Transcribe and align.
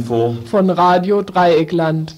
Tagesinfo 0.00 0.36
von 0.46 0.70
Radio 0.70 1.22
Dreieckland. 1.22 2.14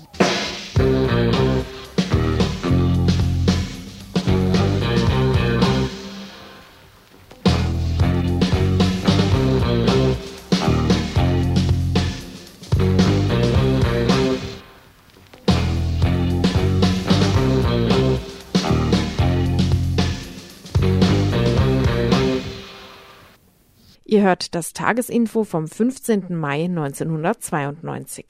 Ihr 24.12 24.20
hört 24.20 24.54
das 24.54 24.74
Tagesinfo 24.74 25.42
vom 25.42 25.66
15. 25.66 26.38
Mai 26.38 26.64
1992. 26.64 28.26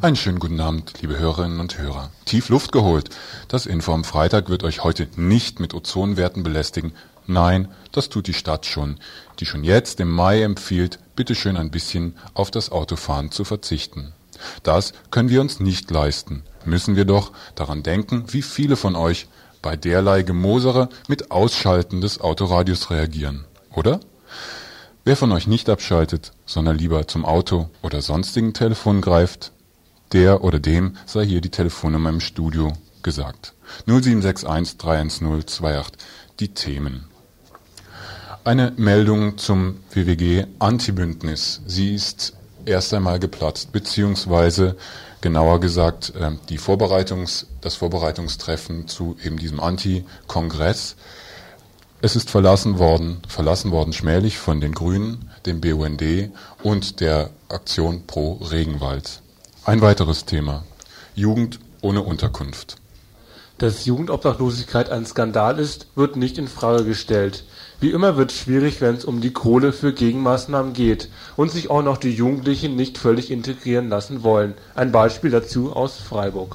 Einen 0.00 0.14
schönen 0.14 0.38
guten 0.38 0.60
Abend, 0.60 1.02
liebe 1.02 1.18
Hörerinnen 1.18 1.58
und 1.58 1.78
Hörer. 1.78 2.12
Tief 2.26 2.48
Luft 2.48 2.70
geholt. 2.70 3.10
Das 3.48 3.66
Info 3.66 3.92
am 3.92 4.04
Freitag 4.04 4.48
wird 4.48 4.62
euch 4.62 4.84
heute 4.84 5.08
nicht 5.16 5.58
mit 5.58 5.74
Ozonwerten 5.74 6.44
belästigen. 6.44 6.92
Nein, 7.26 7.66
das 7.90 8.08
tut 8.08 8.28
die 8.28 8.34
Stadt 8.34 8.66
schon, 8.66 9.00
die 9.40 9.46
schon 9.46 9.64
jetzt 9.64 9.98
im 9.98 10.12
Mai 10.12 10.42
empfiehlt, 10.42 11.00
bitteschön 11.16 11.56
ein 11.56 11.72
bisschen 11.72 12.16
auf 12.32 12.52
das 12.52 12.70
Autofahren 12.70 13.32
zu 13.32 13.42
verzichten. 13.42 14.12
Das 14.62 14.92
können 15.10 15.28
wir 15.28 15.40
uns 15.40 15.58
nicht 15.58 15.90
leisten. 15.90 16.44
Müssen 16.64 16.94
wir 16.94 17.04
doch 17.04 17.32
daran 17.56 17.82
denken, 17.82 18.26
wie 18.28 18.42
viele 18.42 18.76
von 18.76 18.94
euch 18.94 19.26
bei 19.60 19.74
derlei 19.74 20.22
Gemosere 20.22 20.88
mit 21.08 21.32
Ausschalten 21.32 22.00
des 22.00 22.20
Autoradios 22.20 22.92
reagieren, 22.92 23.44
oder? 23.74 23.98
Wer 25.04 25.16
von 25.16 25.30
euch 25.32 25.46
nicht 25.46 25.68
abschaltet, 25.68 26.32
sondern 26.46 26.78
lieber 26.78 27.06
zum 27.06 27.24
Auto 27.24 27.68
oder 27.82 28.02
sonstigen 28.02 28.54
Telefon 28.54 29.00
greift, 29.00 29.52
der 30.12 30.42
oder 30.42 30.58
dem 30.58 30.96
sei 31.06 31.24
hier 31.24 31.40
die 31.40 31.50
Telefonnummer 31.50 32.10
im 32.10 32.20
Studio 32.20 32.72
gesagt. 33.02 33.54
0761 33.86 34.78
310 34.78 35.26
28. 35.28 35.92
Die 36.40 36.48
Themen. 36.48 37.08
Eine 38.44 38.72
Meldung 38.76 39.38
zum 39.38 39.78
WWG 39.92 40.46
Antibündnis. 40.58 41.62
Sie 41.66 41.94
ist 41.94 42.34
erst 42.64 42.92
einmal 42.92 43.18
geplatzt, 43.18 43.72
beziehungsweise 43.72 44.76
genauer 45.20 45.60
gesagt 45.60 46.14
äh, 46.14 46.32
die 46.48 46.58
Vorbereitungs, 46.58 47.46
das 47.60 47.76
Vorbereitungstreffen 47.76 48.86
zu 48.88 49.16
eben 49.24 49.38
diesem 49.38 49.60
Anti-Kongress 49.60 50.96
es 52.06 52.14
ist 52.14 52.30
verlassen 52.30 52.78
worden, 52.78 53.20
verlassen 53.26 53.72
worden 53.72 53.92
schmählich 53.92 54.38
von 54.38 54.60
den 54.60 54.74
Grünen, 54.74 55.28
dem 55.44 55.60
BUND 55.60 56.30
und 56.62 57.00
der 57.00 57.30
Aktion 57.48 58.06
Pro 58.06 58.34
Regenwald. 58.34 59.22
Ein 59.64 59.80
weiteres 59.80 60.24
Thema. 60.24 60.62
Jugend 61.16 61.58
ohne 61.80 62.02
Unterkunft. 62.02 62.76
Dass 63.58 63.86
Jugendobdachlosigkeit 63.86 64.88
ein 64.88 65.04
Skandal 65.04 65.58
ist, 65.58 65.88
wird 65.96 66.14
nicht 66.14 66.38
in 66.38 66.46
Frage 66.46 66.84
gestellt. 66.84 67.42
Wie 67.80 67.90
immer 67.90 68.16
wird 68.16 68.30
es 68.30 68.38
schwierig, 68.38 68.80
wenn 68.80 68.94
es 68.94 69.04
um 69.04 69.20
die 69.20 69.32
Kohle 69.32 69.72
für 69.72 69.92
Gegenmaßnahmen 69.92 70.74
geht 70.74 71.08
und 71.34 71.50
sich 71.50 71.70
auch 71.70 71.82
noch 71.82 71.96
die 71.96 72.14
Jugendlichen 72.14 72.76
nicht 72.76 72.98
völlig 72.98 73.32
integrieren 73.32 73.88
lassen 73.88 74.22
wollen. 74.22 74.54
Ein 74.76 74.92
Beispiel 74.92 75.32
dazu 75.32 75.72
aus 75.72 75.96
Freiburg. 75.96 76.54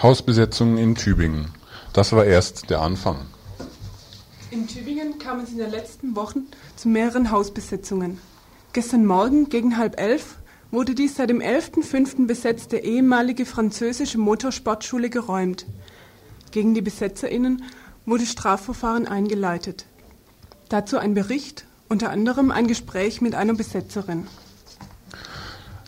Hausbesetzungen 0.00 0.78
in 0.78 0.94
Tübingen. 0.94 1.48
Das 1.92 2.12
war 2.12 2.24
erst 2.24 2.70
der 2.70 2.82
Anfang. 2.82 3.31
In 4.52 4.68
Tübingen 4.68 5.18
kam 5.18 5.40
es 5.40 5.48
in 5.48 5.56
den 5.56 5.70
letzten 5.70 6.14
Wochen 6.14 6.40
zu 6.76 6.86
mehreren 6.90 7.30
Hausbesetzungen. 7.30 8.18
Gestern 8.74 9.06
Morgen 9.06 9.48
gegen 9.48 9.78
halb 9.78 9.98
elf 9.98 10.36
wurde 10.70 10.94
die 10.94 11.08
seit 11.08 11.30
dem 11.30 11.40
11.05. 11.40 12.26
besetzte 12.26 12.76
ehemalige 12.76 13.46
französische 13.46 14.18
Motorsportschule 14.18 15.08
geräumt. 15.08 15.64
Gegen 16.50 16.74
die 16.74 16.82
BesetzerInnen 16.82 17.64
wurde 18.04 18.26
Strafverfahren 18.26 19.08
eingeleitet. 19.08 19.86
Dazu 20.68 20.98
ein 20.98 21.14
Bericht, 21.14 21.64
unter 21.88 22.10
anderem 22.10 22.50
ein 22.50 22.66
Gespräch 22.66 23.22
mit 23.22 23.34
einer 23.34 23.54
Besetzerin. 23.54 24.26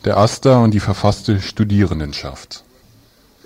Der 0.06 0.16
Aster 0.16 0.62
und 0.62 0.72
die 0.72 0.80
verfasste 0.80 1.42
Studierendenschaft. 1.42 2.64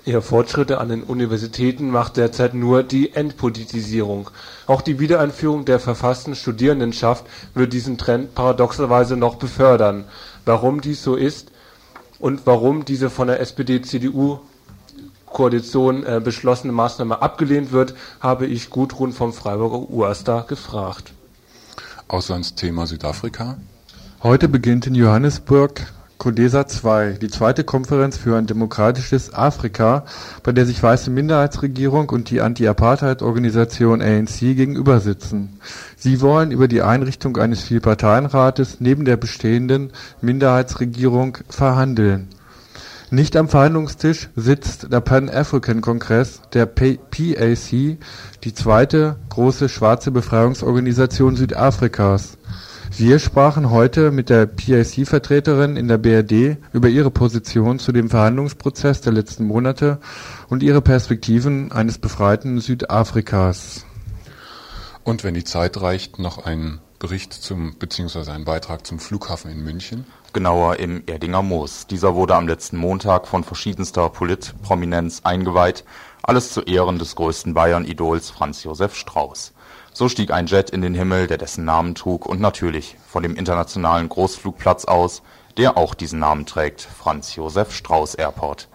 Eher 0.09 0.21
Fortschritte 0.23 0.79
an 0.79 0.89
den 0.89 1.03
Universitäten 1.03 1.91
macht 1.91 2.17
derzeit 2.17 2.55
nur 2.55 2.81
die 2.81 3.13
Entpolitisierung. 3.13 4.31
Auch 4.65 4.81
die 4.81 4.99
Wiedereinführung 4.99 5.65
der 5.65 5.79
verfassten 5.79 6.33
Studierendenschaft 6.33 7.27
wird 7.53 7.73
diesen 7.73 7.99
Trend 7.99 8.33
paradoxerweise 8.33 9.15
noch 9.15 9.35
befördern. 9.35 10.05
Warum 10.45 10.81
dies 10.81 11.03
so 11.03 11.15
ist 11.15 11.51
und 12.17 12.47
warum 12.47 12.85
diese 12.85 13.11
von 13.11 13.27
der 13.27 13.39
SPD-CDU-Koalition 13.39 16.03
äh, 16.03 16.19
beschlossene 16.23 16.73
Maßnahme 16.73 17.21
abgelehnt 17.21 17.71
wird, 17.71 17.93
habe 18.19 18.47
ich 18.47 18.71
Gudrun 18.71 19.13
vom 19.13 19.31
Freiburger 19.31 19.91
UASTA 19.91 20.41
gefragt. 20.41 21.13
Auslandsthema 22.07 22.87
Südafrika. 22.87 23.59
Heute 24.23 24.49
beginnt 24.49 24.87
in 24.87 24.95
Johannesburg 24.95 25.85
Codesa 26.19 26.65
II, 26.65 27.17
die 27.17 27.29
zweite 27.29 27.63
Konferenz 27.63 28.17
für 28.17 28.37
ein 28.37 28.45
demokratisches 28.45 29.33
Afrika, 29.33 30.03
bei 30.43 30.51
der 30.51 30.65
sich 30.65 30.83
weiße 30.83 31.09
Minderheitsregierung 31.09 32.09
und 32.09 32.29
die 32.29 32.41
Anti-Apartheid-Organisation 32.41 34.01
ANC 34.01 34.39
gegenübersitzen. 34.39 35.61
Sie 35.95 36.19
wollen 36.19 36.51
über 36.51 36.67
die 36.67 36.81
Einrichtung 36.81 37.37
eines 37.37 37.63
Vielparteienrates 37.63 38.81
neben 38.81 39.05
der 39.05 39.15
bestehenden 39.15 39.93
Minderheitsregierung 40.19 41.37
verhandeln. 41.47 42.27
Nicht 43.11 43.37
am 43.37 43.47
Verhandlungstisch 43.47 44.29
sitzt 44.35 44.91
der 44.91 44.99
Pan-African-Kongress 44.99 46.41
der 46.51 46.65
PAC, 46.65 47.97
die 48.43 48.53
zweite 48.53 49.15
große 49.29 49.69
schwarze 49.69 50.11
Befreiungsorganisation 50.11 51.37
Südafrikas 51.37 52.37
wir 52.99 53.17
sprachen 53.19 53.69
heute 53.69 54.11
mit 54.11 54.29
der 54.29 54.45
PIC-Vertreterin 54.45 55.77
in 55.77 55.87
der 55.87 55.97
BRD 55.97 56.57
über 56.73 56.89
ihre 56.89 57.11
Position 57.11 57.79
zu 57.79 57.93
dem 57.93 58.09
Verhandlungsprozess 58.09 58.99
der 58.99 59.13
letzten 59.13 59.45
Monate 59.45 59.99
und 60.49 60.63
ihre 60.63 60.81
Perspektiven 60.81 61.71
eines 61.71 61.97
befreiten 61.97 62.59
Südafrikas. 62.59 63.85
Und 65.05 65.23
wenn 65.23 65.33
die 65.33 65.45
Zeit 65.45 65.81
reicht, 65.81 66.19
noch 66.19 66.45
ein 66.45 66.79
Bericht 66.99 67.31
zum 67.31 67.75
bzw. 67.75 68.31
ein 68.31 68.43
Beitrag 68.43 68.85
zum 68.85 68.99
Flughafen 68.99 69.49
in 69.49 69.63
München. 69.63 70.05
Genauer 70.33 70.75
im 70.79 71.03
Erdinger 71.05 71.41
Moos. 71.41 71.87
Dieser 71.87 72.15
wurde 72.15 72.35
am 72.35 72.49
letzten 72.49 72.75
Montag 72.75 73.27
von 73.27 73.45
verschiedenster 73.45 74.09
Politprominenz 74.09 75.21
eingeweiht. 75.23 75.85
Alles 76.21 76.51
zu 76.51 76.63
Ehren 76.63 76.99
des 76.99 77.15
größten 77.15 77.53
Bayern-Idols 77.53 78.29
Franz 78.29 78.65
Josef 78.65 78.93
Strauß. 78.93 79.53
So 79.99 80.07
stieg 80.07 80.31
ein 80.31 80.45
Jet 80.47 80.69
in 80.69 80.79
den 80.81 80.93
Himmel, 80.93 81.27
der 81.27 81.37
dessen 81.37 81.65
Namen 81.65 81.93
trug 81.93 82.25
und 82.25 82.39
natürlich 82.39 82.95
von 83.05 83.21
dem 83.21 83.35
internationalen 83.35 84.07
Großflugplatz 84.07 84.85
aus, 84.85 85.21
der 85.57 85.75
auch 85.75 85.93
diesen 85.93 86.19
Namen 86.19 86.45
trägt, 86.45 86.79
Franz 86.83 87.35
Josef 87.35 87.73
Strauß 87.73 88.15
Airport. 88.15 88.69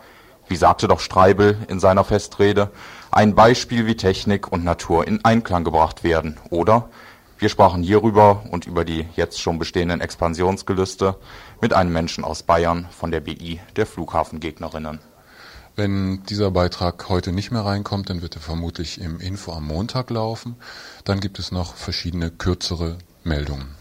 Wie 0.49 0.57
sagte 0.57 0.87
doch 0.87 1.01
Streibel 1.01 1.57
in 1.69 1.81
seiner 1.81 2.05
Festrede, 2.05 2.71
ein 3.11 3.35
Beispiel, 3.35 3.87
wie 3.87 3.97
Technik 3.97 4.53
und 4.53 4.65
Natur 4.65 5.07
in 5.07 5.25
Einklang 5.25 5.65
gebracht 5.65 6.05
werden, 6.05 6.37
oder? 6.51 6.91
Wir 7.39 7.49
sprachen 7.49 7.83
hierüber 7.83 8.43
und 8.51 8.67
über 8.67 8.85
die 8.85 9.07
jetzt 9.17 9.41
schon 9.41 9.59
bestehenden 9.59 10.03
Expansionsgelüste 10.03 11.17
mit 11.63 11.73
einem 11.73 11.95
Menschen 11.95 12.23
aus 12.23 12.43
Bayern 12.43 12.87
von 12.91 13.11
der 13.11 13.21
BI 13.21 13.61
der 13.77 13.87
Flughafengegnerinnen. 13.87 15.01
Wenn 15.77 16.23
dieser 16.25 16.53
Beitrag 16.53 17.09
heute 17.09 17.33
nicht 17.33 17.51
mehr 17.51 17.65
reinkommt, 17.65 18.09
dann 18.09 18.23
wird 18.23 18.37
er 18.37 18.41
vermutlich 18.41 19.01
im 19.01 19.19
Info 19.19 19.53
am 19.53 19.67
Montag 19.67 20.11
laufen. 20.11 20.55
Dann 21.05 21.19
gibt 21.19 21.41
es 21.41 21.51
noch 21.51 21.75
verschiedene 21.75 22.31
kürzere 22.31 22.99
Meldungen. 23.25 23.75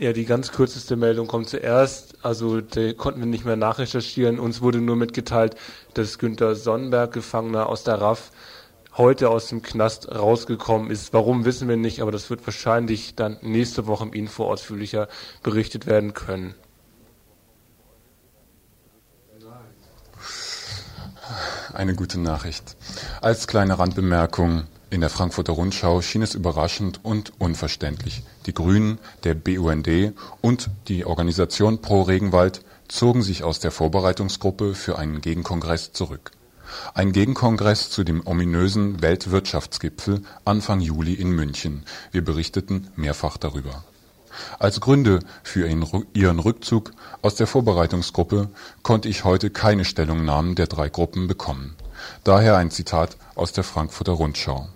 Ja, 0.00 0.14
die 0.14 0.24
ganz 0.24 0.50
kürzeste 0.50 0.96
Meldung 0.96 1.26
kommt 1.26 1.50
zuerst. 1.50 2.24
Also 2.24 2.62
konnten 2.96 3.20
wir 3.20 3.26
nicht 3.26 3.44
mehr 3.44 3.56
nachrecherchieren. 3.56 4.40
Uns 4.40 4.62
wurde 4.62 4.80
nur 4.80 4.96
mitgeteilt, 4.96 5.56
dass 5.92 6.18
Günter 6.18 6.54
Sonnenberg, 6.54 7.12
Gefangener 7.12 7.68
aus 7.68 7.84
der 7.84 8.00
RAF, 8.00 8.32
heute 8.96 9.28
aus 9.28 9.48
dem 9.48 9.60
Knast 9.60 10.10
rausgekommen 10.10 10.90
ist. 10.90 11.12
Warum 11.12 11.44
wissen 11.44 11.68
wir 11.68 11.76
nicht, 11.76 12.00
aber 12.00 12.12
das 12.12 12.30
wird 12.30 12.46
wahrscheinlich 12.46 13.14
dann 13.14 13.36
nächste 13.42 13.86
Woche 13.86 14.04
im 14.04 14.14
Info 14.14 14.46
ausführlicher 14.46 15.06
berichtet 15.42 15.84
werden 15.84 16.14
können. 16.14 16.54
eine 21.74 21.94
gute 21.94 22.18
Nachricht. 22.18 22.76
Als 23.20 23.46
kleine 23.46 23.78
Randbemerkung, 23.78 24.64
in 24.90 25.00
der 25.00 25.10
Frankfurter 25.10 25.52
Rundschau 25.52 26.02
schien 26.02 26.22
es 26.22 26.34
überraschend 26.34 27.00
und 27.04 27.32
unverständlich. 27.38 28.22
Die 28.46 28.54
Grünen, 28.54 28.98
der 29.22 29.34
BUND 29.34 30.14
und 30.40 30.70
die 30.88 31.04
Organisation 31.04 31.80
Pro 31.80 32.02
Regenwald 32.02 32.62
zogen 32.88 33.22
sich 33.22 33.44
aus 33.44 33.60
der 33.60 33.70
Vorbereitungsgruppe 33.70 34.74
für 34.74 34.98
einen 34.98 35.20
Gegenkongress 35.20 35.92
zurück. 35.92 36.32
Ein 36.92 37.12
Gegenkongress 37.12 37.90
zu 37.90 38.04
dem 38.04 38.26
ominösen 38.26 39.00
Weltwirtschaftsgipfel 39.00 40.22
Anfang 40.44 40.80
Juli 40.80 41.14
in 41.14 41.30
München. 41.30 41.84
Wir 42.10 42.24
berichteten 42.24 42.88
mehrfach 42.96 43.36
darüber. 43.36 43.84
Als 44.58 44.80
Gründe 44.80 45.20
für 45.42 45.68
ihren 45.68 46.38
Rückzug 46.38 46.92
aus 47.22 47.34
der 47.34 47.46
Vorbereitungsgruppe 47.46 48.48
konnte 48.82 49.08
ich 49.08 49.24
heute 49.24 49.50
keine 49.50 49.84
Stellungnahmen 49.84 50.54
der 50.54 50.66
drei 50.66 50.88
Gruppen 50.88 51.28
bekommen. 51.28 51.76
Daher 52.24 52.56
ein 52.56 52.70
Zitat 52.70 53.16
aus 53.34 53.52
der 53.52 53.64
Frankfurter 53.64 54.12
Rundschau. 54.12 54.68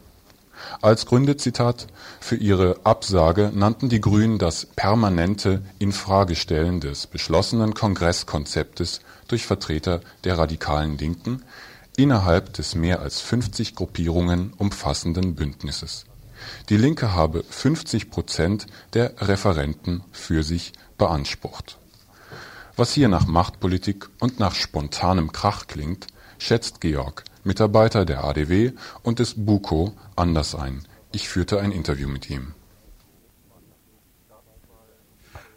Als 0.81 1.06
Gründe 1.06 1.37
Zitat 1.37 1.87
für 2.20 2.37
ihre 2.37 2.81
Absage 2.84 3.50
nannten 3.55 3.88
die 3.88 4.00
Grünen 4.00 4.38
das 4.38 4.66
permanente 4.66 5.62
Infragestellen 5.78 6.81
des 6.81 7.06
beschlossenen 7.06 7.75
Kongresskonzeptes 7.75 9.00
durch 9.28 9.46
Vertreter 9.46 10.00
der 10.25 10.38
radikalen 10.38 10.99
Linken 10.99 11.43
innerhalb 11.96 12.52
des 12.52 12.75
mehr 12.75 13.00
als 13.00 13.20
50 13.20 13.75
Gruppierungen 13.75 14.52
umfassenden 14.56 15.34
Bündnisses 15.34 16.06
die 16.69 16.76
Linke 16.76 17.14
habe 17.14 17.44
50 17.49 18.10
Prozent 18.10 18.67
der 18.93 19.14
Referenten 19.19 20.02
für 20.12 20.43
sich 20.43 20.72
beansprucht. 20.99 21.78
Was 22.76 22.93
hier 22.93 23.08
nach 23.08 23.26
Machtpolitik 23.26 24.08
und 24.20 24.40
nach 24.40 24.55
spontanem 24.55 25.32
Krach 25.32 25.67
klingt, 25.67 26.06
schätzt 26.38 26.81
Georg, 26.81 27.25
Mitarbeiter 27.44 28.05
der 28.05 28.25
ADW 28.25 28.73
und 29.02 29.19
des 29.19 29.35
BUKO, 29.44 29.93
anders 30.17 30.55
ein. 30.55 30.85
Ich 31.12 31.29
führte 31.29 31.61
ein 31.61 31.73
Interview 31.73 32.08
mit 32.08 32.29
ihm. 32.31 32.55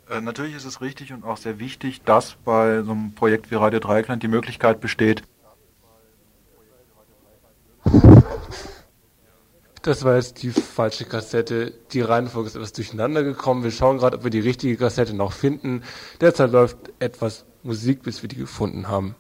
Äh, 0.09 0.21
natürlich 0.21 0.55
ist 0.55 0.65
es 0.65 0.81
richtig 0.81 1.11
und 1.13 1.23
auch 1.23 1.37
sehr 1.37 1.59
wichtig, 1.59 2.01
dass 2.03 2.35
bei 2.45 2.83
so 2.83 2.91
einem 2.91 3.13
Projekt 3.13 3.51
wie 3.51 3.55
Radio 3.55 3.79
Dreieckland 3.79 4.23
die 4.23 4.27
Möglichkeit 4.27 4.79
besteht, 4.79 5.23
Das 9.87 10.03
war 10.03 10.17
jetzt 10.17 10.43
die 10.43 10.49
falsche 10.49 11.05
Kassette. 11.05 11.71
Die 11.93 12.01
Reihenfolge 12.01 12.49
ist 12.49 12.55
etwas 12.57 12.73
durcheinander 12.73 13.23
gekommen. 13.23 13.63
Wir 13.63 13.71
schauen 13.71 13.99
gerade, 13.99 14.17
ob 14.17 14.25
wir 14.25 14.31
die 14.31 14.41
richtige 14.41 14.75
Kassette 14.75 15.13
noch 15.13 15.31
finden. 15.31 15.81
Derzeit 16.19 16.51
läuft 16.51 16.77
etwas 16.99 17.45
Musik, 17.63 18.03
bis 18.03 18.21
wir 18.21 18.27
die 18.27 18.35
gefunden 18.35 18.89
haben. 18.89 19.15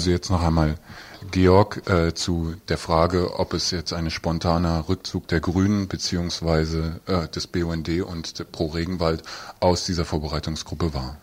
Also 0.00 0.12
jetzt 0.12 0.30
noch 0.30 0.42
einmal, 0.42 0.76
Georg, 1.30 1.82
äh, 1.86 2.14
zu 2.14 2.54
der 2.70 2.78
Frage, 2.78 3.38
ob 3.38 3.52
es 3.52 3.70
jetzt 3.70 3.92
ein 3.92 4.08
spontaner 4.08 4.88
Rückzug 4.88 5.28
der 5.28 5.40
Grünen 5.40 5.88
beziehungsweise 5.88 7.02
äh, 7.06 7.28
des 7.28 7.46
BUND 7.46 7.90
und 8.00 8.50
Pro 8.50 8.68
Regenwald 8.68 9.22
aus 9.60 9.84
dieser 9.84 10.06
Vorbereitungsgruppe 10.06 10.94
war. 10.94 11.18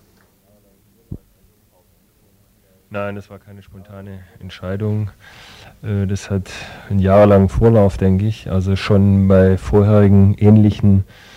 Nein, 2.92 3.16
das 3.16 3.32
war 3.32 3.40
keine 3.40 3.64
spontane 3.64 4.20
Entscheidung. 4.40 5.10
Äh, 5.82 6.06
das 6.06 6.30
hat 6.30 6.52
einen 6.88 7.00
jahrelangen 7.00 7.50
Vorlauf, 7.50 7.98
denke 7.98 8.28
ich. 8.28 8.52
Also 8.52 8.76
schon 8.76 9.28
bei 9.28 9.58
vorherigen 9.58 10.36
ähnlichen 10.36 11.00
äh, 11.00 11.37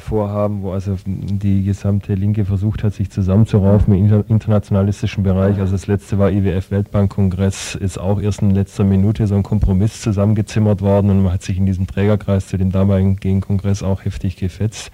Vorhaben, 0.00 0.62
wo 0.62 0.72
also 0.72 0.96
die 1.06 1.62
gesamte 1.62 2.14
Linke 2.14 2.44
versucht 2.44 2.82
hat, 2.82 2.94
sich 2.94 3.10
zusammenzuraufen 3.10 3.94
im 3.94 4.24
internationalistischen 4.28 5.22
Bereich. 5.22 5.58
Also 5.58 5.72
das 5.72 5.86
letzte 5.86 6.18
war 6.18 6.30
IWF 6.30 6.70
Weltbankkongress, 6.70 7.74
ist 7.76 7.98
auch 7.98 8.20
erst 8.20 8.42
in 8.42 8.50
letzter 8.50 8.84
Minute 8.84 9.26
so 9.26 9.34
ein 9.34 9.42
Kompromiss 9.42 10.00
zusammengezimmert 10.00 10.82
worden 10.82 11.10
und 11.10 11.22
man 11.22 11.32
hat 11.32 11.42
sich 11.42 11.58
in 11.58 11.66
diesem 11.66 11.86
Trägerkreis 11.86 12.48
zu 12.48 12.56
dem 12.56 12.72
damaligen 12.72 13.16
Gegenkongress 13.16 13.82
auch 13.82 14.04
heftig 14.04 14.36
gefetzt. 14.36 14.90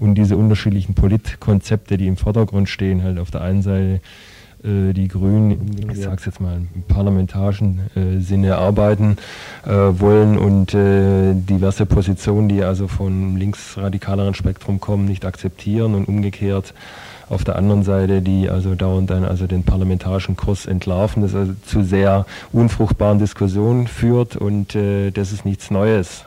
Und 0.00 0.16
diese 0.16 0.36
unterschiedlichen 0.36 0.94
Politkonzepte, 0.94 1.96
die 1.96 2.06
im 2.06 2.16
Vordergrund 2.16 2.68
stehen, 2.68 3.02
halt 3.02 3.18
auf 3.18 3.30
der 3.30 3.42
einen 3.42 3.62
Seite 3.62 3.94
äh, 3.94 4.00
die 4.66 5.08
Grünen, 5.08 5.90
ich 5.90 6.00
sage 6.00 6.16
es 6.16 6.24
jetzt 6.24 6.40
mal 6.40 6.56
im 6.56 6.82
parlamentarischen 6.88 7.80
äh, 7.94 8.18
Sinne, 8.20 8.56
arbeiten 8.56 9.18
äh, 9.66 9.70
wollen 9.70 10.38
und 10.38 10.72
äh, 10.72 11.34
diverse 11.34 11.84
Positionen, 11.84 12.48
die 12.48 12.62
also 12.62 12.88
vom 12.88 13.36
linksradikaleren 13.36 14.34
Spektrum 14.34 14.80
kommen, 14.80 15.04
nicht 15.04 15.26
akzeptieren 15.26 15.94
und 15.94 16.08
umgekehrt 16.08 16.72
auf 17.28 17.44
der 17.44 17.56
anderen 17.56 17.82
Seite, 17.82 18.22
die 18.22 18.48
also 18.48 18.74
dauernd 18.74 19.10
dann 19.10 19.24
also 19.24 19.46
den 19.46 19.64
parlamentarischen 19.64 20.36
Kurs 20.36 20.64
entlarven, 20.64 21.22
das 21.22 21.34
also 21.34 21.52
zu 21.66 21.82
sehr 21.82 22.24
unfruchtbaren 22.52 23.18
Diskussionen 23.18 23.86
führt 23.86 24.34
und 24.36 24.74
äh, 24.74 25.10
das 25.10 25.32
ist 25.32 25.44
nichts 25.44 25.70
Neues. 25.70 26.24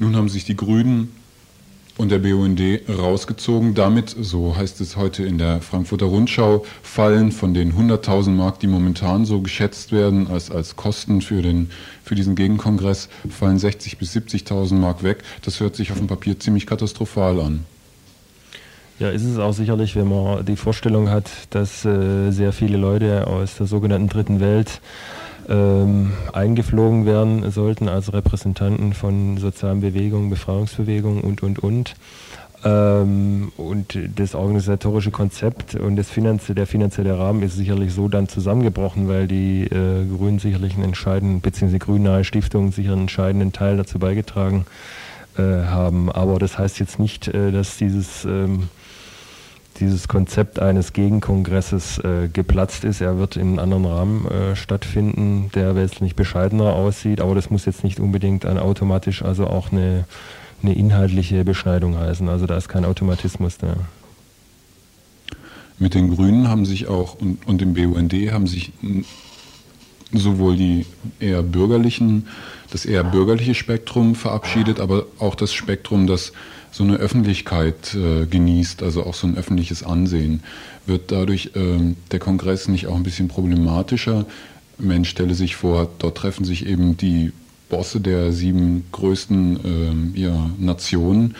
Nun 0.00 0.16
haben 0.16 0.28
sich 0.28 0.44
die 0.44 0.56
Grünen 0.56 1.21
und 2.02 2.10
der 2.10 2.18
BUND 2.18 2.60
rausgezogen. 2.88 3.74
Damit, 3.74 4.14
so 4.20 4.56
heißt 4.56 4.80
es 4.80 4.96
heute 4.96 5.22
in 5.22 5.38
der 5.38 5.60
Frankfurter 5.60 6.06
Rundschau, 6.06 6.66
fallen 6.82 7.30
von 7.30 7.54
den 7.54 7.74
100.000 7.74 8.30
Mark, 8.30 8.58
die 8.58 8.66
momentan 8.66 9.24
so 9.24 9.40
geschätzt 9.40 9.92
werden 9.92 10.26
als, 10.26 10.50
als 10.50 10.74
Kosten 10.74 11.22
für, 11.22 11.42
den, 11.42 11.70
für 12.04 12.16
diesen 12.16 12.34
Gegenkongress, 12.34 13.08
fallen 13.30 13.56
60.000 13.56 13.98
bis 13.98 14.16
70.000 14.16 14.74
Mark 14.74 15.04
weg. 15.04 15.22
Das 15.42 15.60
hört 15.60 15.76
sich 15.76 15.92
auf 15.92 15.98
dem 15.98 16.08
Papier 16.08 16.38
ziemlich 16.40 16.66
katastrophal 16.66 17.40
an. 17.40 17.64
Ja, 18.98 19.08
ist 19.10 19.24
es 19.24 19.38
auch 19.38 19.52
sicherlich, 19.52 19.94
wenn 19.94 20.08
man 20.08 20.44
die 20.44 20.56
Vorstellung 20.56 21.08
hat, 21.08 21.30
dass 21.50 21.84
äh, 21.84 22.30
sehr 22.30 22.52
viele 22.52 22.78
Leute 22.78 23.28
aus 23.28 23.56
der 23.56 23.66
sogenannten 23.66 24.08
Dritten 24.08 24.40
Welt 24.40 24.80
ähm, 25.48 26.12
eingeflogen 26.32 27.06
werden 27.06 27.50
sollten 27.50 27.88
als 27.88 28.12
Repräsentanten 28.12 28.92
von 28.92 29.38
sozialen 29.38 29.80
Bewegungen, 29.80 30.30
Befreiungsbewegungen 30.30 31.22
und, 31.22 31.42
und, 31.42 31.58
und. 31.58 31.94
Ähm, 32.64 33.50
und 33.56 33.98
das 34.16 34.34
organisatorische 34.34 35.10
Konzept 35.10 35.74
und 35.74 35.96
das 35.96 36.10
Finanzie 36.10 36.54
der 36.54 36.66
finanzielle 36.66 37.18
Rahmen 37.18 37.42
ist 37.42 37.56
sicherlich 37.56 37.92
so 37.92 38.08
dann 38.08 38.28
zusammengebrochen, 38.28 39.08
weil 39.08 39.26
die 39.26 39.64
äh, 39.64 40.06
Grünen 40.06 40.38
sicherlich 40.38 40.74
einen 40.74 40.84
entscheidenden, 40.84 41.40
beziehungsweise 41.40 41.80
grünnahe 41.80 42.22
Stiftung 42.22 42.70
sicher 42.70 42.92
einen 42.92 43.02
entscheidenden 43.02 43.52
Teil 43.52 43.76
dazu 43.76 43.98
beigetragen 43.98 44.64
äh, 45.36 45.42
haben. 45.42 46.10
Aber 46.12 46.38
das 46.38 46.56
heißt 46.56 46.78
jetzt 46.78 47.00
nicht, 47.00 47.26
äh, 47.28 47.50
dass 47.50 47.78
dieses 47.78 48.24
ähm, 48.24 48.68
dieses 49.82 50.06
Konzept 50.06 50.60
eines 50.60 50.92
Gegenkongresses 50.92 51.98
äh, 51.98 52.28
geplatzt 52.32 52.84
ist. 52.84 53.00
Er 53.00 53.18
wird 53.18 53.36
in 53.36 53.58
einem 53.58 53.58
anderen 53.58 53.84
Rahmen 53.84 54.26
äh, 54.26 54.56
stattfinden, 54.56 55.50
der 55.54 55.74
wesentlich 55.74 56.14
bescheidener 56.14 56.74
aussieht, 56.74 57.20
aber 57.20 57.34
das 57.34 57.50
muss 57.50 57.64
jetzt 57.66 57.82
nicht 57.82 57.98
unbedingt 57.98 58.46
ein 58.46 58.58
automatisch 58.58 59.22
also 59.22 59.46
auch 59.46 59.72
eine, 59.72 60.04
eine 60.62 60.74
inhaltliche 60.74 61.44
Beschneidung 61.44 61.98
heißen. 61.98 62.28
Also 62.28 62.46
da 62.46 62.56
ist 62.56 62.68
kein 62.68 62.84
Automatismus 62.84 63.58
da. 63.58 63.74
Mit 65.78 65.94
den 65.94 66.14
Grünen 66.14 66.48
haben 66.48 66.64
sich 66.64 66.86
auch 66.86 67.14
und, 67.14 67.44
und 67.46 67.60
dem 67.60 67.74
BUND 67.74 68.12
haben 68.30 68.46
sich 68.46 68.72
sowohl 70.12 70.56
die 70.56 70.86
eher 71.20 71.42
bürgerlichen, 71.42 72.26
das 72.70 72.84
eher 72.84 73.04
bürgerliche 73.04 73.54
Spektrum 73.54 74.14
verabschiedet, 74.14 74.80
aber 74.80 75.06
auch 75.18 75.34
das 75.34 75.52
Spektrum, 75.52 76.06
das 76.06 76.32
so 76.70 76.84
eine 76.84 76.96
Öffentlichkeit 76.96 77.94
äh, 77.94 78.26
genießt, 78.26 78.82
also 78.82 79.04
auch 79.04 79.14
so 79.14 79.26
ein 79.26 79.36
öffentliches 79.36 79.82
Ansehen. 79.82 80.42
Wird 80.86 81.12
dadurch 81.12 81.50
ähm, 81.54 81.96
der 82.10 82.18
Kongress 82.18 82.68
nicht 82.68 82.86
auch 82.86 82.96
ein 82.96 83.02
bisschen 83.02 83.28
problematischer? 83.28 84.24
Mensch 84.78 85.10
stelle 85.10 85.34
sich 85.34 85.54
vor, 85.54 85.90
dort 85.98 86.16
treffen 86.16 86.44
sich 86.44 86.66
eben 86.66 86.96
die 86.96 87.32
Bosse 87.68 88.00
der 88.00 88.32
sieben 88.32 88.84
größten 88.90 89.60
ähm, 89.64 90.12
ja, 90.14 90.50
Nationen 90.58 91.36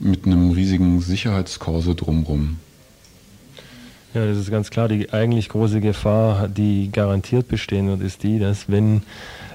mit 0.00 0.26
einem 0.26 0.50
riesigen 0.50 1.00
Sicherheitskorse 1.00 1.94
drumherum. 1.94 2.58
Ja, 4.14 4.26
das 4.26 4.36
ist 4.36 4.50
ganz 4.50 4.70
klar. 4.70 4.88
Die 4.88 5.10
eigentlich 5.12 5.48
große 5.48 5.80
Gefahr, 5.80 6.48
die 6.48 6.90
garantiert 6.92 7.48
bestehen 7.48 7.88
wird, 7.88 8.02
ist 8.02 8.22
die, 8.22 8.38
dass 8.38 8.70
wenn 8.70 9.02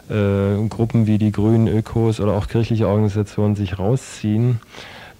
äh, 0.10 0.68
Gruppen 0.68 1.06
wie 1.06 1.20
die 1.20 1.32
Grünen 1.32 1.68
Ökos 1.68 2.20
oder 2.20 2.34
auch 2.34 2.48
kirchliche 2.48 2.88
Organisationen 2.88 3.56
sich 3.56 3.78
rausziehen, 3.78 4.60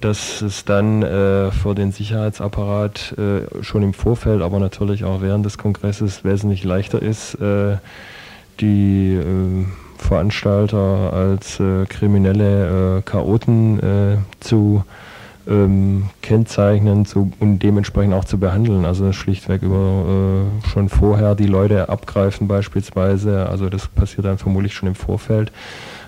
dass 0.02 0.42
es 0.42 0.66
dann 0.66 1.04
äh, 1.04 1.52
für 1.52 1.76
den 1.76 1.92
Sicherheitsapparat 1.92 3.16
äh, 3.18 3.64
schon 3.64 3.84
im 3.84 3.94
Vorfeld, 3.94 4.42
aber 4.42 4.60
natürlich 4.60 5.04
auch 5.04 5.22
während 5.22 5.46
des 5.46 5.60
Kongresses 5.60 6.24
wesentlich 6.24 6.64
leichter 6.64 7.02
ist, 7.02 7.36
äh, 7.36 7.78
die 8.60 9.16
äh, 9.16 9.66
Veranstalter 9.98 11.14
als 11.14 11.60
äh, 11.60 11.86
kriminelle 11.86 13.00
äh, 13.00 13.02
Chaoten 13.04 13.80
äh, 13.80 14.18
zu 14.40 14.84
ähm, 15.50 16.10
kennzeichnen 16.22 17.06
zu, 17.06 17.32
und 17.40 17.60
dementsprechend 17.60 18.14
auch 18.14 18.26
zu 18.26 18.38
behandeln. 18.38 18.86
Also 18.86 19.12
schlichtweg 19.14 19.62
über 19.62 20.46
äh, 20.66 20.68
schon 20.70 20.90
vorher 20.90 21.36
die 21.36 21.48
Leute 21.48 21.90
abgreifen 21.90 22.48
beispielsweise. 22.48 23.48
Also 23.50 23.70
das 23.70 23.88
passiert 23.88 24.26
dann 24.26 24.38
vermutlich 24.38 24.74
schon 24.74 24.90
im 24.90 24.96
Vorfeld 24.96 25.52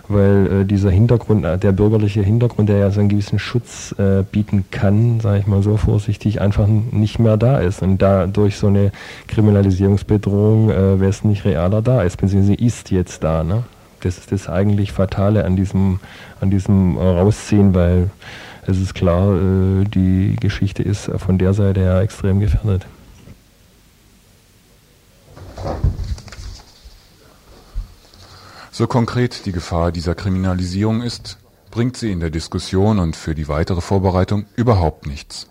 weil 0.09 0.61
äh, 0.61 0.65
dieser 0.65 0.89
Hintergrund, 0.89 1.45
äh, 1.45 1.57
der 1.57 1.71
bürgerliche 1.71 2.21
Hintergrund, 2.21 2.67
der 2.67 2.77
ja 2.77 2.91
so 2.91 2.99
einen 2.99 3.09
gewissen 3.09 3.39
Schutz 3.39 3.95
äh, 3.97 4.23
bieten 4.23 4.65
kann, 4.71 5.19
sage 5.19 5.39
ich 5.39 5.47
mal 5.47 5.61
so 5.61 5.77
vorsichtig, 5.77 6.41
einfach 6.41 6.67
nicht 6.67 7.19
mehr 7.19 7.37
da 7.37 7.59
ist. 7.59 7.81
Und 7.81 7.99
da 7.99 8.27
durch 8.27 8.57
so 8.57 8.67
eine 8.67 8.91
Kriminalisierungsbedrohung, 9.27 10.71
äh, 10.71 10.99
wer 10.99 11.09
es 11.09 11.23
nicht 11.23 11.45
realer 11.45 11.81
da 11.81 12.01
ist, 12.01 12.17
beziehungsweise 12.17 12.55
ist 12.55 12.91
jetzt 12.91 13.23
da. 13.23 13.43
Ne? 13.43 13.63
Das 14.01 14.17
ist 14.17 14.31
das 14.31 14.49
eigentlich 14.49 14.91
Fatale 14.91 15.45
an 15.45 15.55
diesem, 15.55 15.99
an 16.41 16.49
diesem 16.49 16.97
äh, 16.97 17.01
Rausziehen, 17.01 17.75
weil 17.75 18.09
es 18.69 18.79
ist 18.79 18.93
klar, 18.93 19.35
äh, 19.35 19.83
die 19.85 20.35
Geschichte 20.39 20.83
ist 20.83 21.09
von 21.17 21.37
der 21.37 21.53
Seite 21.53 21.81
ja 21.81 22.01
extrem 22.01 22.39
gefährdet. 22.39 22.85
So 28.71 28.87
konkret 28.87 29.45
die 29.45 29.51
Gefahr 29.51 29.91
dieser 29.91 30.15
Kriminalisierung 30.15 31.01
ist, 31.01 31.37
bringt 31.71 31.97
sie 31.97 32.11
in 32.11 32.19
der 32.19 32.29
Diskussion 32.29 32.99
und 32.99 33.15
für 33.15 33.35
die 33.35 33.47
weitere 33.47 33.81
Vorbereitung 33.81 34.45
überhaupt 34.55 35.05
nichts. 35.05 35.47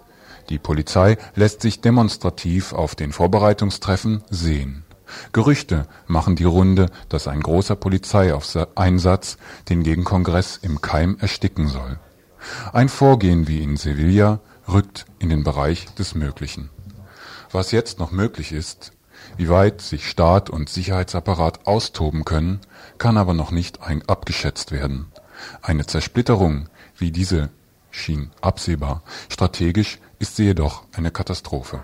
Die 0.49 0.59
Polizei 0.59 1.19
lässt 1.35 1.61
sich 1.61 1.83
demonstrativ 1.83 2.73
auf 2.73 2.95
den 2.95 3.13
Vorbereitungstreffen 3.13 4.23
sehen. 4.31 4.85
Gerüchte 5.33 5.87
machen 6.07 6.37
die 6.37 6.45
Runde, 6.45 6.91
dass 7.09 7.29
ein 7.29 7.41
großer 7.41 7.77
Polizeieinsatz 7.77 9.37
den 9.69 9.83
Gegenkongress 9.83 10.59
im 10.63 10.81
Keim 10.81 11.17
ersticken 11.21 11.69
soll. 11.69 11.99
Ein 12.73 12.89
Vorgehen 12.89 13.49
wie 13.49 13.63
in 13.63 13.77
Sevilla 13.77 14.41
rückt 14.69 15.07
in 15.19 15.29
den 15.29 15.45
Bereich 15.45 15.87
des 15.95 16.15
Möglichen. 16.15 16.71
Was 17.51 17.73
jetzt 17.73 17.99
noch 17.99 18.11
möglich 18.11 18.53
ist, 18.53 18.93
wie 19.37 19.49
weit 19.49 19.81
sich 19.81 20.09
Staat 20.09 20.51
und 20.51 20.69
Sicherheitsapparat 20.69 21.67
austoben 21.67 22.25
können, 22.25 22.61
kann 22.99 23.17
aber 23.17 23.35
noch 23.35 23.51
nicht 23.51 23.81
abgeschätzt 24.07 24.73
werden. 24.73 25.07
Eine 25.63 25.87
Zersplitterung 25.87 26.69
wie 26.97 27.13
diese 27.13 27.51
schien 27.91 28.31
absehbar, 28.41 29.03
strategisch 29.29 29.99
ist 30.19 30.37
sie 30.37 30.45
jedoch 30.45 30.83
eine 30.93 31.11
Katastrophe 31.11 31.83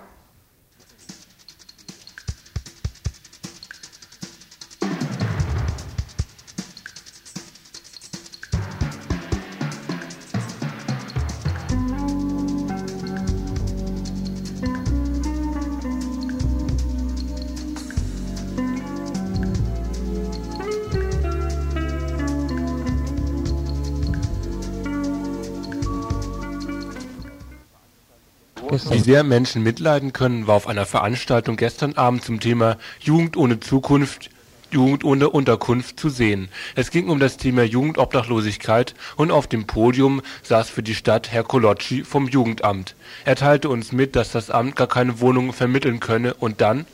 sehr 29.14 29.22
Menschen 29.22 29.62
mitleiden 29.62 30.12
können, 30.12 30.48
war 30.48 30.56
auf 30.56 30.66
einer 30.66 30.86
Veranstaltung 30.86 31.56
gestern 31.56 31.92
Abend 31.92 32.24
zum 32.24 32.40
Thema 32.40 32.78
Jugend 32.98 33.36
ohne 33.36 33.60
Zukunft 33.60 34.28
Jugend 34.72 35.04
ohne 35.04 35.30
Unterkunft 35.30 36.00
zu 36.00 36.08
sehen. 36.08 36.48
Es 36.74 36.90
ging 36.90 37.08
um 37.08 37.20
das 37.20 37.36
Thema 37.36 37.62
Jugendobdachlosigkeit 37.62 38.96
und 39.14 39.30
auf 39.30 39.46
dem 39.46 39.68
Podium 39.68 40.20
saß 40.42 40.68
für 40.68 40.82
die 40.82 40.96
Stadt 40.96 41.30
Herr 41.30 41.44
Kolocci 41.44 42.02
vom 42.02 42.26
Jugendamt. 42.26 42.96
Er 43.24 43.36
teilte 43.36 43.68
uns 43.68 43.92
mit, 43.92 44.16
dass 44.16 44.32
das 44.32 44.50
Amt 44.50 44.74
gar 44.74 44.88
keine 44.88 45.20
Wohnungen 45.20 45.52
vermitteln 45.52 46.00
könne 46.00 46.34
und 46.34 46.60
dann 46.60 46.84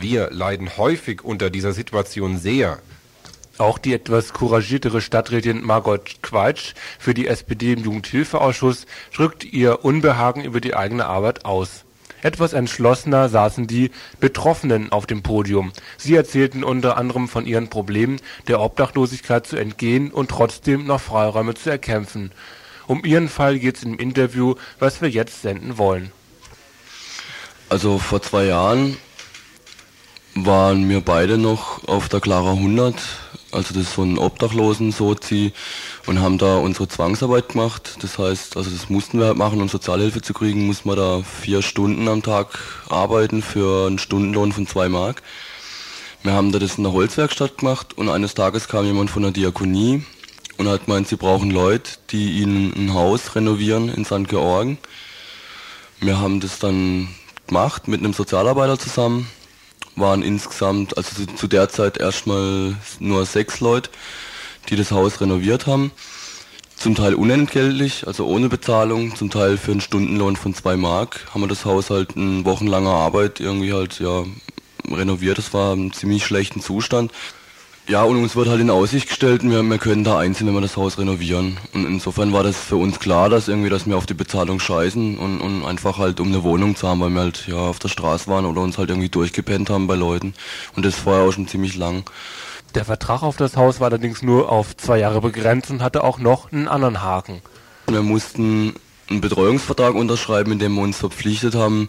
Wir 0.00 0.30
leiden 0.32 0.76
häufig 0.76 1.22
unter 1.22 1.48
dieser 1.48 1.72
Situation 1.72 2.38
sehr. 2.38 2.80
Auch 3.58 3.78
die 3.78 3.92
etwas 3.92 4.32
couragiertere 4.32 5.00
Stadträtin 5.00 5.62
Margot 5.62 6.22
Quaitsch 6.22 6.74
für 6.98 7.14
die 7.14 7.26
SPD 7.26 7.72
im 7.72 7.84
Jugendhilfeausschuss 7.84 8.86
drückt 9.14 9.44
ihr 9.44 9.84
Unbehagen 9.84 10.42
über 10.42 10.60
die 10.60 10.74
eigene 10.74 11.06
Arbeit 11.06 11.44
aus. 11.44 11.84
Etwas 12.22 12.52
entschlossener 12.52 13.28
saßen 13.28 13.66
die 13.66 13.90
Betroffenen 14.20 14.92
auf 14.92 15.06
dem 15.06 15.22
Podium. 15.22 15.72
Sie 15.98 16.14
erzählten 16.14 16.62
unter 16.62 16.96
anderem 16.96 17.28
von 17.28 17.46
ihren 17.46 17.68
Problemen, 17.68 18.20
der 18.46 18.60
Obdachlosigkeit 18.60 19.46
zu 19.46 19.56
entgehen 19.56 20.12
und 20.12 20.30
trotzdem 20.30 20.86
noch 20.86 21.00
Freiräume 21.00 21.54
zu 21.54 21.68
erkämpfen. 21.68 22.30
Um 22.86 23.04
ihren 23.04 23.28
Fall 23.28 23.58
geht 23.58 23.76
es 23.76 23.82
im 23.82 23.98
Interview, 23.98 24.54
was 24.78 25.02
wir 25.02 25.10
jetzt 25.10 25.42
senden 25.42 25.78
wollen. 25.78 26.12
Also 27.68 27.98
vor 27.98 28.22
zwei 28.22 28.44
Jahren 28.44 28.96
waren 30.34 30.88
wir 30.88 31.00
beide 31.00 31.38
noch 31.38 31.86
auf 31.88 32.08
der 32.08 32.20
Clara 32.20 32.52
100 32.52 32.94
also 33.52 33.74
das 33.74 33.84
ist 33.84 33.94
so 33.94 34.02
ein 34.02 34.18
Obdachlosen-Sozi 34.18 35.52
und 36.06 36.20
haben 36.20 36.38
da 36.38 36.56
unsere 36.56 36.88
Zwangsarbeit 36.88 37.50
gemacht. 37.50 37.98
Das 38.00 38.18
heißt, 38.18 38.56
also 38.56 38.70
das 38.70 38.88
mussten 38.88 39.18
wir 39.18 39.26
halt 39.26 39.36
machen, 39.36 39.60
um 39.60 39.68
Sozialhilfe 39.68 40.22
zu 40.22 40.32
kriegen, 40.32 40.66
muss 40.66 40.84
man 40.84 40.96
da 40.96 41.22
vier 41.22 41.62
Stunden 41.62 42.08
am 42.08 42.22
Tag 42.22 42.58
arbeiten 42.88 43.42
für 43.42 43.86
einen 43.86 43.98
Stundenlohn 43.98 44.52
von 44.52 44.66
zwei 44.66 44.88
Mark. 44.88 45.22
Wir 46.22 46.32
haben 46.32 46.52
da 46.52 46.58
das 46.58 46.78
in 46.78 46.84
der 46.84 46.92
Holzwerkstatt 46.92 47.58
gemacht 47.58 47.98
und 47.98 48.08
eines 48.08 48.34
Tages 48.34 48.68
kam 48.68 48.86
jemand 48.86 49.10
von 49.10 49.22
der 49.22 49.32
Diakonie 49.32 50.04
und 50.56 50.68
hat 50.68 50.86
gemeint, 50.86 51.08
sie 51.08 51.16
brauchen 51.16 51.50
Leute, 51.50 51.92
die 52.10 52.38
ihnen 52.40 52.72
ein 52.74 52.94
Haus 52.94 53.34
renovieren 53.34 53.88
in 53.88 54.04
St. 54.04 54.28
Georgen. 54.28 54.78
Wir 56.00 56.20
haben 56.20 56.40
das 56.40 56.58
dann 56.58 57.08
gemacht 57.46 57.86
mit 57.86 58.00
einem 58.00 58.12
Sozialarbeiter 58.12 58.78
zusammen 58.78 59.28
waren 59.96 60.22
insgesamt, 60.22 60.96
also 60.96 61.26
zu, 61.36 61.48
der 61.48 61.68
Zeit 61.68 61.98
erstmal 61.98 62.76
nur 62.98 63.26
sechs 63.26 63.60
Leute, 63.60 63.90
die 64.68 64.76
das 64.76 64.90
Haus 64.90 65.20
renoviert 65.20 65.66
haben. 65.66 65.92
Zum 66.76 66.94
Teil 66.94 67.14
unentgeltlich, 67.14 68.06
also 68.06 68.26
ohne 68.26 68.48
Bezahlung, 68.48 69.14
zum 69.14 69.30
Teil 69.30 69.56
für 69.56 69.70
einen 69.70 69.80
Stundenlohn 69.80 70.34
von 70.36 70.54
zwei 70.54 70.76
Mark 70.76 71.28
haben 71.32 71.42
wir 71.42 71.48
das 71.48 71.64
Haus 71.64 71.90
halt 71.90 72.16
in 72.16 72.44
wochenlanger 72.44 72.90
Arbeit 72.90 73.38
irgendwie 73.38 73.72
halt 73.72 74.00
ja 74.00 74.24
renoviert. 74.90 75.38
Das 75.38 75.54
war 75.54 75.74
im 75.74 75.92
ziemlich 75.92 76.24
schlechten 76.24 76.60
Zustand. 76.60 77.12
Ja, 77.88 78.04
und 78.04 78.16
uns 78.16 78.36
wird 78.36 78.48
halt 78.48 78.60
in 78.60 78.70
Aussicht 78.70 79.08
gestellt, 79.08 79.42
wir, 79.42 79.62
wir 79.62 79.78
können 79.78 80.04
da 80.04 80.16
einziehen, 80.18 80.46
wenn 80.46 80.54
wir 80.54 80.60
das 80.60 80.76
Haus 80.76 80.98
renovieren. 80.98 81.58
Und 81.74 81.84
insofern 81.84 82.32
war 82.32 82.44
das 82.44 82.56
für 82.56 82.76
uns 82.76 83.00
klar, 83.00 83.28
dass 83.28 83.48
irgendwie, 83.48 83.70
dass 83.70 83.86
wir 83.86 83.96
auf 83.96 84.06
die 84.06 84.14
Bezahlung 84.14 84.60
scheißen 84.60 85.18
und, 85.18 85.40
und 85.40 85.64
einfach 85.64 85.98
halt 85.98 86.20
um 86.20 86.28
eine 86.28 86.44
Wohnung 86.44 86.76
zu 86.76 86.86
haben, 86.86 87.00
weil 87.00 87.10
wir 87.10 87.22
halt 87.22 87.48
ja 87.48 87.56
auf 87.56 87.80
der 87.80 87.88
Straße 87.88 88.28
waren 88.28 88.46
oder 88.46 88.60
uns 88.60 88.78
halt 88.78 88.90
irgendwie 88.90 89.08
durchgepennt 89.08 89.68
haben 89.68 89.88
bei 89.88 89.96
Leuten. 89.96 90.32
Und 90.76 90.86
das 90.86 90.94
vorher 90.94 91.24
auch 91.24 91.32
schon 91.32 91.48
ziemlich 91.48 91.76
lang. 91.76 92.04
Der 92.76 92.84
Vertrag 92.84 93.24
auf 93.24 93.36
das 93.36 93.56
Haus 93.56 93.80
war 93.80 93.88
allerdings 93.88 94.22
nur 94.22 94.50
auf 94.50 94.76
zwei 94.76 94.98
Jahre 94.98 95.20
begrenzt 95.20 95.70
und 95.70 95.82
hatte 95.82 96.04
auch 96.04 96.18
noch 96.18 96.52
einen 96.52 96.68
anderen 96.68 97.02
Haken. 97.02 97.42
Wir 97.88 98.02
mussten 98.02 98.74
einen 99.10 99.20
Betreuungsvertrag 99.20 99.94
unterschreiben, 99.94 100.52
in 100.52 100.60
dem 100.60 100.76
wir 100.76 100.82
uns 100.82 100.98
verpflichtet 100.98 101.56
haben, 101.56 101.88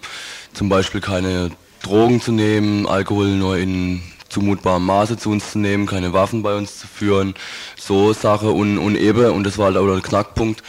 zum 0.54 0.70
Beispiel 0.70 1.02
keine 1.02 1.52
Drogen 1.84 2.20
zu 2.20 2.32
nehmen, 2.32 2.88
Alkohol 2.88 3.28
nur 3.28 3.58
in 3.58 4.02
zumutbarem 4.34 4.86
Maße 4.86 5.18
zu 5.18 5.30
uns 5.30 5.52
zu 5.52 5.60
nehmen, 5.60 5.86
keine 5.86 6.12
Waffen 6.12 6.42
bei 6.42 6.56
uns 6.56 6.80
zu 6.80 6.88
führen, 6.88 7.36
so 7.78 8.14
Sache 8.14 8.50
und, 8.50 8.78
und 8.78 8.96
eben, 8.96 9.32
und 9.32 9.44
das 9.44 9.58
war 9.58 9.68
halt 9.68 9.78
auch 9.78 9.86
der 9.86 10.02
Knackpunkt, 10.02 10.64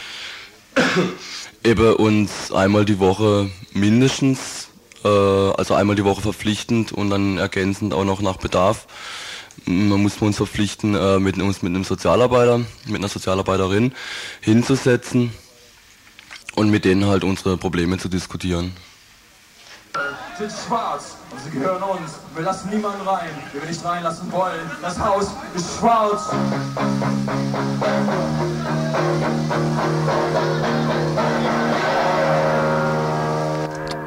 eben 1.63 1.95
uns 1.95 2.51
einmal 2.51 2.85
die 2.85 2.99
Woche 2.99 3.49
mindestens, 3.73 4.69
äh, 5.03 5.07
also 5.07 5.73
einmal 5.73 5.95
die 5.95 6.05
Woche 6.05 6.21
verpflichtend 6.21 6.91
und 6.91 7.09
dann 7.09 7.37
ergänzend 7.37 7.93
auch 7.93 8.05
noch 8.05 8.21
nach 8.21 8.37
Bedarf. 8.37 8.87
Man 9.65 10.01
muss 10.01 10.17
uns 10.17 10.37
verpflichten, 10.37 10.95
äh, 10.95 11.19
mit 11.19 11.37
uns 11.39 11.63
mit 11.63 11.73
einem 11.73 11.83
Sozialarbeiter, 11.83 12.59
mit 12.85 12.97
einer 12.97 13.07
Sozialarbeiterin 13.07 13.93
hinzusetzen 14.41 15.33
und 16.55 16.69
mit 16.69 16.85
denen 16.85 17.05
halt 17.05 17.23
unsere 17.23 17.57
Probleme 17.57 17.97
zu 17.97 18.09
diskutieren. 18.09 18.73
Sind 20.37 20.51
schwarz, 20.51 21.14
und 21.35 21.43
sie 21.43 21.57
gehören 21.57 21.83
uns. 21.83 22.11
Wir 22.35 22.43
lassen 22.43 22.69
niemanden 22.69 23.07
rein, 23.07 23.29
den 23.53 23.61
wir 23.61 23.69
nicht 23.69 23.83
reinlassen 23.83 24.31
wollen. 24.31 24.71
Das 24.81 24.99
Haus 24.99 25.31
ist 25.53 25.77
schwarz. 25.77 26.29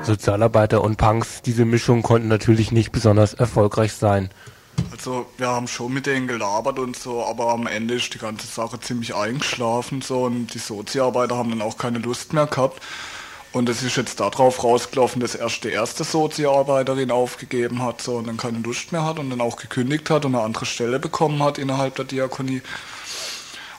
Sozialarbeiter 0.02 0.82
und 0.82 0.97
Punks, 0.97 1.42
diese 1.42 1.66
Mischung 1.66 2.02
konnten 2.02 2.28
natürlich 2.28 2.73
nicht 2.73 2.92
besonders 2.92 3.35
erfolgreich 3.35 3.92
sein. 3.92 4.30
Also 4.92 5.26
wir 5.37 5.49
haben 5.49 5.68
schon 5.68 5.92
mit 5.92 6.06
denen 6.06 6.28
gelabert 6.28 6.78
und 6.78 6.97
so, 6.97 7.25
aber 7.26 7.52
am 7.52 7.66
Ende 7.66 7.94
ist 7.94 8.14
die 8.14 8.18
ganze 8.18 8.47
Sache 8.47 8.80
ziemlich 8.80 9.14
eingeschlafen 9.14 10.00
so 10.00 10.23
und 10.23 10.54
die 10.54 10.58
Sozialarbeiter 10.58 11.37
haben 11.37 11.50
dann 11.50 11.62
auch 11.62 11.76
keine 11.76 11.99
Lust 11.99 12.32
mehr 12.32 12.47
gehabt 12.47 12.80
Und 13.52 13.68
es 13.68 13.82
ist 13.82 13.96
jetzt 13.96 14.20
darauf 14.20 14.62
rausgelaufen, 14.62 15.20
dass 15.20 15.34
erst 15.34 15.64
die 15.64 15.70
erste 15.70 16.04
Sozialarbeiterin 16.04 17.10
aufgegeben 17.10 17.82
hat 17.82 18.02
so, 18.02 18.16
und 18.16 18.26
dann 18.26 18.36
keine 18.36 18.58
Lust 18.58 18.92
mehr 18.92 19.04
hat 19.04 19.18
und 19.18 19.30
dann 19.30 19.40
auch 19.40 19.56
gekündigt 19.56 20.10
hat 20.10 20.24
und 20.26 20.34
eine 20.34 20.44
andere 20.44 20.66
Stelle 20.66 20.98
bekommen 20.98 21.42
hat 21.42 21.56
innerhalb 21.56 21.96
der 21.96 22.04
Diakonie. 22.04 22.60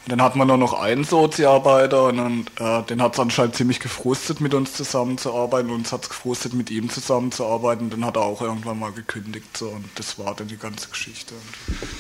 Und 0.06 0.14
dann 0.14 0.22
hatten 0.24 0.40
wir 0.40 0.46
nur 0.46 0.58
noch 0.58 0.74
einen 0.74 1.04
Sozialarbeiter 1.04 2.06
und 2.06 2.18
dann, 2.18 2.46
äh, 2.60 2.84
den 2.88 3.00
hat 3.00 3.14
es 3.14 3.20
anscheinend 3.20 3.56
ziemlich 3.56 3.80
gefrustet, 3.80 4.42
mit 4.42 4.56
uns 4.56 4.74
zusammenzuarbeiten. 4.74 5.70
Uns 5.70 5.92
hat 5.92 6.04
es 6.04 6.10
gefrustet, 6.10 6.54
mit 6.54 6.72
ihm 6.72 6.90
zusammenzuarbeiten. 6.90 7.86
Und 7.86 7.94
dann 7.94 8.06
hat 8.06 8.16
er 8.16 8.24
auch 8.24 8.42
irgendwann 8.42 8.80
mal 8.80 8.92
gekündigt. 8.92 9.56
So, 9.56 9.68
und 9.68 9.86
das 9.96 10.18
war 10.18 10.34
dann 10.34 10.48
die 10.48 10.58
ganze 10.58 10.90
Geschichte. 10.90 11.36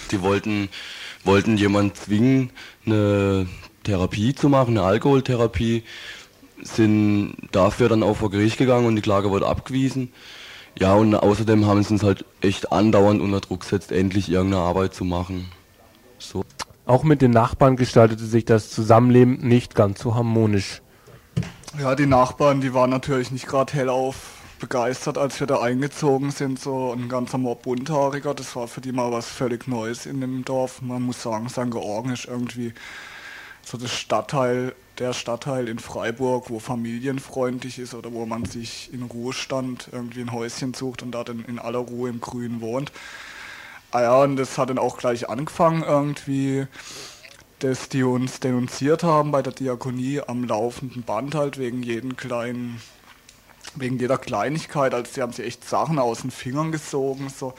Die 0.10 0.22
wollten, 0.24 0.70
wollten 1.24 1.56
jemand 1.56 1.98
zwingen, 1.98 2.52
eine 2.86 3.48
Therapie 3.84 4.34
zu 4.34 4.50
machen, 4.50 4.78
eine 4.78 4.88
Alkoholtherapie, 4.88 5.84
sind 6.62 7.36
dafür 7.52 7.90
dann 7.90 8.04
auch 8.04 8.18
vor 8.18 8.30
Gericht 8.30 8.58
gegangen 8.58 8.86
und 8.86 8.96
die 8.96 9.02
Klage 9.02 9.30
wurde 9.30 9.48
abgewiesen. 9.48 10.12
Ja, 10.78 10.94
und 10.94 11.16
außerdem 11.16 11.66
haben 11.66 11.84
sie 11.84 11.94
uns 11.94 12.04
halt 12.04 12.26
echt 12.42 12.72
andauernd 12.72 13.22
unter 13.22 13.42
Druck 13.42 13.62
gesetzt, 13.62 13.92
endlich 13.92 14.30
irgendeine 14.30 14.64
Arbeit 14.64 14.94
zu 14.94 15.04
machen. 15.04 15.52
So. 16.18 16.44
Auch 16.86 17.04
mit 17.04 17.22
den 17.22 17.32
Nachbarn 17.32 17.76
gestaltete 17.76 18.26
sich 18.26 18.46
das 18.46 18.70
Zusammenleben 18.70 19.40
nicht 19.40 19.76
ganz 19.76 20.00
so 20.00 20.16
harmonisch. 20.16 20.82
Ja, 21.80 21.96
die 21.96 22.06
Nachbarn, 22.06 22.62
die 22.62 22.74
waren 22.74 22.90
natürlich 22.90 23.32
nicht 23.32 23.48
gerade 23.48 23.74
hellauf 23.74 24.40
begeistert, 24.60 25.18
als 25.18 25.40
wir 25.40 25.48
da 25.48 25.62
eingezogen 25.62 26.32
sind. 26.32 26.60
So 26.60 26.92
ein 26.92 27.10
ganzer 27.10 27.38
Mob 27.38 27.64
Bunthaariger, 27.64 28.34
das 28.34 28.56
war 28.56 28.68
für 28.68 28.82
die 28.82 28.92
mal 28.92 29.12
was 29.12 29.28
völlig 29.28 29.68
Neues 29.68 30.06
in 30.06 30.22
dem 30.22 30.46
Dorf. 30.46 30.82
Man 30.82 31.04
muss 31.04 31.22
sagen, 31.22 31.50
St. 31.50 31.72
Georgen 31.72 32.12
ist 32.12 32.26
irgendwie 32.26 32.74
so 33.64 33.78
das 33.78 33.92
Stadtteil, 33.92 34.74
der 34.98 35.14
Stadtteil 35.14 35.68
in 35.68 35.80
Freiburg, 35.80 36.50
wo 36.50 36.60
familienfreundlich 36.60 37.80
ist 37.80 37.94
oder 37.94 38.12
wo 38.14 38.26
man 38.26 38.46
sich 38.46 38.94
in 38.94 39.04
Ruhestand 39.04 39.90
irgendwie 39.92 40.22
ein 40.22 40.32
Häuschen 40.32 40.74
sucht 40.74 41.04
und 41.04 41.12
da 41.12 41.24
dann 41.24 41.46
in 41.46 41.60
aller 41.60 41.80
Ruhe 41.80 42.10
im 42.10 42.20
Grün 42.20 42.62
wohnt. 42.62 42.92
Ah 43.92 44.02
ja, 44.02 44.22
und 44.22 44.36
das 44.36 44.58
hat 44.58 44.70
dann 44.70 44.78
auch 44.78 44.98
gleich 44.98 45.30
angefangen 45.30 45.84
irgendwie, 45.84 46.68
dass 47.60 47.90
die 47.90 48.04
uns 48.04 48.40
denunziert 48.40 49.04
haben 49.04 49.32
bei 49.32 49.42
der 49.42 49.54
Diakonie 49.54 50.22
am 50.26 50.44
laufenden 50.44 51.04
Band 51.04 51.36
halt 51.36 51.58
wegen 51.58 51.84
jeden 51.84 52.16
kleinen, 52.16 52.82
wegen 53.76 54.00
jeder 54.00 54.18
Kleinigkeit. 54.18 54.94
Also 54.94 55.12
sie 55.12 55.22
haben 55.22 55.34
sich 55.34 55.46
echt 55.46 55.68
Sachen 55.68 56.00
aus 56.00 56.22
den 56.22 56.32
Fingern 56.32 56.72
gesogen, 56.72 57.30
so 57.30 57.54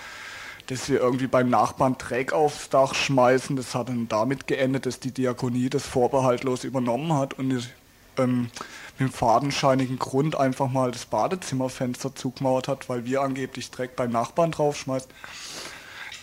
dass 0.71 0.89
wir 0.89 1.01
irgendwie 1.01 1.27
beim 1.27 1.51
Nachbarn 1.51 1.99
Dreck 1.99 2.33
aufs 2.33 2.69
Dach 2.69 2.95
schmeißen. 2.95 3.57
Das 3.57 3.75
hat 3.75 3.89
dann 3.89 4.07
damit 4.07 4.47
geendet, 4.47 4.87
dass 4.87 5.01
die 5.01 5.11
Diakonie 5.11 5.69
das 5.69 5.85
vorbehaltlos 5.85 6.63
übernommen 6.63 7.13
hat 7.13 7.35
und 7.35 7.69
ähm, 8.17 8.51
mit 8.97 9.09
dem 9.09 9.13
fadenscheinigen 9.13 9.99
Grund 9.99 10.37
einfach 10.37 10.71
mal 10.71 10.93
das 10.93 11.07
Badezimmerfenster 11.07 12.15
zugemauert 12.15 12.69
hat, 12.69 12.89
weil 12.89 13.05
wir 13.05 13.21
angeblich 13.23 13.73
Dreck 13.73 13.97
beim 13.97 14.13
Nachbarn 14.13 14.53
draufschmeißen. 14.53 15.11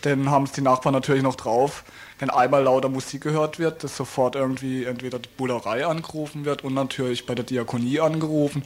Dann 0.04 0.30
haben 0.30 0.46
es 0.46 0.54
die 0.54 0.62
Nachbarn 0.62 0.94
natürlich 0.94 1.24
noch 1.24 1.36
drauf, 1.36 1.84
wenn 2.20 2.30
einmal 2.30 2.63
lauter 2.63 2.88
Musik 2.88 3.24
gehört 3.24 3.60
wird, 3.60 3.84
dass 3.84 3.98
sofort 3.98 4.36
irgendwie 4.36 4.86
entweder 4.86 5.20
die 5.20 5.30
Bullerei 5.36 5.86
angerufen 5.86 6.46
wird 6.46 6.63
und 6.63 6.74
natürlich 6.74 7.25
bei 7.25 7.36
der 7.36 7.44
Diakonie 7.44 8.00
angerufen. 8.00 8.63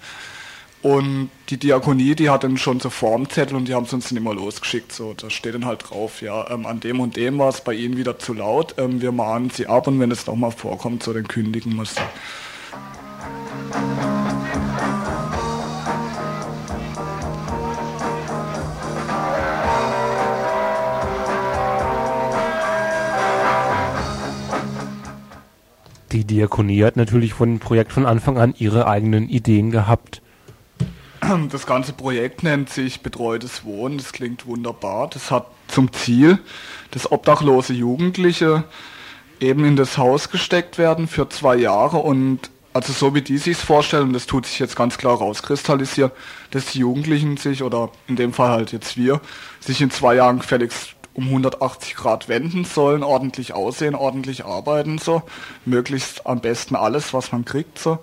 Und 0.82 1.30
die 1.50 1.58
Diakonie, 1.58 2.16
die 2.16 2.32
hat 2.32 2.44
dann 2.44 2.58
schon 2.58 2.80
so 2.80 2.90
Formzettel 2.90 3.56
und 3.56 3.68
die 3.68 3.76
haben 3.76 3.86
es 3.86 3.94
uns 3.94 4.10
dann 4.10 4.18
immer 4.18 4.34
losgeschickt. 4.34 4.92
So, 4.92 5.14
da 5.14 5.30
steht 5.30 5.54
dann 5.54 5.66
halt 5.66 5.90
drauf, 5.90 6.22
ja, 6.22 6.50
ähm, 6.50 6.66
an 6.66 6.80
dem 6.80 7.00
und 7.00 7.16
dem 7.18 7.38
war 7.38 7.50
es 7.50 7.62
bei 7.62 7.74
ihnen 7.74 7.98
wieder 7.98 8.18
zu 8.18 8.34
laut. 8.34 8.76
Ähm, 8.80 9.00
wir 9.00 9.12
mahnen 9.12 9.52
sie 9.52 9.68
ab 9.68 9.88
und 9.88 10.00
wenn 10.00 10.10
es 10.10 10.26
nochmal 10.26 10.52
vorkommt, 10.52 11.04
so 11.04 11.14
dann 11.14 11.28
kündigen 11.28 11.80
sie. 11.86 12.02
Die 26.12 26.26
Diakonie 26.26 26.84
hat 26.84 26.98
natürlich 26.98 27.34
von 27.34 27.50
dem 27.50 27.60
Projekt 27.60 27.94
von 27.94 28.06
Anfang 28.06 28.38
an 28.38 28.56
ihre 28.58 28.88
eigenen 28.88 29.30
Ideen 29.30 29.70
gehabt. 29.70 30.21
Das 31.52 31.66
ganze 31.66 31.94
Projekt 31.94 32.44
nennt 32.44 32.70
sich 32.70 33.02
Betreutes 33.02 33.64
Wohnen. 33.64 33.98
Das 33.98 34.12
klingt 34.12 34.46
wunderbar. 34.46 35.10
Das 35.10 35.32
hat 35.32 35.48
zum 35.68 35.94
Ziel, 35.94 36.40
dass 36.92 37.12
obdachlose 37.12 37.74
Jugendliche 37.74 38.64
eben 39.40 39.66
in 39.66 39.76
das 39.76 39.98
Haus 39.98 40.30
gesteckt 40.30 40.78
werden 40.78 41.08
für 41.08 41.28
zwei 41.30 41.56
Jahre 41.56 41.98
und 41.98 42.52
also 42.74 42.94
so 42.94 43.14
wie 43.14 43.22
die 43.22 43.38
sich 43.38 43.58
vorstellen, 43.58 44.14
das 44.14 44.28
tut 44.28 44.46
sich 44.46 44.58
jetzt 44.60 44.78
ganz 44.78 44.98
klar 44.98 45.18
rauskristallisieren, 45.18 46.12
dass 46.52 46.68
die 46.68 46.80
Jugendlichen 46.80 47.36
sich, 47.36 47.64
oder 47.64 47.90
in 48.08 48.16
dem 48.16 48.32
Fall 48.32 48.50
halt 48.50 48.72
jetzt 48.72 48.96
wir, 48.96 49.20
sich 49.60 49.82
in 49.82 49.92
zwei 49.92 50.16
Jahren 50.16 50.40
gefälligst 50.40 50.96
um 51.14 51.26
180 51.26 51.96
Grad 51.96 52.30
wenden 52.30 52.64
sollen, 52.64 53.04
ordentlich 53.04 53.52
aussehen, 53.54 53.94
ordentlich 53.94 54.46
arbeiten, 54.46 55.00
so, 55.00 55.24
möglichst 55.66 56.26
am 56.26 56.40
besten 56.40 56.78
alles, 56.78 57.14
was 57.14 57.34
man 57.34 57.44
kriegt, 57.44 57.78
so. 57.78 58.00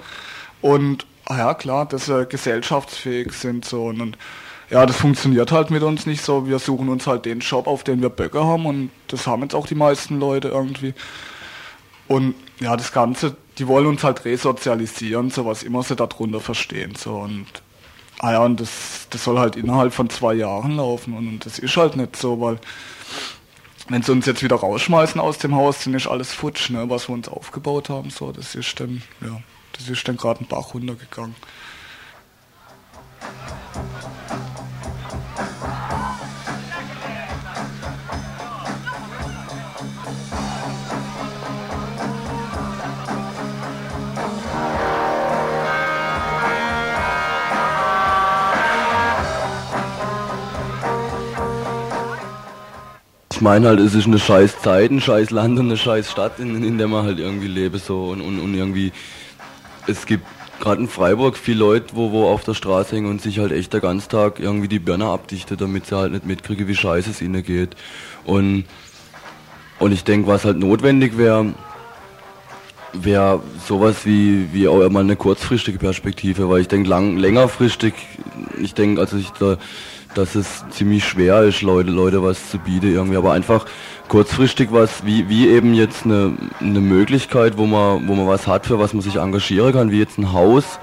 Und 0.60 1.06
ah 1.28 1.38
ja 1.38 1.54
klar, 1.54 1.86
dass 1.86 2.06
sie 2.06 2.26
gesellschaftsfähig 2.26 3.32
sind 3.32 3.64
so 3.64 3.86
und, 3.86 4.00
und 4.00 4.18
ja, 4.70 4.84
das 4.84 4.96
funktioniert 4.96 5.52
halt 5.52 5.70
mit 5.70 5.82
uns 5.82 6.04
nicht 6.04 6.22
so. 6.22 6.46
Wir 6.46 6.58
suchen 6.58 6.88
uns 6.88 7.06
halt 7.06 7.24
den 7.24 7.40
Job, 7.40 7.66
auf 7.66 7.84
den 7.84 8.02
wir 8.02 8.10
Böcke 8.10 8.44
haben 8.44 8.66
und 8.66 8.90
das 9.08 9.26
haben 9.26 9.42
jetzt 9.42 9.54
auch 9.54 9.66
die 9.66 9.74
meisten 9.74 10.18
Leute 10.18 10.48
irgendwie. 10.48 10.94
Und 12.06 12.34
ja, 12.60 12.76
das 12.76 12.92
Ganze, 12.92 13.36
die 13.58 13.66
wollen 13.66 13.86
uns 13.86 14.04
halt 14.04 14.24
resozialisieren, 14.24 15.30
so 15.30 15.46
was 15.46 15.62
immer 15.62 15.82
sie 15.82 15.96
darunter 15.96 16.40
verstehen. 16.40 16.94
So 16.96 17.16
und 17.16 17.46
ah 18.18 18.32
ja, 18.32 18.44
und 18.44 18.60
das, 18.60 19.06
das 19.10 19.24
soll 19.24 19.38
halt 19.38 19.56
innerhalb 19.56 19.92
von 19.92 20.10
zwei 20.10 20.34
Jahren 20.34 20.76
laufen 20.76 21.14
und, 21.14 21.28
und 21.28 21.46
das 21.46 21.58
ist 21.58 21.76
halt 21.76 21.96
nicht 21.96 22.16
so, 22.16 22.40
weil 22.40 22.58
wenn 23.88 24.02
sie 24.02 24.12
uns 24.12 24.26
jetzt 24.26 24.42
wieder 24.42 24.56
rausschmeißen 24.56 25.20
aus 25.20 25.38
dem 25.38 25.54
Haus, 25.54 25.84
dann 25.84 25.94
ist 25.94 26.06
alles 26.06 26.32
futsch, 26.32 26.70
ne, 26.70 26.90
was 26.90 27.08
wir 27.08 27.14
uns 27.14 27.28
aufgebaut 27.28 27.88
haben. 27.88 28.10
So, 28.10 28.32
das 28.32 28.54
ist 28.54 28.78
dann, 28.80 29.02
ja, 29.22 29.40
das 29.78 29.88
ist 29.88 30.06
dann 30.08 30.16
gerade 30.16 30.40
ein 30.40 30.48
Bach 30.48 30.74
runtergegangen. 30.74 31.34
Ich 53.30 53.42
meine 53.42 53.68
halt, 53.68 53.78
es 53.78 53.94
ist 53.94 54.08
eine 54.08 54.18
scheiß 54.18 54.62
Zeit, 54.62 54.90
ein 54.90 55.00
scheiß 55.00 55.30
Land 55.30 55.60
und 55.60 55.66
eine 55.66 55.76
scheiß 55.76 56.10
Stadt, 56.10 56.40
in, 56.40 56.64
in 56.64 56.76
der 56.76 56.88
man 56.88 57.04
halt 57.04 57.20
irgendwie 57.20 57.46
lebe 57.46 57.78
so 57.78 58.08
und, 58.08 58.20
und, 58.20 58.40
und 58.40 58.52
irgendwie 58.52 58.90
es 59.88 60.06
gibt 60.06 60.24
gerade 60.60 60.82
in 60.82 60.88
Freiburg 60.88 61.36
viele 61.36 61.60
Leute, 61.60 61.86
wo, 61.94 62.12
wo 62.12 62.26
auf 62.26 62.44
der 62.44 62.54
Straße 62.54 62.96
hängen 62.96 63.10
und 63.10 63.22
sich 63.22 63.38
halt 63.38 63.52
echt 63.52 63.72
der 63.72 63.80
ganzen 63.80 64.08
Tag 64.10 64.40
irgendwie 64.40 64.68
die 64.68 64.78
Birne 64.78 65.06
abdichtet, 65.06 65.60
damit 65.60 65.86
sie 65.86 65.96
halt 65.96 66.12
nicht 66.12 66.26
mitkriegen, 66.26 66.68
wie 66.68 66.74
scheiße 66.74 67.10
es 67.10 67.22
ihnen 67.22 67.42
geht. 67.42 67.76
Und, 68.24 68.64
und 69.78 69.92
ich 69.92 70.04
denke, 70.04 70.28
was 70.28 70.44
halt 70.44 70.58
notwendig 70.58 71.16
wäre, 71.16 71.54
wäre 72.92 73.42
sowas 73.66 74.04
wie, 74.04 74.52
wie 74.52 74.66
auch 74.68 74.80
immer 74.80 75.00
eine 75.00 75.16
kurzfristige 75.16 75.78
Perspektive, 75.78 76.48
weil 76.48 76.62
ich 76.62 76.68
denke, 76.68 76.88
lang, 76.88 77.16
längerfristig, 77.16 77.94
ich 78.60 78.74
denke, 78.74 79.00
also 79.00 79.16
ich 79.16 79.30
da, 79.30 79.58
dass 80.14 80.34
es 80.34 80.64
ziemlich 80.70 81.04
schwer 81.04 81.42
ist, 81.42 81.62
Leute, 81.62 81.90
Leute 81.90 82.22
was 82.22 82.50
zu 82.50 82.58
bieten 82.58 82.92
irgendwie, 82.92 83.16
aber 83.16 83.32
einfach 83.32 83.66
kurzfristig 84.08 84.72
was, 84.72 85.04
wie, 85.04 85.28
wie 85.28 85.48
eben 85.48 85.74
jetzt 85.74 86.04
eine, 86.04 86.36
eine 86.60 86.80
Möglichkeit, 86.80 87.58
wo 87.58 87.66
man, 87.66 88.08
wo 88.08 88.14
man 88.14 88.26
was 88.26 88.46
hat, 88.46 88.66
für 88.66 88.78
was 88.78 88.94
man 88.94 89.02
sich 89.02 89.16
engagieren 89.16 89.72
kann, 89.72 89.90
wie 89.90 89.98
jetzt 89.98 90.18
ein 90.18 90.32
Haus 90.32 90.80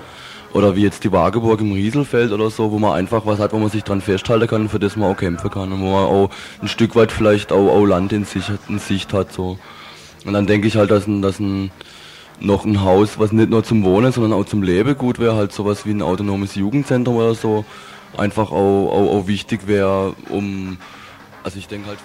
oder 0.53 0.75
wie 0.75 0.83
jetzt 0.83 1.03
die 1.03 1.11
Wageburg 1.11 1.59
im 1.59 1.73
Rieselfeld 1.73 2.31
oder 2.31 2.49
so, 2.49 2.71
wo 2.71 2.79
man 2.79 2.93
einfach 2.93 3.25
was 3.25 3.39
hat, 3.39 3.51
wo 3.51 3.57
man 3.57 3.69
sich 3.69 3.83
dran 3.83 3.99
festhalten 3.99 4.47
kann, 4.47 4.69
für 4.69 4.79
das 4.79 4.95
man 4.95 5.11
auch 5.11 5.17
kämpfen 5.17 5.49
kann 5.49 5.73
und 5.73 5.81
wo 5.81 5.91
man 5.91 6.05
auch 6.05 6.29
ein 6.61 6.67
Stück 6.67 6.95
weit 6.95 7.11
vielleicht 7.11 7.51
auch, 7.51 7.69
auch 7.69 7.85
Land 7.85 8.13
in 8.13 8.25
Sicht, 8.25 8.51
in 8.69 8.79
Sicht 8.79 9.11
hat, 9.11 9.33
so. 9.33 9.57
Und 10.23 10.33
dann 10.33 10.47
denke 10.47 10.67
ich 10.67 10.77
halt, 10.77 10.91
dass 10.91 11.07
ein, 11.07 11.21
dass 11.21 11.39
ein, 11.39 11.71
noch 12.39 12.63
ein 12.63 12.83
Haus, 12.83 13.19
was 13.19 13.31
nicht 13.31 13.49
nur 13.49 13.63
zum 13.63 13.83
Wohnen, 13.83 14.11
sondern 14.11 14.33
auch 14.33 14.45
zum 14.45 14.63
Leben 14.63 14.97
gut 14.97 15.19
wäre, 15.19 15.35
halt 15.35 15.51
sowas 15.51 15.85
wie 15.85 15.91
ein 15.91 16.01
autonomes 16.01 16.55
Jugendzentrum 16.55 17.17
oder 17.17 17.35
so, 17.35 17.65
einfach 18.17 18.51
auch, 18.51 18.91
auch, 18.91 19.17
auch 19.17 19.27
wichtig 19.27 19.67
wäre, 19.67 20.15
um, 20.29 20.77
also 21.43 21.57
ich 21.57 21.67
denke 21.67 21.87
halt. 21.87 21.99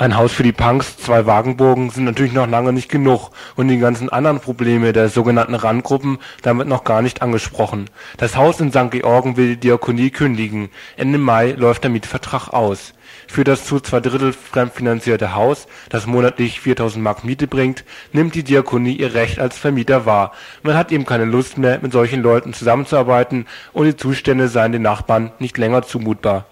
Ein 0.00 0.16
Haus 0.16 0.32
für 0.32 0.42
die 0.42 0.52
Punks, 0.52 0.96
zwei 0.96 1.26
Wagenburgen 1.26 1.90
sind 1.90 2.04
natürlich 2.04 2.32
noch 2.32 2.48
lange 2.48 2.72
nicht 2.72 2.88
genug 2.88 3.32
und 3.54 3.68
die 3.68 3.78
ganzen 3.78 4.08
anderen 4.08 4.40
Probleme 4.40 4.94
der 4.94 5.10
sogenannten 5.10 5.54
Randgruppen 5.54 6.16
damit 6.40 6.68
noch 6.68 6.84
gar 6.84 7.02
nicht 7.02 7.20
angesprochen. 7.20 7.90
Das 8.16 8.34
Haus 8.34 8.60
in 8.60 8.70
St. 8.70 8.90
Georgen 8.92 9.36
will 9.36 9.48
die 9.48 9.60
Diakonie 9.60 10.08
kündigen. 10.08 10.70
Ende 10.96 11.18
Mai 11.18 11.50
läuft 11.52 11.84
der 11.84 11.90
Mietvertrag 11.90 12.48
aus. 12.48 12.94
Für 13.30 13.44
das 13.44 13.64
zu 13.64 13.78
zwei 13.78 14.00
Drittel 14.00 14.32
fremdfinanzierte 14.32 15.36
Haus, 15.36 15.68
das 15.88 16.08
monatlich 16.08 16.60
4000 16.60 17.00
Mark 17.02 17.22
Miete 17.22 17.46
bringt, 17.46 17.84
nimmt 18.12 18.34
die 18.34 18.42
Diakonie 18.42 18.96
ihr 18.96 19.14
Recht 19.14 19.38
als 19.38 19.56
Vermieter 19.56 20.04
wahr. 20.04 20.32
Man 20.64 20.74
hat 20.74 20.90
eben 20.90 21.06
keine 21.06 21.26
Lust 21.26 21.56
mehr, 21.56 21.78
mit 21.80 21.92
solchen 21.92 22.22
Leuten 22.22 22.52
zusammenzuarbeiten 22.54 23.46
und 23.72 23.86
die 23.86 23.94
Zustände 23.94 24.48
seien 24.48 24.72
den 24.72 24.82
Nachbarn 24.82 25.30
nicht 25.38 25.58
länger 25.58 25.82
zumutbar. 25.82 26.46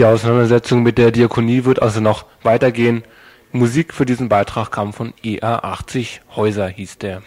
Die 0.00 0.04
Auseinandersetzung 0.04 0.82
mit 0.82 0.98
der 0.98 1.12
Diakonie 1.12 1.64
wird 1.64 1.80
also 1.80 2.00
noch 2.00 2.26
weitergehen. 2.42 3.04
Musik 3.52 3.94
für 3.94 4.04
diesen 4.04 4.28
Beitrag 4.28 4.72
kam 4.72 4.92
von 4.92 5.14
EA80 5.22 6.22
Häuser 6.34 6.66
hieß 6.66 6.98
der. 6.98 7.22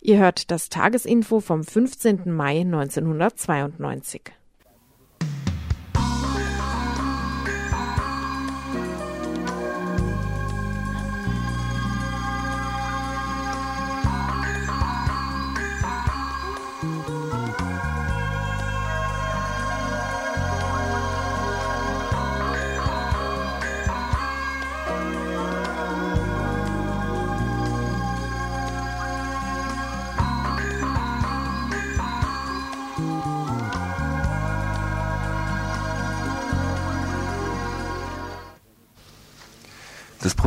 Ihr 0.00 0.16
hört 0.16 0.50
das 0.50 0.70
Tagesinfo 0.70 1.40
vom 1.40 1.64
15. 1.64 2.34
Mai 2.34 2.62
1992. 2.62 4.22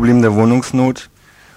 Problem 0.05 0.21
der 0.21 0.35
Wohnungsnot 0.35 1.09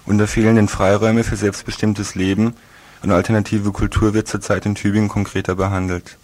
und 0.07 0.17
der 0.17 0.27
fehlenden 0.27 0.69
Freiräume 0.69 1.23
für 1.23 1.37
selbstbestimmtes 1.37 2.15
Leben 2.15 2.55
und 3.03 3.11
alternative 3.13 3.73
Kultur 3.73 4.15
wird 4.15 4.27
zurzeit 4.27 4.65
in 4.65 4.75
Tübingen 4.75 5.11
konkreter 5.11 5.55
behandelt. 5.55 6.17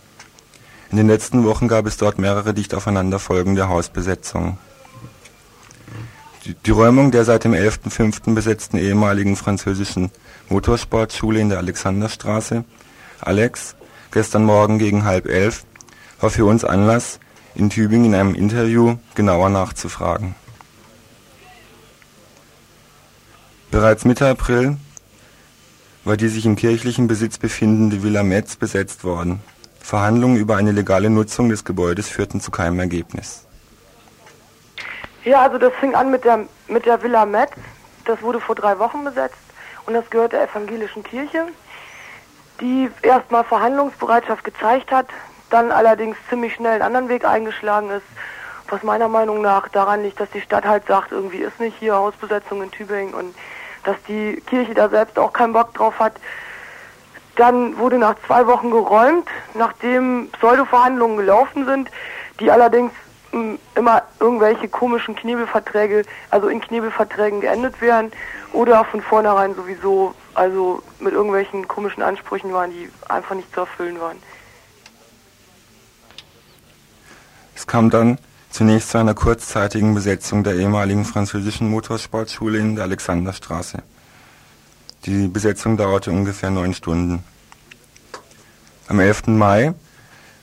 In 0.90 0.96
den 0.96 1.06
letzten 1.06 1.44
Wochen 1.44 1.68
gab 1.68 1.84
es 1.84 1.98
dort 1.98 2.18
mehrere 2.18 2.54
dicht 2.54 2.74
aufeinanderfolgende 2.74 3.68
Hausbesetzungen. 3.68 4.56
Die, 6.64 6.70
Räumung 6.70 7.10
der 7.10 7.26
seit 7.26 7.44
dem 7.44 7.52
11.05. 7.52 8.32
besetzten 8.32 8.78
ehemaligen 8.78 9.36
französischen 9.36 10.10
Motorsportschule 10.48 11.40
in 11.40 11.50
der 11.50 11.58
Alexanderstraße, 11.58 12.64
Alex, 13.20 13.76
gestern 14.12 14.46
Morgen 14.46 14.78
gegen 14.78 15.04
halb 15.04 15.26
elf, 15.26 15.66
war 16.20 16.30
für 16.30 16.46
uns 16.46 16.64
Anlass, 16.64 17.20
in 17.54 17.68
Tübingen 17.68 18.06
in 18.06 18.14
einem 18.14 18.34
Interview 18.34 18.96
genauer 19.14 19.50
nachzufragen. 19.50 20.34
Bereits 23.74 24.04
Mitte 24.04 24.28
April 24.28 24.76
war 26.04 26.16
die 26.16 26.28
sich 26.28 26.46
im 26.46 26.54
kirchlichen 26.54 27.08
Besitz 27.08 27.38
befindende 27.38 28.04
Villa 28.04 28.22
Metz 28.22 28.54
besetzt 28.54 29.02
worden. 29.02 29.42
Verhandlungen 29.80 30.36
über 30.36 30.54
eine 30.54 30.70
legale 30.70 31.10
Nutzung 31.10 31.48
des 31.48 31.64
Gebäudes 31.64 32.08
führten 32.08 32.40
zu 32.40 32.52
keinem 32.52 32.78
Ergebnis. 32.78 33.48
Ja, 35.24 35.42
also 35.42 35.58
das 35.58 35.72
fing 35.80 35.96
an 35.96 36.12
mit 36.12 36.24
der, 36.24 36.46
mit 36.68 36.86
der 36.86 37.02
Villa 37.02 37.26
Metz. 37.26 37.50
Das 38.04 38.22
wurde 38.22 38.38
vor 38.38 38.54
drei 38.54 38.78
Wochen 38.78 39.02
besetzt 39.02 39.34
und 39.86 39.94
das 39.94 40.08
gehört 40.08 40.34
der 40.34 40.44
evangelischen 40.44 41.02
Kirche, 41.02 41.48
die 42.60 42.88
erstmal 43.02 43.42
Verhandlungsbereitschaft 43.42 44.44
gezeigt 44.44 44.92
hat, 44.92 45.08
dann 45.50 45.72
allerdings 45.72 46.16
ziemlich 46.28 46.54
schnell 46.54 46.74
einen 46.74 46.82
anderen 46.82 47.08
Weg 47.08 47.24
eingeschlagen 47.24 47.90
ist, 47.90 48.06
was 48.68 48.84
meiner 48.84 49.08
Meinung 49.08 49.42
nach 49.42 49.68
daran 49.68 50.04
liegt, 50.04 50.20
dass 50.20 50.30
die 50.30 50.42
Stadt 50.42 50.64
halt 50.64 50.86
sagt, 50.86 51.10
irgendwie 51.10 51.38
ist 51.38 51.58
nicht 51.58 51.76
hier 51.80 51.96
Hausbesetzung 51.96 52.62
in 52.62 52.70
Tübingen 52.70 53.14
und 53.14 53.34
dass 53.84 53.96
die 54.08 54.42
Kirche 54.46 54.74
da 54.74 54.88
selbst 54.88 55.18
auch 55.18 55.32
keinen 55.32 55.52
Bock 55.52 55.74
drauf 55.74 55.98
hat. 55.98 56.14
Dann 57.36 57.78
wurde 57.78 57.98
nach 57.98 58.14
zwei 58.26 58.46
Wochen 58.46 58.70
geräumt, 58.70 59.28
nachdem 59.54 60.30
Pseudo-Verhandlungen 60.32 61.16
gelaufen 61.16 61.66
sind, 61.66 61.90
die 62.40 62.50
allerdings 62.50 62.92
hm, 63.30 63.58
immer 63.74 64.02
irgendwelche 64.20 64.68
komischen 64.68 65.16
Knebelverträge, 65.16 66.04
also 66.30 66.48
in 66.48 66.60
Knebelverträgen 66.60 67.40
geendet 67.40 67.80
wären 67.80 68.12
oder 68.52 68.84
von 68.84 69.02
vornherein 69.02 69.54
sowieso, 69.54 70.14
also 70.34 70.82
mit 71.00 71.12
irgendwelchen 71.12 71.66
komischen 71.66 72.02
Ansprüchen 72.02 72.52
waren, 72.52 72.70
die 72.70 72.88
einfach 73.08 73.34
nicht 73.34 73.52
zu 73.52 73.60
erfüllen 73.60 74.00
waren. 74.00 74.18
Es 77.56 77.66
kam 77.66 77.90
dann 77.90 78.18
zunächst 78.54 78.90
zu 78.90 78.98
einer 78.98 79.14
kurzzeitigen 79.14 79.94
Besetzung 79.94 80.44
der 80.44 80.54
ehemaligen 80.54 81.04
französischen 81.04 81.68
Motorsportschule 81.70 82.58
in 82.58 82.76
der 82.76 82.84
Alexanderstraße. 82.84 83.82
Die 85.06 85.26
Besetzung 85.26 85.76
dauerte 85.76 86.12
ungefähr 86.12 86.50
neun 86.50 86.72
Stunden. 86.72 87.24
Am 88.86 89.00
11. 89.00 89.26
Mai 89.26 89.74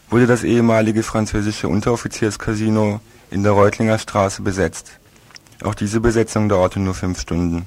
wurde 0.10 0.28
das 0.28 0.44
ehemalige 0.44 1.04
französische 1.04 1.70
Unteroffizierscasino 1.70 3.00
in 3.30 3.44
der 3.44 3.54
Reutlinger 3.54 3.98
Straße 3.98 4.42
besetzt. 4.42 4.92
Auch 5.64 5.74
diese 5.74 6.02
Besetzung 6.02 6.50
dauerte 6.50 6.82
nur 6.82 6.96
fünf 6.96 7.22
Stunden. 7.22 7.66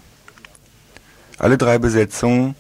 Alle 1.39 1.57
drei 1.57 1.79
Besetzungen 1.79 2.55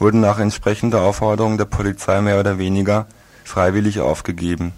wurden 0.00 0.18
nach 0.18 0.40
entsprechender 0.40 1.02
Aufforderung 1.02 1.58
der 1.58 1.66
Polizei 1.66 2.20
mehr 2.22 2.40
oder 2.40 2.58
weniger 2.58 3.06
freiwillig 3.44 4.00
aufgegeben. 4.00 4.72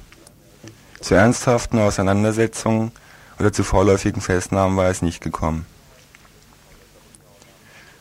Zu 1.02 1.16
ernsthaften 1.16 1.80
Auseinandersetzungen 1.80 2.92
oder 3.40 3.52
zu 3.52 3.64
vorläufigen 3.64 4.22
Festnahmen 4.22 4.76
war 4.76 4.88
es 4.88 5.02
nicht 5.02 5.20
gekommen. 5.20 5.66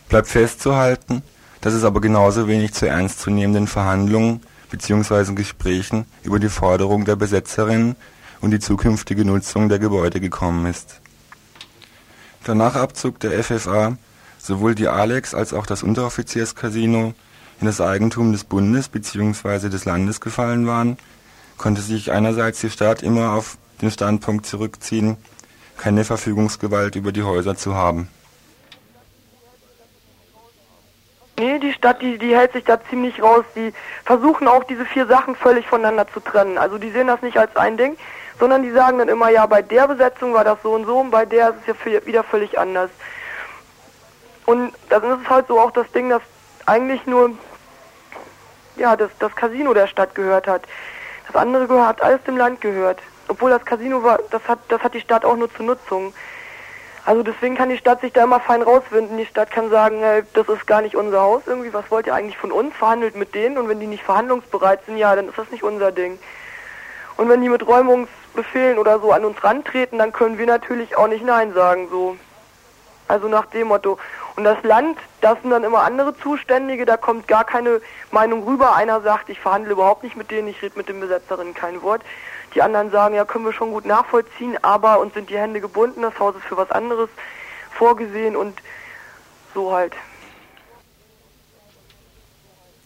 Bleibt 0.07 0.27
festzuhalten, 0.27 1.23
dass 1.61 1.73
es 1.73 1.83
aber 1.83 1.99
genauso 1.99 2.47
wenig 2.47 2.73
zu 2.73 2.87
ernstzunehmenden 2.87 3.65
Verhandlungen 3.65 4.41
bzw. 4.69 5.33
Gesprächen 5.33 6.05
über 6.21 6.37
die 6.37 6.49
Forderung 6.49 7.05
der 7.05 7.15
Besetzerinnen 7.15 7.95
und 8.39 8.51
die 8.51 8.59
zukünftige 8.59 9.25
Nutzung 9.25 9.67
der 9.67 9.79
Gebäude 9.79 10.19
gekommen 10.19 10.67
ist. 10.67 11.01
Der 12.45 12.53
Nachabzug 12.53 13.19
der 13.19 13.43
FFA 13.43 13.97
sowohl 14.37 14.75
die 14.75 14.87
Alex 14.87 15.33
als 15.33 15.53
auch 15.53 15.65
das 15.65 15.81
Unteroffizierscasino 15.81 17.15
in 17.61 17.65
das 17.65 17.81
Eigentum 17.81 18.31
des 18.31 18.43
Bundes 18.43 18.89
bzw. 18.89 19.69
des 19.69 19.85
Landes 19.85 20.21
gefallen 20.21 20.67
waren, 20.67 20.97
konnte 21.61 21.81
sich 21.81 22.11
einerseits 22.11 22.59
die 22.59 22.71
Stadt 22.71 23.03
immer 23.03 23.33
auf 23.33 23.57
den 23.81 23.91
Standpunkt 23.91 24.47
zurückziehen, 24.47 25.17
keine 25.77 26.03
Verfügungsgewalt 26.03 26.95
über 26.95 27.11
die 27.11 27.21
Häuser 27.21 27.55
zu 27.55 27.75
haben. 27.75 28.09
Nee, 31.37 31.59
die 31.59 31.71
Stadt, 31.73 32.01
die, 32.01 32.17
die 32.17 32.35
hält 32.35 32.53
sich 32.53 32.63
da 32.63 32.79
ziemlich 32.89 33.21
raus. 33.21 33.45
Die 33.55 33.73
versuchen 34.05 34.47
auch 34.47 34.63
diese 34.63 34.85
vier 34.85 35.05
Sachen 35.05 35.35
völlig 35.35 35.67
voneinander 35.67 36.07
zu 36.07 36.19
trennen. 36.19 36.57
Also 36.57 36.79
die 36.79 36.89
sehen 36.89 37.07
das 37.07 37.21
nicht 37.21 37.37
als 37.37 37.55
ein 37.55 37.77
Ding, 37.77 37.95
sondern 38.39 38.63
die 38.63 38.71
sagen 38.71 38.97
dann 38.97 39.07
immer, 39.07 39.29
ja, 39.29 39.45
bei 39.45 39.61
der 39.61 39.87
Besetzung 39.87 40.33
war 40.33 40.43
das 40.43 40.57
so 40.63 40.71
und 40.71 40.85
so 40.85 40.97
und 40.97 41.11
bei 41.11 41.25
der 41.25 41.49
ist 41.49 41.67
es 41.67 41.93
ja 41.93 42.03
wieder 42.07 42.23
völlig 42.23 42.57
anders. 42.57 42.89
Und 44.47 44.73
dann 44.89 45.03
ist 45.03 45.19
es 45.23 45.29
halt 45.29 45.47
so 45.47 45.59
auch 45.59 45.71
das 45.71 45.91
Ding, 45.91 46.09
dass 46.09 46.23
eigentlich 46.65 47.05
nur 47.05 47.31
ja, 48.77 48.95
das, 48.95 49.11
das 49.19 49.35
Casino 49.35 49.75
der 49.75 49.85
Stadt 49.85 50.15
gehört 50.15 50.47
hat. 50.47 50.63
Das 51.31 51.41
andere 51.41 51.67
gehört 51.67 52.01
alles 52.01 52.21
dem 52.23 52.35
Land 52.35 52.59
gehört. 52.59 52.99
Obwohl 53.29 53.51
das 53.51 53.63
Casino 53.63 54.03
war, 54.03 54.19
das 54.31 54.45
hat, 54.49 54.59
das 54.67 54.81
hat 54.81 54.93
die 54.93 54.99
Stadt 54.99 55.23
auch 55.23 55.37
nur 55.37 55.53
zur 55.53 55.65
Nutzung. 55.65 56.13
Also 57.05 57.23
deswegen 57.23 57.55
kann 57.55 57.69
die 57.69 57.77
Stadt 57.77 58.01
sich 58.01 58.11
da 58.11 58.25
immer 58.25 58.41
fein 58.41 58.61
rauswinden. 58.61 59.17
Die 59.17 59.25
Stadt 59.25 59.49
kann 59.49 59.69
sagen, 59.69 59.99
hey, 60.01 60.23
das 60.33 60.49
ist 60.49 60.67
gar 60.67 60.81
nicht 60.81 60.95
unser 60.95 61.21
Haus 61.21 61.43
irgendwie, 61.45 61.73
was 61.73 61.89
wollt 61.89 62.05
ihr 62.05 62.13
eigentlich 62.13 62.37
von 62.37 62.51
uns? 62.51 62.75
Verhandelt 62.75 63.15
mit 63.15 63.33
denen 63.33 63.57
und 63.57 63.69
wenn 63.69 63.79
die 63.79 63.87
nicht 63.87 64.03
verhandlungsbereit 64.03 64.85
sind, 64.85 64.97
ja, 64.97 65.15
dann 65.15 65.29
ist 65.29 65.37
das 65.37 65.49
nicht 65.51 65.63
unser 65.63 65.93
Ding. 65.93 66.19
Und 67.15 67.29
wenn 67.29 67.41
die 67.41 67.49
mit 67.49 67.65
Räumungsbefehlen 67.65 68.77
oder 68.77 68.99
so 68.99 69.13
an 69.13 69.23
uns 69.23 69.41
rantreten, 69.41 69.99
dann 69.99 70.11
können 70.11 70.37
wir 70.37 70.47
natürlich 70.47 70.97
auch 70.97 71.07
nicht 71.07 71.23
Nein 71.23 71.53
sagen, 71.53 71.87
so. 71.89 72.17
Also 73.07 73.29
nach 73.29 73.45
dem 73.45 73.69
Motto. 73.69 73.97
Und 74.35 74.43
das 74.45 74.61
Land, 74.63 74.97
das 75.19 75.41
sind 75.41 75.51
dann 75.51 75.63
immer 75.63 75.83
andere 75.83 76.17
Zuständige, 76.17 76.85
da 76.85 76.97
kommt 76.97 77.27
gar 77.27 77.43
keine 77.43 77.81
Meinung 78.11 78.43
rüber. 78.43 78.75
Einer 78.75 79.01
sagt, 79.01 79.29
ich 79.29 79.39
verhandle 79.39 79.73
überhaupt 79.73 80.03
nicht 80.03 80.15
mit 80.15 80.31
denen, 80.31 80.47
ich 80.47 80.61
rede 80.61 80.77
mit 80.77 80.87
den 80.89 80.99
Besetzerinnen 80.99 81.53
kein 81.53 81.81
Wort. 81.81 82.01
Die 82.55 82.61
anderen 82.61 82.91
sagen, 82.91 83.15
ja, 83.15 83.25
können 83.25 83.45
wir 83.45 83.53
schon 83.53 83.71
gut 83.71 83.85
nachvollziehen, 83.85 84.57
aber 84.61 84.99
uns 84.99 85.13
sind 85.13 85.29
die 85.29 85.37
Hände 85.37 85.61
gebunden, 85.61 86.01
das 86.01 86.17
Haus 86.19 86.35
ist 86.35 86.45
für 86.45 86.57
was 86.57 86.71
anderes 86.71 87.09
vorgesehen 87.71 88.35
und 88.35 88.61
so 89.53 89.73
halt. 89.73 89.93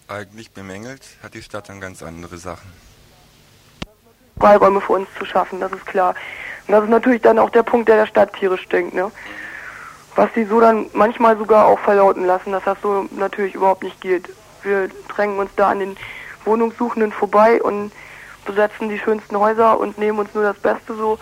Eigentlich 0.08 0.52
bemängelt 0.52 1.02
hat 1.24 1.34
die 1.34 1.42
Stadt 1.42 1.68
dann 1.70 1.82
ganz 1.82 2.04
andere 2.04 2.38
Sachen. 2.38 2.72
Freiräume 4.40 4.82
für 4.82 4.94
uns 4.94 5.08
zu 5.18 5.26
schaffen, 5.26 5.60
das 5.60 5.72
ist 5.72 5.86
klar. 5.86 6.14
Und 6.68 6.74
das 6.74 6.84
ist 6.84 6.90
natürlich 6.90 7.22
dann 7.22 7.40
auch 7.40 7.50
der 7.50 7.64
Punkt, 7.64 7.90
der 7.90 7.98
der 7.98 8.06
Stadt 8.06 8.34
tierisch 8.34 8.62
stinkt, 8.62 8.94
ne? 8.94 9.12
Was 10.16 10.30
sie 10.34 10.46
so 10.46 10.60
dann 10.60 10.88
manchmal 10.94 11.38
sogar 11.38 11.68
auch 11.68 11.80
verlauten 11.80 12.26
lassen, 12.26 12.52
dass 12.52 12.64
das 12.64 12.78
so 12.82 13.08
natürlich 13.12 13.56
überhaupt 13.56 13.84
nicht 13.84 14.00
geht. 14.02 14.30
Wir 14.64 14.90
drängen 15.10 15.38
uns 15.38 15.52
da 15.56 15.70
an 15.70 15.80
den 15.80 15.98
Wohnungssuchenden 16.46 17.12
vorbei 17.12 17.62
und 17.62 17.92
besetzen 18.46 18.90
die 18.90 19.00
schönsten 19.00 19.38
Häuser 19.38 19.80
und 19.80 19.98
nehmen 19.98 20.20
uns 20.20 20.34
nur 20.34 20.44
das 20.44 20.58
Beste 20.58 20.96
so. 20.96 21.20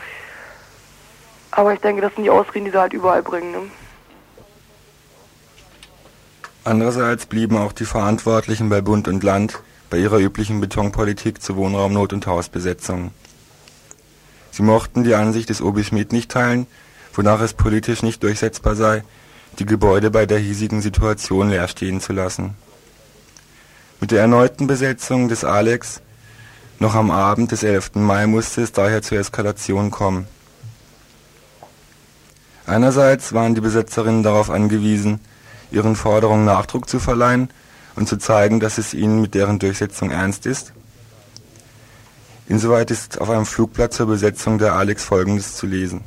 Aber 1.51 1.73
ich 1.73 1.79
denke, 1.79 2.01
das 2.01 2.13
sind 2.15 2.23
die 2.23 2.29
Ausreden, 2.29 2.65
die 2.65 2.71
sie 2.71 2.79
halt 2.79 2.93
überall 2.93 3.23
bringen. 3.23 3.51
Ne? 3.51 3.59
Andererseits 6.63 7.25
blieben 7.25 7.57
auch 7.57 7.73
die 7.73 7.85
Verantwortlichen 7.85 8.69
bei 8.69 8.81
Bund 8.81 9.07
und 9.07 9.23
Land 9.23 9.61
bei 9.89 9.97
ihrer 9.97 10.17
üblichen 10.17 10.61
Betonpolitik 10.61 11.41
zur 11.41 11.57
Wohnraumnot 11.57 12.13
und 12.13 12.25
Hausbesetzung. 12.25 13.11
Sie 14.51 14.63
mochten 14.63 15.03
die 15.03 15.15
Ansicht 15.15 15.49
des 15.49 15.61
Obi 15.61 15.83
Schmidt 15.83 16.13
nicht 16.13 16.31
teilen, 16.31 16.67
wonach 17.13 17.41
es 17.41 17.53
politisch 17.53 18.03
nicht 18.03 18.23
durchsetzbar 18.23 18.75
sei, 18.75 19.03
die 19.59 19.65
Gebäude 19.65 20.11
bei 20.11 20.25
der 20.25 20.39
hiesigen 20.39 20.81
Situation 20.81 21.49
leer 21.49 21.67
stehen 21.67 22.01
zu 22.01 22.13
lassen. 22.13 22.55
Mit 23.99 24.11
der 24.11 24.21
erneuten 24.21 24.67
Besetzung 24.67 25.29
des 25.29 25.43
Alex 25.43 26.01
noch 26.79 26.95
am 26.95 27.11
Abend 27.11 27.51
des 27.51 27.63
11. 27.63 27.95
Mai 27.95 28.27
musste 28.27 28.61
es 28.61 28.71
daher 28.71 29.01
zur 29.01 29.19
Eskalation 29.19 29.91
kommen. 29.91 30.27
Einerseits 32.65 33.33
waren 33.33 33.55
die 33.55 33.61
Besetzerinnen 33.61 34.23
darauf 34.23 34.49
angewiesen, 34.49 35.19
ihren 35.71 35.95
Forderungen 35.95 36.45
Nachdruck 36.45 36.89
zu 36.89 36.99
verleihen 36.99 37.49
und 37.95 38.07
zu 38.07 38.17
zeigen, 38.17 38.59
dass 38.59 38.77
es 38.77 38.93
ihnen 38.93 39.21
mit 39.21 39.33
deren 39.33 39.59
Durchsetzung 39.59 40.11
ernst 40.11 40.45
ist. 40.45 40.73
Insoweit 42.47 42.91
ist 42.91 43.21
auf 43.21 43.29
einem 43.29 43.45
Flugblatt 43.45 43.93
zur 43.93 44.07
Besetzung 44.07 44.57
der 44.57 44.73
Alex 44.73 45.03
folgendes 45.03 45.55
zu 45.55 45.65
lesen. 45.65 46.01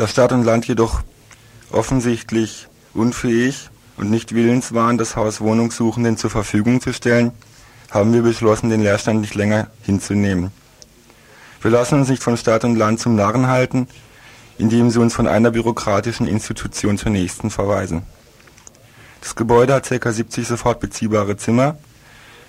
Da 0.00 0.08
Stadt 0.08 0.32
und 0.32 0.44
Land 0.44 0.66
jedoch 0.66 1.02
offensichtlich 1.70 2.68
unfähig 2.94 3.68
und 3.98 4.08
nicht 4.10 4.34
willens 4.34 4.72
waren, 4.72 4.96
das 4.96 5.14
Haus 5.14 5.42
Wohnungssuchenden 5.42 6.16
zur 6.16 6.30
Verfügung 6.30 6.80
zu 6.80 6.94
stellen, 6.94 7.32
haben 7.90 8.14
wir 8.14 8.22
beschlossen, 8.22 8.70
den 8.70 8.80
Leerstand 8.80 9.20
nicht 9.20 9.34
länger 9.34 9.66
hinzunehmen. 9.82 10.52
Wir 11.60 11.70
lassen 11.70 11.96
uns 11.96 12.08
nicht 12.08 12.22
von 12.22 12.38
Stadt 12.38 12.64
und 12.64 12.76
Land 12.76 13.00
zum 13.00 13.14
Narren 13.14 13.48
halten, 13.48 13.88
indem 14.56 14.88
sie 14.88 15.00
uns 15.00 15.12
von 15.12 15.26
einer 15.26 15.50
bürokratischen 15.50 16.26
Institution 16.26 16.96
zur 16.96 17.10
nächsten 17.10 17.50
verweisen. 17.50 18.04
Das 19.20 19.36
Gebäude 19.36 19.74
hat 19.74 19.90
ca. 19.90 20.10
70 20.10 20.48
sofort 20.48 20.80
beziehbare 20.80 21.36
Zimmer. 21.36 21.76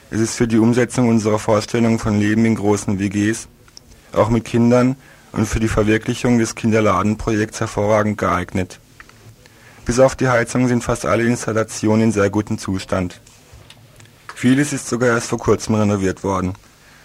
Es 0.10 0.22
ist 0.22 0.38
für 0.38 0.48
die 0.48 0.58
Umsetzung 0.58 1.10
unserer 1.10 1.38
Vorstellung 1.38 2.00
von 2.00 2.18
Leben 2.18 2.46
in 2.46 2.56
großen 2.56 2.98
WGs, 2.98 3.50
auch 4.14 4.30
mit 4.30 4.46
Kindern 4.46 4.96
und 5.32 5.46
für 5.46 5.60
die 5.60 5.68
Verwirklichung 5.68 6.40
des 6.40 6.56
Kinderladenprojekts 6.56 7.60
hervorragend 7.60 8.18
geeignet. 8.18 8.80
Bis 9.86 10.00
auf 10.00 10.16
die 10.16 10.30
Heizung 10.30 10.68
sind 10.68 10.84
fast 10.84 11.06
alle 11.06 11.24
Installationen 11.24 12.06
in 12.06 12.12
sehr 12.12 12.30
gutem 12.30 12.58
Zustand. 12.58 13.20
Vieles 14.36 14.74
ist 14.74 14.88
sogar 14.88 15.10
erst 15.10 15.30
vor 15.30 15.40
kurzem 15.40 15.76
renoviert 15.76 16.24
worden. 16.24 16.54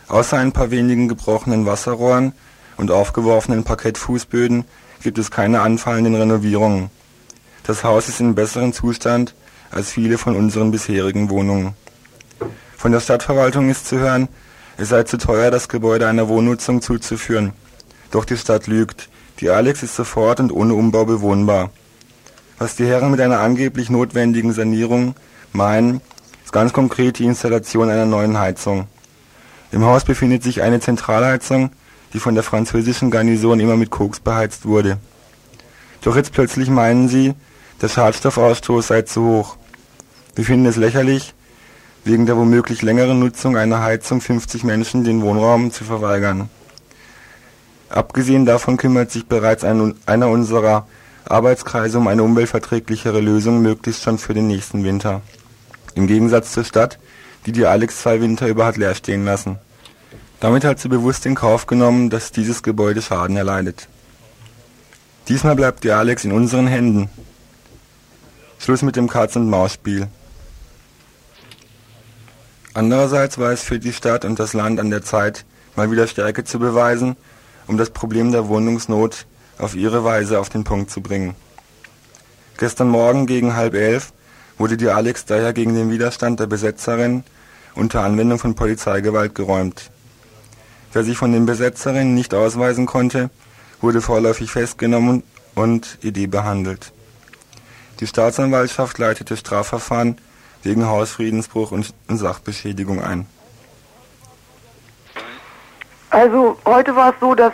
Außer 0.09 0.39
ein 0.39 0.53
paar 0.53 0.71
wenigen 0.71 1.09
gebrochenen 1.09 1.67
Wasserrohren 1.67 2.33
und 2.77 2.91
aufgeworfenen 2.91 3.65
Parkettfußböden 3.65 4.65
gibt 5.03 5.19
es 5.19 5.31
keine 5.31 5.61
anfallenden 5.61 6.15
Renovierungen. 6.15 6.91
Das 7.65 7.85
Haus 7.85 8.09
ist 8.09 8.21
in 8.21 8.35
besserem 8.35 8.73
Zustand 8.73 9.35
als 9.71 9.91
viele 9.91 10.19
von 10.19 10.37
unseren 10.37 10.71
bisherigen 10.71 11.29
Wohnungen. 11.29 11.75
Von 12.77 12.93
der 12.93 13.01
Stadtverwaltung 13.01 13.69
ist 13.69 13.87
zu 13.87 13.99
hören, 13.99 14.29
es 14.77 14.91
sei 14.91 15.03
zu 15.03 15.17
teuer, 15.19 15.51
das 15.51 15.69
Gebäude 15.69 16.07
einer 16.07 16.29
Wohnnutzung 16.29 16.83
zuzuführen. 16.83 17.53
Doch 18.11 18.25
die 18.25 18.37
Stadt 18.37 18.67
lügt. 18.67 19.09
Die 19.41 19.51
Alex 19.51 19.83
ist 19.83 19.97
sofort 19.97 20.41
und 20.41 20.53
ohne 20.53 20.75
Umbau 20.75 21.05
bewohnbar. 21.05 21.71
Was 22.59 22.77
die 22.77 22.87
Herren 22.87 23.11
mit 23.11 23.21
einer 23.21 23.41
angeblich 23.41 23.91
notwendigen 23.91 24.53
Sanierung 24.53 25.15
meinen, 25.53 26.01
ist 26.45 26.53
ganz 26.53 26.73
konkret 26.73 27.19
die 27.19 27.25
Installation 27.25 27.91
einer 27.91 28.07
neuen 28.07 28.39
Heizung. 28.39 28.87
Im 29.73 29.85
Haus 29.85 30.05
befindet 30.05 30.43
sich 30.43 30.63
eine 30.63 30.81
Zentralheizung, 30.81 31.71
die 32.13 32.21
von 32.21 32.35
der 32.35 32.45
französischen 32.45 33.11
Garnison 33.11 33.61
immer 33.61 33.77
mit 33.77 33.91
Koks 33.91 34.21
beheizt 34.21 34.65
wurde. 34.65 34.99
Doch 36.03 36.17
jetzt 36.17 36.33
plötzlich 36.33 36.71
meinen 36.71 37.09
sie, 37.09 37.35
der 37.83 37.89
Schadstoffausstoß 37.89 38.87
sei 38.87 39.03
zu 39.03 39.23
hoch. 39.23 39.57
Wir 40.35 40.45
finden 40.45 40.67
es 40.67 40.77
lächerlich, 40.77 41.35
wegen 42.05 42.25
der 42.25 42.37
womöglich 42.37 42.83
längeren 42.83 43.19
Nutzung 43.19 43.57
einer 43.57 43.83
Heizung 43.83 44.21
50 44.21 44.65
Menschen 44.65 45.05
den 45.05 45.21
Wohnraum 45.23 45.73
zu 45.73 45.85
verweigern. 45.85 46.49
Abgesehen 47.89 48.47
davon 48.47 48.77
kümmert 48.77 49.11
sich 49.11 49.27
bereits 49.27 49.65
ein, 49.65 49.95
einer 50.07 50.29
unserer 50.29 50.87
Arbeitskreise 51.25 51.99
um 51.99 52.09
eine 52.09 52.23
umweltverträglichere 52.23 53.21
Lösung, 53.21 53.63
möglichst 53.63 54.03
schon 54.03 54.19
für 54.19 54.35
den 54.35 54.47
nächsten 54.47 54.85
Winter. 54.85 55.23
Im 55.95 56.07
Gegensatz 56.07 56.53
zur 56.53 56.65
Stadt, 56.65 56.99
die 57.47 57.53
die 57.53 57.67
Alex 57.67 58.01
zwei 58.01 58.21
Winter 58.21 58.49
über 58.49 58.67
hat 58.67 58.77
leer 58.77 58.95
stehen 58.95 59.25
lassen. 59.25 59.59
Damit 60.41 60.65
hat 60.65 60.79
sie 60.79 60.89
bewusst 60.89 61.25
in 61.27 61.35
Kauf 61.35 61.67
genommen, 61.67 62.11
dass 62.11 62.33
dieses 62.33 62.63
Gebäude 62.63 63.03
Schaden 63.03 63.37
erleidet. 63.37 63.89
Diesmal 65.29 65.57
bleibt 65.57 65.83
die 65.83 65.91
Alex 65.91 66.25
in 66.25 66.33
unseren 66.33 66.67
Händen. 66.67 67.09
Schluss 68.59 68.83
mit 68.83 68.97
dem 68.97 69.09
Katz-und-Maus-Spiel. 69.09 70.09
Andererseits 72.75 73.39
war 73.39 73.53
es 73.53 73.63
für 73.63 73.79
die 73.79 73.93
Stadt 73.93 74.25
und 74.25 74.39
das 74.39 74.53
Land 74.53 74.79
an 74.79 74.91
der 74.91 75.03
Zeit, 75.03 75.45
mal 75.77 75.91
wieder 75.91 76.07
Stärke 76.07 76.45
zu 76.45 76.59
beweisen, 76.59 77.17
um 77.67 77.77
das 77.77 77.91
Problem 77.91 78.33
der 78.33 78.49
Wohnungsnot 78.49 79.27
auf 79.59 79.75
ihre 79.75 80.05
Weise 80.05 80.39
auf 80.39 80.49
den 80.49 80.65
Punkt 80.65 80.91
zu 80.91 81.01
bringen. 81.01 81.35
Gestern 82.59 82.89
Morgen 82.89 83.27
gegen 83.27 83.55
halb 83.55 83.75
elf 83.75 84.13
wurde 84.59 84.77
die 84.77 84.89
Alex 84.89 85.25
daher 85.25 85.53
gegen 85.53 85.75
den 85.75 85.91
Widerstand 85.91 86.41
der 86.41 86.47
Besetzerin 86.47 87.25
unter 87.75 88.03
Anwendung 88.03 88.39
von 88.39 88.55
Polizeigewalt 88.55 89.35
geräumt. 89.35 89.91
Wer 90.93 91.05
sich 91.05 91.19
von 91.19 91.33
den 91.33 91.45
Besetzerinnen 91.45 92.15
nicht 92.15 92.33
ausweisen 92.33 92.87
konnte, 92.87 93.29
wurde 93.81 94.01
vorläufig 94.01 94.51
festgenommen 94.51 95.23
und 95.55 95.99
ID 96.03 96.31
behandelt. 96.31 96.93
Die 98.01 98.07
Staatsanwaltschaft 98.07 98.99
leitete 98.99 99.37
Strafverfahren 99.37 100.17
wegen 100.63 100.87
Hausfriedensbruch 100.87 101.73
und 101.73 101.93
Sachbeschädigung 102.09 103.03
ein. 103.03 103.27
Also 106.17 106.57
heute 106.65 106.97
war 106.97 107.11
es 107.11 107.17
so, 107.21 107.35
dass 107.35 107.53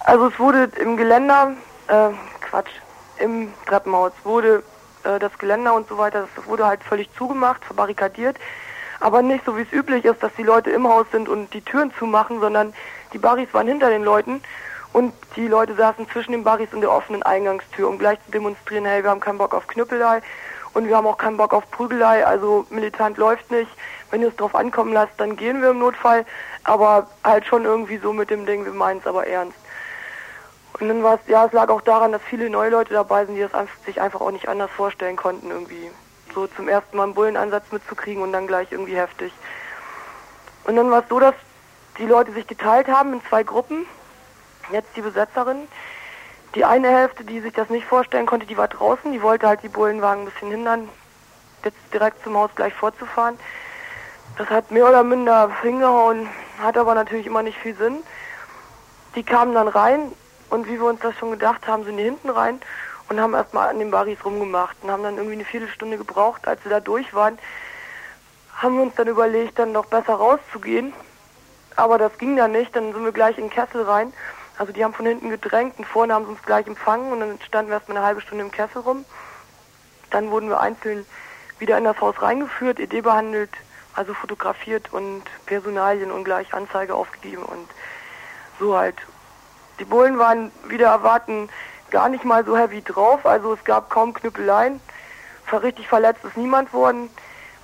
also 0.00 0.26
es 0.26 0.38
wurde 0.40 0.68
im 0.80 0.96
Geländer, 0.96 1.52
äh, 1.86 2.08
Quatsch, 2.40 2.72
im 3.20 3.54
Treppenhaus 3.66 4.10
wurde 4.24 4.64
äh, 5.04 5.20
das 5.20 5.38
Geländer 5.38 5.74
und 5.74 5.88
so 5.88 5.96
weiter, 5.96 6.26
das 6.34 6.46
wurde 6.46 6.66
halt 6.66 6.82
völlig 6.82 7.08
zugemacht, 7.14 7.64
verbarrikadiert. 7.64 8.36
Aber 8.98 9.22
nicht 9.22 9.44
so 9.44 9.56
wie 9.56 9.62
es 9.62 9.72
üblich 9.72 10.04
ist, 10.04 10.20
dass 10.24 10.32
die 10.36 10.42
Leute 10.42 10.70
im 10.70 10.88
Haus 10.88 11.06
sind 11.12 11.28
und 11.28 11.54
die 11.54 11.60
Türen 11.60 11.92
zumachen, 12.00 12.40
sondern 12.40 12.74
die 13.12 13.18
Barris 13.18 13.46
waren 13.52 13.68
hinter 13.68 13.90
den 13.90 14.02
Leuten 14.02 14.42
und 14.92 15.14
die 15.36 15.46
Leute 15.46 15.76
saßen 15.76 16.10
zwischen 16.10 16.32
den 16.32 16.42
Barris 16.42 16.74
und 16.74 16.80
der 16.80 16.90
offenen 16.90 17.22
Eingangstür, 17.22 17.88
um 17.88 17.96
gleich 17.96 18.18
zu 18.24 18.32
demonstrieren, 18.32 18.86
hey, 18.86 19.04
wir 19.04 19.10
haben 19.10 19.20
keinen 19.20 19.38
Bock 19.38 19.54
auf 19.54 19.68
Knüppelei 19.68 20.20
und 20.74 20.88
wir 20.88 20.96
haben 20.96 21.06
auch 21.06 21.18
keinen 21.18 21.36
Bock 21.36 21.54
auf 21.54 21.70
Prügelei, 21.70 22.26
also 22.26 22.66
militant 22.70 23.18
läuft 23.18 23.52
nicht. 23.52 23.70
Wenn 24.10 24.22
ihr 24.22 24.28
es 24.28 24.36
drauf 24.36 24.54
ankommen 24.54 24.92
lasst, 24.92 25.12
dann 25.18 25.36
gehen 25.36 25.62
wir 25.62 25.70
im 25.70 25.78
Notfall, 25.78 26.24
aber 26.64 27.08
halt 27.24 27.46
schon 27.46 27.64
irgendwie 27.64 27.98
so 27.98 28.12
mit 28.12 28.30
dem 28.30 28.46
Ding, 28.46 28.64
wir 28.64 28.72
meinen 28.72 29.00
es 29.00 29.06
aber 29.06 29.26
ernst. 29.26 29.58
Und 30.80 30.88
dann 30.88 31.02
war 31.02 31.14
es, 31.14 31.20
ja, 31.26 31.44
es 31.46 31.52
lag 31.52 31.68
auch 31.68 31.82
daran, 31.82 32.12
dass 32.12 32.22
viele 32.22 32.48
neue 32.48 32.70
Leute 32.70 32.94
dabei 32.94 33.26
sind, 33.26 33.34
die 33.34 33.46
das 33.46 33.68
sich 33.84 34.00
einfach 34.00 34.20
auch 34.20 34.30
nicht 34.30 34.48
anders 34.48 34.70
vorstellen 34.70 35.16
konnten, 35.16 35.50
irgendwie 35.50 35.90
so 36.34 36.46
zum 36.46 36.68
ersten 36.68 36.96
Mal 36.96 37.04
einen 37.04 37.14
Bullenansatz 37.14 37.70
mitzukriegen 37.70 38.22
und 38.22 38.32
dann 38.32 38.46
gleich 38.46 38.70
irgendwie 38.72 38.96
heftig. 38.96 39.32
Und 40.64 40.76
dann 40.76 40.90
war 40.90 41.00
es 41.00 41.08
so, 41.08 41.18
dass 41.20 41.34
die 41.98 42.06
Leute 42.06 42.32
sich 42.32 42.46
geteilt 42.46 42.88
haben 42.88 43.14
in 43.14 43.22
zwei 43.28 43.42
Gruppen. 43.42 43.86
Jetzt 44.72 44.96
die 44.96 45.02
Besetzerin. 45.02 45.68
Die 46.54 46.64
eine 46.64 46.88
Hälfte, 46.88 47.24
die 47.24 47.40
sich 47.40 47.52
das 47.52 47.68
nicht 47.70 47.86
vorstellen 47.86 48.26
konnte, 48.26 48.46
die 48.46 48.56
war 48.56 48.68
draußen, 48.68 49.12
die 49.12 49.22
wollte 49.22 49.46
halt 49.46 49.62
die 49.62 49.68
Bullenwagen 49.68 50.22
ein 50.22 50.30
bisschen 50.30 50.50
hindern, 50.50 50.88
jetzt 51.64 51.78
direkt 51.92 52.24
zum 52.24 52.36
Haus 52.36 52.50
gleich 52.56 52.74
vorzufahren. 52.74 53.38
Das 54.36 54.48
hat 54.48 54.70
mehr 54.70 54.88
oder 54.88 55.04
minder 55.04 55.50
hingehauen, 55.62 56.28
hat 56.60 56.76
aber 56.76 56.94
natürlich 56.94 57.26
immer 57.26 57.42
nicht 57.42 57.58
viel 57.58 57.76
Sinn. 57.76 57.98
Die 59.14 59.22
kamen 59.22 59.54
dann 59.54 59.68
rein 59.68 60.12
und 60.50 60.66
wie 60.66 60.78
wir 60.78 60.84
uns 60.84 61.00
das 61.00 61.16
schon 61.16 61.30
gedacht 61.30 61.66
haben, 61.66 61.84
sind 61.84 61.96
die 61.96 62.04
hinten 62.04 62.30
rein 62.30 62.60
und 63.08 63.20
haben 63.20 63.34
erstmal 63.34 63.68
an 63.68 63.78
den 63.78 63.90
Barris 63.90 64.24
rumgemacht 64.24 64.76
und 64.82 64.90
haben 64.90 65.02
dann 65.02 65.16
irgendwie 65.16 65.34
eine 65.34 65.44
Viertelstunde 65.44 65.98
gebraucht, 65.98 66.46
als 66.46 66.64
wir 66.64 66.70
da 66.70 66.80
durch 66.80 67.12
waren, 67.12 67.38
haben 68.56 68.76
wir 68.76 68.82
uns 68.82 68.94
dann 68.94 69.08
überlegt, 69.08 69.58
dann 69.58 69.72
noch 69.72 69.86
besser 69.86 70.14
rauszugehen. 70.14 70.92
Aber 71.76 71.98
das 71.98 72.16
ging 72.18 72.36
dann 72.36 72.52
nicht, 72.52 72.74
dann 72.76 72.92
sind 72.92 73.04
wir 73.04 73.12
gleich 73.12 73.36
in 73.38 73.44
den 73.44 73.50
Kessel 73.50 73.82
rein. 73.82 74.12
Also 74.58 74.72
die 74.72 74.84
haben 74.84 74.92
von 74.92 75.06
hinten 75.06 75.30
gedrängt 75.30 75.78
und 75.78 75.86
vorne 75.86 76.14
haben 76.14 76.26
sie 76.26 76.32
uns 76.32 76.42
gleich 76.42 76.66
empfangen 76.66 77.10
und 77.12 77.20
dann 77.20 77.40
standen 77.40 77.70
wir 77.70 77.76
erstmal 77.76 77.96
eine 77.96 78.06
halbe 78.06 78.20
Stunde 78.20 78.44
im 78.44 78.50
Kessel 78.50 78.82
rum. 78.82 79.04
Dann 80.10 80.30
wurden 80.30 80.48
wir 80.48 80.60
einzeln 80.60 81.06
wieder 81.58 81.78
in 81.78 81.84
das 81.84 82.00
Haus 82.00 82.20
reingeführt, 82.20 82.78
Idee 82.78 83.00
behandelt, 83.00 83.50
also 83.94 84.14
fotografiert 84.14 84.92
und 84.92 85.22
Personalien 85.46 86.10
und 86.10 86.24
gleich 86.24 86.52
Anzeige 86.54 86.94
aufgegeben 86.94 87.42
und 87.42 87.68
so 88.58 88.76
halt. 88.76 88.96
Die 89.78 89.84
Bullen 89.84 90.18
waren 90.18 90.52
wieder 90.68 90.88
erwarten 90.88 91.48
gar 91.90 92.08
nicht 92.08 92.24
mal 92.24 92.44
so 92.44 92.56
heavy 92.56 92.82
drauf. 92.82 93.26
Also 93.26 93.54
es 93.54 93.64
gab 93.64 93.90
kaum 93.90 94.14
Knüppeleien. 94.14 94.80
Richtig 95.52 95.88
verletzt 95.88 96.24
ist 96.24 96.36
niemand 96.36 96.72
worden. 96.72 97.10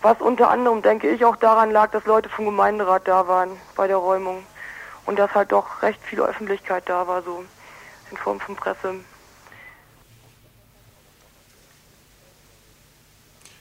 Was 0.02 0.20
unter 0.20 0.50
anderem, 0.50 0.82
denke 0.82 1.08
ich, 1.08 1.24
auch 1.24 1.36
daran 1.36 1.70
lag, 1.70 1.90
dass 1.90 2.04
Leute 2.04 2.28
vom 2.28 2.44
Gemeinderat 2.44 3.06
da 3.06 3.28
waren 3.28 3.50
bei 3.76 3.86
der 3.86 3.96
Räumung. 3.96 4.44
Und 5.04 5.18
dass 5.18 5.34
halt 5.34 5.52
doch 5.52 5.82
recht 5.82 6.02
viel 6.02 6.20
Öffentlichkeit 6.20 6.88
da 6.88 7.06
war, 7.06 7.22
so 7.22 7.44
in 8.10 8.16
Form 8.16 8.40
von 8.40 8.56
Presse. 8.56 8.96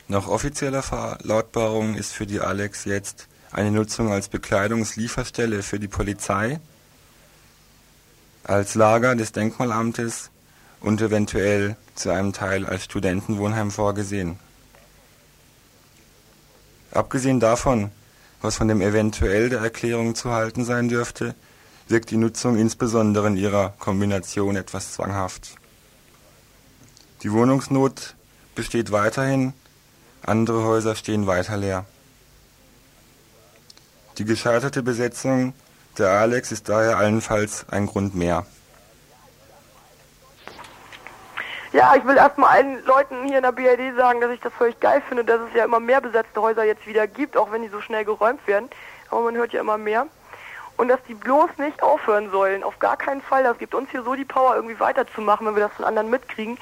Nach 0.07 0.27
offizieller 0.27 0.83
Verlautbarung 0.83 1.95
ist 1.95 2.13
für 2.13 2.27
die 2.27 2.39
Alex 2.39 2.85
jetzt 2.85 3.27
eine 3.51 3.71
Nutzung 3.71 4.11
als 4.11 4.27
Bekleidungslieferstelle 4.27 5.63
für 5.63 5.79
die 5.79 5.87
Polizei, 5.87 6.59
als 8.43 8.75
Lager 8.75 9.15
des 9.15 9.31
Denkmalamtes 9.31 10.29
und 10.79 11.01
eventuell 11.01 11.75
zu 11.95 12.11
einem 12.11 12.33
Teil 12.33 12.67
als 12.67 12.83
Studentenwohnheim 12.83 13.71
vorgesehen. 13.71 14.37
Abgesehen 16.91 17.39
davon, 17.39 17.89
was 18.41 18.57
von 18.57 18.67
dem 18.67 18.81
eventuell 18.81 19.49
der 19.49 19.61
Erklärung 19.61 20.13
zu 20.13 20.29
halten 20.29 20.65
sein 20.65 20.87
dürfte, 20.87 21.33
wirkt 21.87 22.11
die 22.11 22.17
Nutzung 22.17 22.57
insbesondere 22.57 23.25
in 23.27 23.37
ihrer 23.37 23.73
Kombination 23.79 24.55
etwas 24.55 24.93
zwanghaft. 24.93 25.55
Die 27.23 27.31
Wohnungsnot 27.31 28.13
besteht 28.53 28.91
weiterhin 28.91 29.53
andere 30.27 30.63
Häuser 30.63 30.95
stehen 30.95 31.27
weiter 31.27 31.57
leer. 31.57 31.85
Die 34.17 34.25
gescheiterte 34.25 34.81
Besetzung 34.81 35.53
der 35.97 36.09
Alex 36.09 36.51
ist 36.51 36.67
daher 36.67 36.97
allenfalls 36.97 37.65
ein 37.69 37.85
Grund 37.85 38.15
mehr. 38.15 38.45
Ja, 41.73 41.93
ich 41.95 42.05
will 42.05 42.15
erstmal 42.15 42.51
allen 42.51 42.85
Leuten 42.85 43.25
hier 43.25 43.37
in 43.37 43.43
der 43.43 43.51
BRD 43.51 43.97
sagen, 43.97 44.21
dass 44.21 44.31
ich 44.31 44.39
das 44.39 44.53
völlig 44.53 44.79
geil 44.79 45.01
finde, 45.09 45.25
dass 45.25 45.41
es 45.41 45.53
ja 45.53 45.65
immer 45.65 45.81
mehr 45.81 45.99
besetzte 45.99 46.41
Häuser 46.41 46.63
jetzt 46.63 46.87
wieder 46.87 47.05
gibt, 47.05 47.35
auch 47.35 47.51
wenn 47.51 47.63
die 47.63 47.67
so 47.67 47.81
schnell 47.81 48.05
geräumt 48.05 48.47
werden. 48.47 48.69
Aber 49.11 49.21
man 49.21 49.35
hört 49.35 49.51
ja 49.51 49.59
immer 49.59 49.77
mehr. 49.77 50.07
Und 50.77 50.87
dass 50.87 50.99
die 51.07 51.13
bloß 51.13 51.49
nicht 51.57 51.83
aufhören 51.83 52.31
sollen. 52.31 52.63
Auf 52.63 52.79
gar 52.79 52.95
keinen 52.95 53.21
Fall. 53.21 53.43
Das 53.43 53.57
gibt 53.57 53.75
uns 53.75 53.89
hier 53.91 54.03
so 54.03 54.15
die 54.15 54.25
Power, 54.25 54.55
irgendwie 54.55 54.79
weiterzumachen, 54.79 55.47
wenn 55.47 55.55
wir 55.55 55.63
das 55.67 55.73
von 55.73 55.85
anderen 55.85 56.09
mitkriegen. 56.09 56.57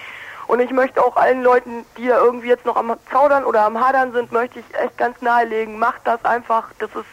Und 0.54 0.60
ich 0.60 0.70
möchte 0.70 1.04
auch 1.04 1.16
allen 1.16 1.42
Leuten, 1.42 1.84
die 1.98 2.06
da 2.06 2.20
irgendwie 2.20 2.50
jetzt 2.50 2.64
noch 2.64 2.76
am 2.76 2.96
Zaudern 3.10 3.44
oder 3.44 3.66
am 3.66 3.84
Hadern 3.84 4.12
sind, 4.12 4.32
möchte 4.32 4.60
ich 4.60 4.66
echt 4.76 4.96
ganz 5.00 5.20
nahelegen, 5.20 5.80
macht 5.80 6.02
das 6.04 6.24
einfach. 6.24 6.70
Das 6.78 6.92
ist 6.92 7.08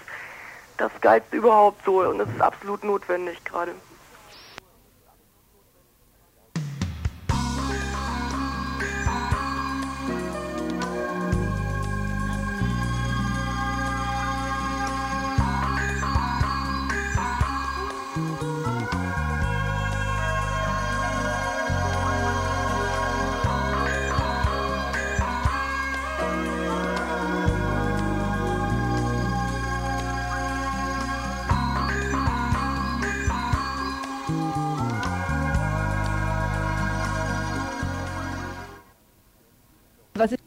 das 0.76 0.90
Geilste 1.00 1.38
überhaupt 1.38 1.83
so 1.87 2.00
und 2.00 2.20
es 2.20 2.29
ist 2.29 2.42
absolut 2.42 2.85
notwendig 2.85 3.42
gerade. 3.46 3.72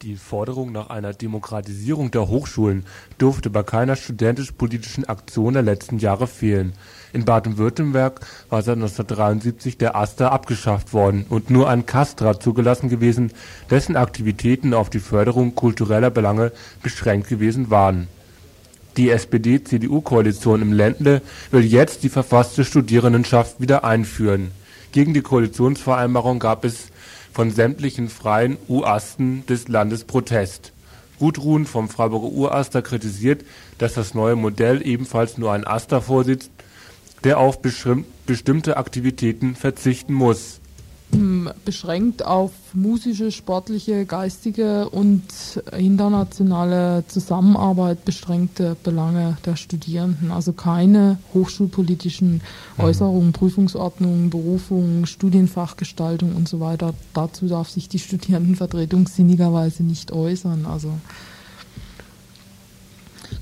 Die 0.02 0.14
Forderung 0.16 0.70
nach 0.70 0.90
einer 0.90 1.14
Demokratisierung 1.14 2.12
der 2.12 2.28
Hochschulen 2.28 2.84
durfte 3.18 3.50
bei 3.50 3.64
keiner 3.64 3.96
studentisch-politischen 3.96 5.04
Aktion 5.06 5.54
der 5.54 5.62
letzten 5.62 5.98
Jahre 5.98 6.28
fehlen. 6.28 6.74
In 7.12 7.24
Baden-Württemberg 7.24 8.20
war 8.50 8.62
seit 8.62 8.76
1973 8.76 9.76
der 9.76 9.96
AStA 9.96 10.28
abgeschafft 10.28 10.92
worden 10.92 11.26
und 11.28 11.50
nur 11.50 11.68
ein 11.68 11.86
Castra 11.86 12.38
zugelassen 12.38 12.88
gewesen, 12.88 13.32
dessen 13.68 13.96
Aktivitäten 13.96 14.74
auf 14.74 14.90
die 14.90 15.00
Förderung 15.00 15.56
kultureller 15.56 16.10
Belange 16.10 16.52
beschränkt 16.82 17.28
gewesen 17.28 17.70
waren. 17.70 18.06
Die 18.96 19.10
SPD-CDU-Koalition 19.10 20.62
im 20.62 20.72
Ländle 20.72 21.20
will 21.50 21.64
jetzt 21.64 22.04
die 22.04 22.10
verfasste 22.10 22.64
Studierendenschaft 22.64 23.60
wieder 23.60 23.82
einführen. 23.82 24.52
Gegen 24.92 25.14
die 25.14 25.22
Koalitionsvereinbarung 25.22 26.38
gab 26.38 26.64
es 26.64 26.92
von 27.34 27.50
sämtlichen 27.50 28.08
freien 28.08 28.56
Urasten 28.68 29.44
des 29.46 29.66
Landes 29.66 30.04
Protest. 30.04 30.72
Gudrun 31.18 31.66
vom 31.66 31.88
Freiburger 31.88 32.28
Uraster 32.28 32.80
kritisiert, 32.80 33.44
dass 33.78 33.94
das 33.94 34.14
neue 34.14 34.36
Modell 34.36 34.86
ebenfalls 34.86 35.36
nur 35.36 35.52
ein 35.52 35.66
Aster 35.66 36.00
vorsitzt, 36.00 36.50
der 37.24 37.38
auf 37.38 37.60
bestimmte 37.60 38.76
Aktivitäten 38.76 39.56
verzichten 39.56 40.14
muss 40.14 40.60
beschränkt 41.64 42.24
auf 42.24 42.52
musische, 42.72 43.32
sportliche, 43.32 44.06
geistige 44.06 44.88
und 44.88 45.22
internationale 45.76 47.04
Zusammenarbeit 47.08 48.04
beschränkte 48.04 48.76
Belange 48.82 49.36
der 49.44 49.56
Studierenden. 49.56 50.30
Also 50.30 50.52
keine 50.52 51.18
hochschulpolitischen 51.32 52.42
mhm. 52.76 52.84
Äußerungen, 52.84 53.32
Prüfungsordnungen, 53.32 54.30
Berufungen, 54.30 55.06
Studienfachgestaltung 55.06 56.34
und 56.34 56.48
so 56.48 56.60
weiter. 56.60 56.94
Dazu 57.12 57.48
darf 57.48 57.68
sich 57.68 57.88
die 57.88 57.98
Studierendenvertretung 57.98 59.08
sinnigerweise 59.08 59.82
nicht 59.82 60.12
äußern. 60.12 60.66
Also 60.66 60.92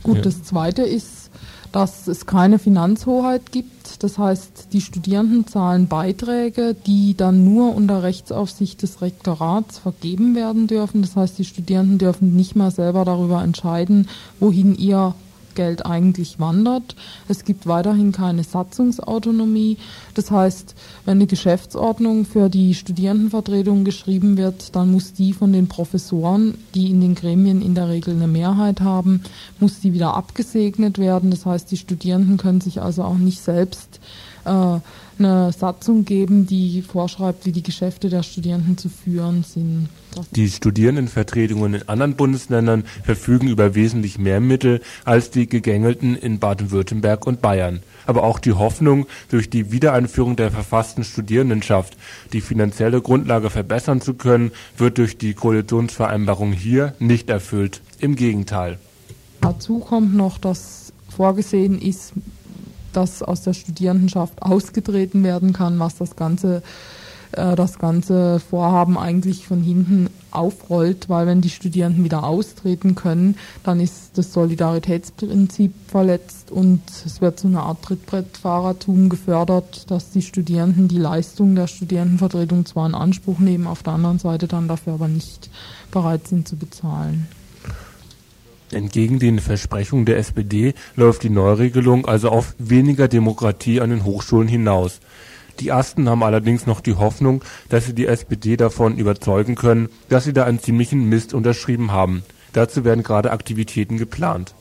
gut, 0.03 0.17
ja. 0.17 0.23
das 0.23 0.43
Zweite 0.43 0.83
ist, 0.83 1.31
dass 1.73 2.07
es 2.07 2.27
keine 2.27 2.59
Finanzhoheit 2.59 3.51
gibt. 3.51 3.82
Das 4.03 4.19
heißt, 4.19 4.69
die 4.73 4.81
Studierenden 4.81 5.47
zahlen 5.47 5.87
Beiträge, 5.87 6.75
die 6.75 7.17
dann 7.17 7.45
nur 7.45 7.75
unter 7.75 8.03
Rechtsaufsicht 8.03 8.83
des 8.83 9.01
Rektorats 9.01 9.79
vergeben 9.79 10.35
werden 10.35 10.67
dürfen. 10.67 11.03
Das 11.03 11.15
heißt, 11.15 11.39
die 11.39 11.45
Studierenden 11.45 11.99
dürfen 11.99 12.35
nicht 12.35 12.57
mehr 12.57 12.71
selber 12.71 13.05
darüber 13.05 13.43
entscheiden, 13.45 14.09
wohin 14.41 14.75
ihr 14.75 15.15
Geld 15.55 15.87
eigentlich 15.87 16.41
wandert. 16.41 16.97
Es 17.29 17.45
gibt 17.45 17.67
weiterhin 17.67 18.13
keine 18.13 18.45
Satzungsautonomie. 18.45 19.79
Das 20.15 20.31
heißt, 20.31 20.75
wenn 21.05 21.19
eine 21.19 21.27
Geschäftsordnung 21.27 22.25
für 22.25 22.49
die 22.49 22.75
Studierendenvertretung 22.75 23.85
geschrieben 23.85 24.37
wird, 24.37 24.75
dann 24.77 24.91
muss 24.91 25.13
die 25.13 25.33
von 25.33 25.53
den 25.53 25.69
Professoren, 25.69 26.55
die 26.75 26.91
in 26.91 27.01
den 27.01 27.15
Gremien 27.15 27.63
in 27.63 27.75
der 27.75 27.89
Regel 27.89 28.15
eine 28.15 28.29
Mehrheit 28.29 28.81
haben, 28.81 29.23
muss 29.61 29.81
die 29.81 29.93
wieder 29.93 30.15
abgesegnet 30.15 30.99
werden. 30.99 31.31
Das 31.31 31.47
heißt, 31.47 31.71
die 31.71 31.77
Studierenden 31.77 32.37
können 32.37 32.61
sich 32.61 32.83
also 32.83 33.03
auch 33.05 33.19
nicht 33.19 33.41
selbst 33.41 34.01
äh, 34.45 34.79
eine 35.19 35.53
Satzung 35.53 36.05
geben, 36.05 36.47
die 36.47 36.83
vorschreibt, 36.83 37.47
wie 37.47 37.53
die 37.53 37.63
Geschäfte 37.63 38.09
der 38.09 38.23
Studierenden 38.23 38.79
zu 38.79 38.89
führen 38.89 39.43
sind. 39.43 39.89
Die 40.33 40.49
Studierendenvertretungen 40.49 41.75
in 41.75 41.89
anderen 41.89 42.17
Bundesländern 42.17 42.85
verfügen 43.03 43.49
über 43.49 43.75
wesentlich 43.75 44.19
mehr 44.19 44.41
Mittel 44.41 44.81
als 45.05 45.31
die 45.31 45.49
gegängelten 45.49 46.17
in 46.17 46.39
Baden-Württemberg 46.39 47.27
und 47.27 47.41
Bayern. 47.41 47.81
Aber 48.07 48.25
auch 48.25 48.39
die 48.39 48.53
Hoffnung, 48.53 49.07
durch 49.31 49.49
die 49.49 49.73
Wiedereinführung 49.73 50.37
der 50.37 50.51
verfassten 50.51 51.05
Studierendenschaft 51.05 51.97
die 52.33 52.41
finanzielle 52.41 53.01
Grundlage 53.01 53.51
verbessern 53.51 54.01
zu 54.01 54.15
können, 54.15 54.51
wird 54.77 54.99
durch 54.99 55.19
die 55.19 55.35
Koalitionsvereinbarung 55.35 56.53
hier 56.53 56.95
nicht 56.99 57.31
erfüllt. 57.31 57.81
Im 57.99 58.17
Gegenteil. 58.17 58.79
Dazu 59.41 59.79
kommt 59.79 60.15
noch, 60.15 60.39
dass 60.39 60.93
vorgesehen 61.09 61.81
ist, 61.81 62.13
dass 62.93 63.23
aus 63.23 63.43
der 63.43 63.55
Studierendenschaft 63.55 64.43
ausgetreten 64.43 65.25
werden 65.25 65.53
kann, 65.53 65.79
was 65.79 65.97
das 65.97 66.17
ganze 66.17 66.63
äh, 67.33 67.57
das 67.57 67.79
ganze 67.79 68.41
Vorhaben 68.41 68.99
eigentlich 68.99 69.47
von 69.47 69.63
hinten 69.63 70.09
aufrollt, 70.31 71.09
weil 71.09 71.27
wenn 71.27 71.41
die 71.41 71.51
Studierenden 71.51 72.05
wieder 72.05 72.25
austreten 72.25 72.95
können, 72.95 73.37
dann 73.65 73.81
ist 73.81 74.17
das 74.17 74.33
Solidaritätsprinzip 74.33 75.73
verletzt 75.89 76.51
und 76.51 76.81
es 77.05 77.21
wird 77.21 77.39
zu 77.39 77.49
einer 77.49 77.65
Art 77.65 77.83
Trittbrettfahrertum 77.83 79.09
gefördert, 79.09 79.91
dass 79.91 80.11
die 80.11 80.23
Studierenden 80.23 80.89
die 80.89 80.99
Leistung 80.99 81.55
der 81.55 81.67
Studierendenvertretung 81.67 82.67
zwar 82.67 82.87
in 82.87 82.95
Anspruch 82.95 83.39
nehmen, 83.39 83.67
auf 83.67 83.83
der 83.83 83.95
anderen 83.95 84.19
Seite 84.19 84.49
dann 84.49 84.69
dafür 84.69 84.95
aber 84.95 85.09
nicht 85.09 85.51
bereit 85.91 86.29
sind 86.29 86.49
zu 86.49 86.57
bezahlen. 86.57 87.29
Entgegen 88.75 89.19
den 89.19 89.39
Versprechungen 89.39 90.07
der 90.07 90.17
SPD 90.19 90.75
läuft 90.97 91.23
die 91.23 91.31
Neuregelung 91.31 92.07
also 92.07 92.31
auf 92.31 92.55
weniger 92.59 93.09
Demokratie 93.09 93.81
an 93.81 93.91
den 93.91 94.05
Hochschulen 94.05 94.49
hinaus. 94.49 95.01
Die 95.61 95.69
Ersten 95.69 96.09
haben 96.09 96.23
allerdings 96.23 96.67
noch 96.67 96.81
die 96.81 96.95
Hoffnung, 96.95 97.45
dass 97.69 97.87
sie 97.87 97.95
die 97.95 98.07
SPD 98.07 98.57
davon 98.57 98.97
überzeugen 98.97 99.55
können, 99.55 99.91
dass 100.09 100.25
sie 100.25 100.33
da 100.33 100.45
einen 100.45 100.61
ziemlichen 100.61 101.09
Mist 101.09 101.35
unterschrieben 101.35 101.93
haben. 101.93 102.25
Dazu 102.55 102.85
werden 102.85 103.05
gerade 103.05 103.31
Aktivitäten 103.31 103.99
geplant. 103.99 104.55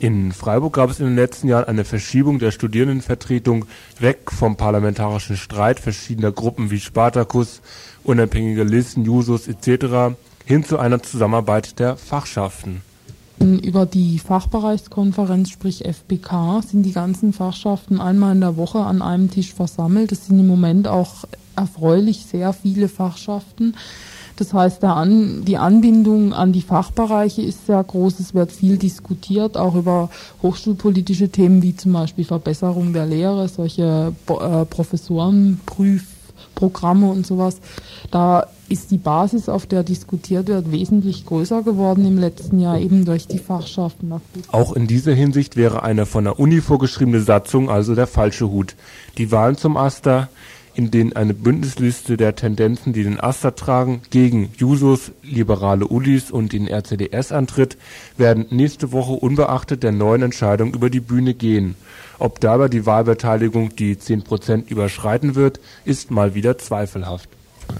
In 0.00 0.32
Freiburg 0.32 0.72
gab 0.72 0.90
es 0.90 0.98
in 0.98 1.06
den 1.06 1.16
letzten 1.16 1.46
Jahren 1.48 1.66
eine 1.66 1.84
Verschiebung 1.84 2.38
der 2.38 2.50
Studierendenvertretung 2.50 3.66
weg 3.98 4.30
vom 4.32 4.56
parlamentarischen 4.56 5.36
Streit 5.36 5.78
verschiedener 5.78 6.32
Gruppen 6.32 6.70
wie 6.70 6.80
Spartacus, 6.80 7.60
unabhängige 8.02 8.64
Listen, 8.64 9.04
Jusos 9.04 9.46
etc. 9.46 10.16
hin 10.46 10.64
zu 10.64 10.78
einer 10.78 11.02
Zusammenarbeit 11.02 11.78
der 11.78 11.96
Fachschaften. 11.96 12.82
Über 13.40 13.86
die 13.86 14.18
Fachbereichskonferenz, 14.18 15.48
sprich 15.48 15.84
FBK, 15.86 16.62
sind 16.62 16.82
die 16.82 16.92
ganzen 16.92 17.32
Fachschaften 17.32 17.98
einmal 17.98 18.34
in 18.34 18.42
der 18.42 18.58
Woche 18.58 18.80
an 18.80 19.00
einem 19.00 19.30
Tisch 19.30 19.54
versammelt. 19.54 20.12
Das 20.12 20.26
sind 20.26 20.38
im 20.38 20.46
Moment 20.46 20.86
auch 20.86 21.24
erfreulich 21.56 22.26
sehr 22.26 22.52
viele 22.52 22.88
Fachschaften. 22.88 23.74
Das 24.36 24.52
heißt, 24.54 24.84
An 24.84 25.44
die 25.44 25.58
Anbindung 25.58 26.32
an 26.32 26.52
die 26.52 26.62
Fachbereiche 26.62 27.42
ist 27.42 27.66
sehr 27.66 27.82
groß. 27.82 28.20
Es 28.20 28.34
wird 28.34 28.52
viel 28.52 28.78
diskutiert, 28.78 29.56
auch 29.56 29.74
über 29.74 30.10
hochschulpolitische 30.42 31.28
Themen 31.28 31.62
wie 31.62 31.76
zum 31.76 31.92
Beispiel 31.92 32.24
Verbesserung 32.24 32.92
der 32.92 33.06
Lehre, 33.06 33.48
solche 33.48 34.14
äh, 34.28 34.64
Professorenprüfprogramme 36.60 37.10
und 37.10 37.26
sowas. 37.26 37.60
Da 38.10 38.46
ist 38.68 38.90
die 38.90 38.98
Basis, 38.98 39.48
auf 39.48 39.66
der 39.66 39.82
diskutiert 39.82 40.48
wird, 40.48 40.70
wesentlich 40.70 41.26
größer 41.26 41.62
geworden 41.62 42.06
im 42.06 42.18
letzten 42.18 42.60
Jahr, 42.60 42.78
eben 42.78 43.04
durch 43.04 43.26
die 43.26 43.38
Fachschaften. 43.38 44.12
Auch 44.52 44.72
in 44.74 44.86
dieser 44.86 45.12
Hinsicht 45.12 45.56
wäre 45.56 45.82
eine 45.82 46.06
von 46.06 46.24
der 46.24 46.38
Uni 46.38 46.60
vorgeschriebene 46.60 47.20
Satzung 47.20 47.68
also 47.68 47.94
der 47.94 48.06
falsche 48.06 48.48
Hut. 48.50 48.76
Die 49.18 49.32
Wahlen 49.32 49.56
zum 49.56 49.76
Aster 49.76 50.28
in 50.74 50.90
denen 50.90 51.14
eine 51.14 51.34
Bündnisliste 51.34 52.16
der 52.16 52.36
Tendenzen, 52.36 52.92
die 52.92 53.02
den 53.02 53.20
Aster 53.20 53.54
tragen, 53.54 54.02
gegen 54.10 54.50
Jusos, 54.56 55.12
liberale 55.22 55.86
Ulis 55.86 56.30
und 56.30 56.52
den 56.52 56.68
RCDS 56.68 57.32
antritt, 57.32 57.76
werden 58.16 58.46
nächste 58.50 58.92
Woche 58.92 59.12
unbeachtet 59.12 59.82
der 59.82 59.92
neuen 59.92 60.22
Entscheidung 60.22 60.74
über 60.74 60.90
die 60.90 61.00
Bühne 61.00 61.34
gehen. 61.34 61.74
Ob 62.18 62.40
dabei 62.40 62.68
die 62.68 62.86
Wahlbeteiligung 62.86 63.74
die 63.76 63.96
10% 63.96 64.68
überschreiten 64.68 65.34
wird, 65.34 65.60
ist 65.84 66.10
mal 66.10 66.34
wieder 66.34 66.58
zweifelhaft. 66.58 67.28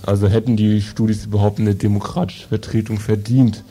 Also 0.06 0.28
hätten 0.28 0.56
die 0.56 0.82
Studis 0.82 1.26
überhaupt 1.26 1.58
eine 1.58 1.74
demokratische 1.74 2.48
Vertretung 2.48 2.98
verdient? 2.98 3.64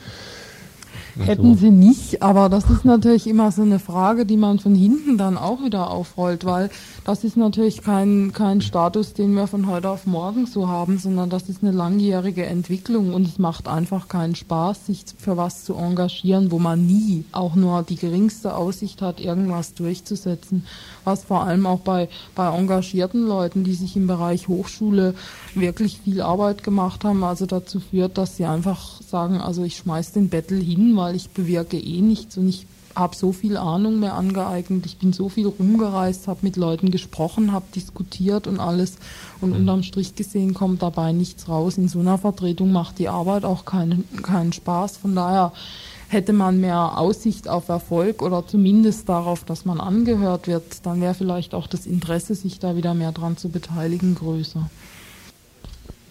Hätten 1.26 1.56
sie 1.58 1.70
nicht, 1.70 2.22
aber 2.22 2.50
das 2.50 2.70
ist 2.70 2.86
natürlich 2.86 3.28
immer 3.28 3.52
so 3.52 3.62
eine 3.62 3.80
Frage, 3.80 4.26
die 4.26 4.38
man 4.38 4.60
von 4.60 4.74
hinten 4.74 5.18
dann 5.18 5.38
auch 5.38 5.64
wieder 5.64 5.90
aufrollt, 5.90 6.46
weil 6.46 6.70
das 7.06 7.24
ist 7.24 7.38
natürlich 7.38 7.82
kein, 7.82 8.32
kein 8.34 8.62
Status, 8.62 9.14
den 9.14 9.34
wir 9.34 9.48
von 9.48 9.68
heute 9.68 9.90
auf 9.90 10.06
morgen 10.06 10.46
so 10.46 10.68
haben, 10.68 10.98
sondern 10.98 11.30
das 11.30 11.50
ist 11.50 11.62
eine 11.62 11.72
langjährige 11.72 12.46
Entwicklung 12.46 13.14
und 13.14 13.28
es 13.28 13.38
macht 13.38 13.68
einfach 13.68 14.08
keinen 14.08 14.36
Spaß, 14.36 14.88
sich 14.88 15.06
für 15.18 15.38
was 15.38 15.64
zu 15.64 15.76
engagieren, 15.76 16.52
wo 16.52 16.60
man 16.60 16.86
nie 16.86 17.26
auch 17.32 17.56
nur 17.56 17.84
die 17.84 17.98
geringste 17.98 18.56
Aussicht 18.56 19.02
hat, 19.02 19.20
irgendwas 19.20 19.74
durchzusetzen, 19.74 20.66
was 21.10 21.24
vor 21.24 21.44
allem 21.44 21.66
auch 21.66 21.80
bei, 21.80 22.08
bei 22.36 22.56
engagierten 22.56 23.28
Leuten, 23.28 23.64
die 23.64 23.74
sich 23.74 23.96
im 23.96 24.08
Bereich 24.08 24.48
Hochschule 24.48 25.16
wirklich 25.56 26.00
viel 26.04 26.22
Arbeit 26.22 26.64
gemacht 26.64 27.04
haben, 27.04 27.24
also 27.24 27.46
dazu 27.46 27.80
führt, 27.80 28.18
dass 28.18 28.38
sie 28.38 28.46
einfach 28.46 29.02
sagen, 29.02 29.42
also 29.42 29.64
ich 29.64 29.78
schmeiß 29.78 30.12
den 30.14 30.30
Bettel 30.30 30.62
hin, 30.62 30.96
weil 30.96 31.16
ich 31.16 31.30
bewirke 31.30 31.78
eh 31.78 32.02
nichts 32.02 32.38
und 32.38 32.48
ich 32.48 32.68
habe 32.96 33.16
so 33.16 33.32
viel 33.32 33.58
Ahnung 33.58 34.00
mehr 34.00 34.14
angeeignet, 34.14 34.86
ich 34.86 34.98
bin 34.98 35.14
so 35.14 35.30
viel 35.30 35.48
rumgereist, 35.48 36.28
habe 36.28 36.40
mit 36.42 36.58
Leuten 36.58 36.92
gesprochen, 36.92 37.52
habe 37.52 37.66
diskutiert 37.74 38.46
und 38.46 38.60
alles 38.60 38.98
und 39.42 39.52
mhm. 39.52 39.58
unterm 39.58 39.84
Strich 39.84 40.16
gesehen 40.16 40.54
kommt 40.54 40.82
dabei 40.82 41.12
nichts 41.12 41.48
raus. 41.48 41.78
In 41.78 41.88
so 41.88 42.00
einer 42.00 42.18
Vertretung 42.18 42.72
macht 42.72 43.00
die 43.00 43.10
Arbeit 43.10 43.46
auch 43.46 43.66
keinen, 43.66 44.08
keinen 44.22 44.54
Spaß. 44.54 44.98
Von 44.98 45.16
daher 45.16 45.54
hätte 46.10 46.34
man 46.34 46.60
mehr 46.60 46.98
Aussicht 46.98 47.48
auf 47.48 47.70
Erfolg 47.70 48.22
oder 48.22 48.46
zumindest 48.46 49.08
darauf, 49.08 49.46
dass 49.46 49.64
man 49.64 49.80
angehört 49.80 50.48
wird, 50.48 50.86
dann 50.86 51.00
wäre 51.02 51.14
vielleicht 51.14 51.54
auch 51.54 51.68
das 51.68 51.86
Interesse, 51.86 52.36
sich 52.36 52.60
da 52.60 52.76
wieder 52.76 52.94
mehr 52.96 53.12
dran 53.12 53.38
zu 53.38 53.50
beteiligen, 53.50 54.16
größer. 54.16 54.70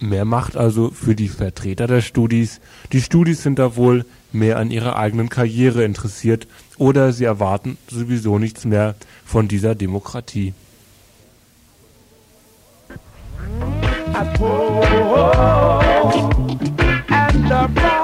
Mehr 0.01 0.25
Macht 0.25 0.57
also 0.57 0.91
für 0.91 1.17
die 1.17 1.29
Vertreter 1.29 1.89
der 1.89 2.01
Studis. 2.01 2.61
Die 2.93 3.03
Studis 3.03 3.43
sind 3.43 3.59
da 3.59 3.75
wohl 3.75 4.05
mehr 4.31 4.59
an 4.59 4.71
ihrer 4.71 4.97
eigenen 4.97 5.29
Karriere 5.29 5.83
interessiert 5.85 6.47
oder 6.77 7.13
sie 7.13 7.25
erwarten 7.25 7.77
sowieso 7.91 8.39
nichts 8.39 8.65
mehr 8.65 8.95
von 9.25 9.49
dieser 9.49 9.75
Demokratie. 9.75 10.55
At 14.15 14.39
home 14.39 14.85
and 17.11 17.53
abroad, 17.53 17.98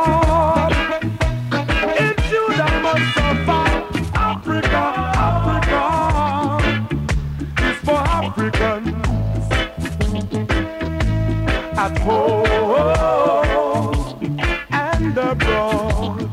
At 11.84 12.02
home 12.02 12.46
and 14.70 15.18
abroad. 15.18 16.30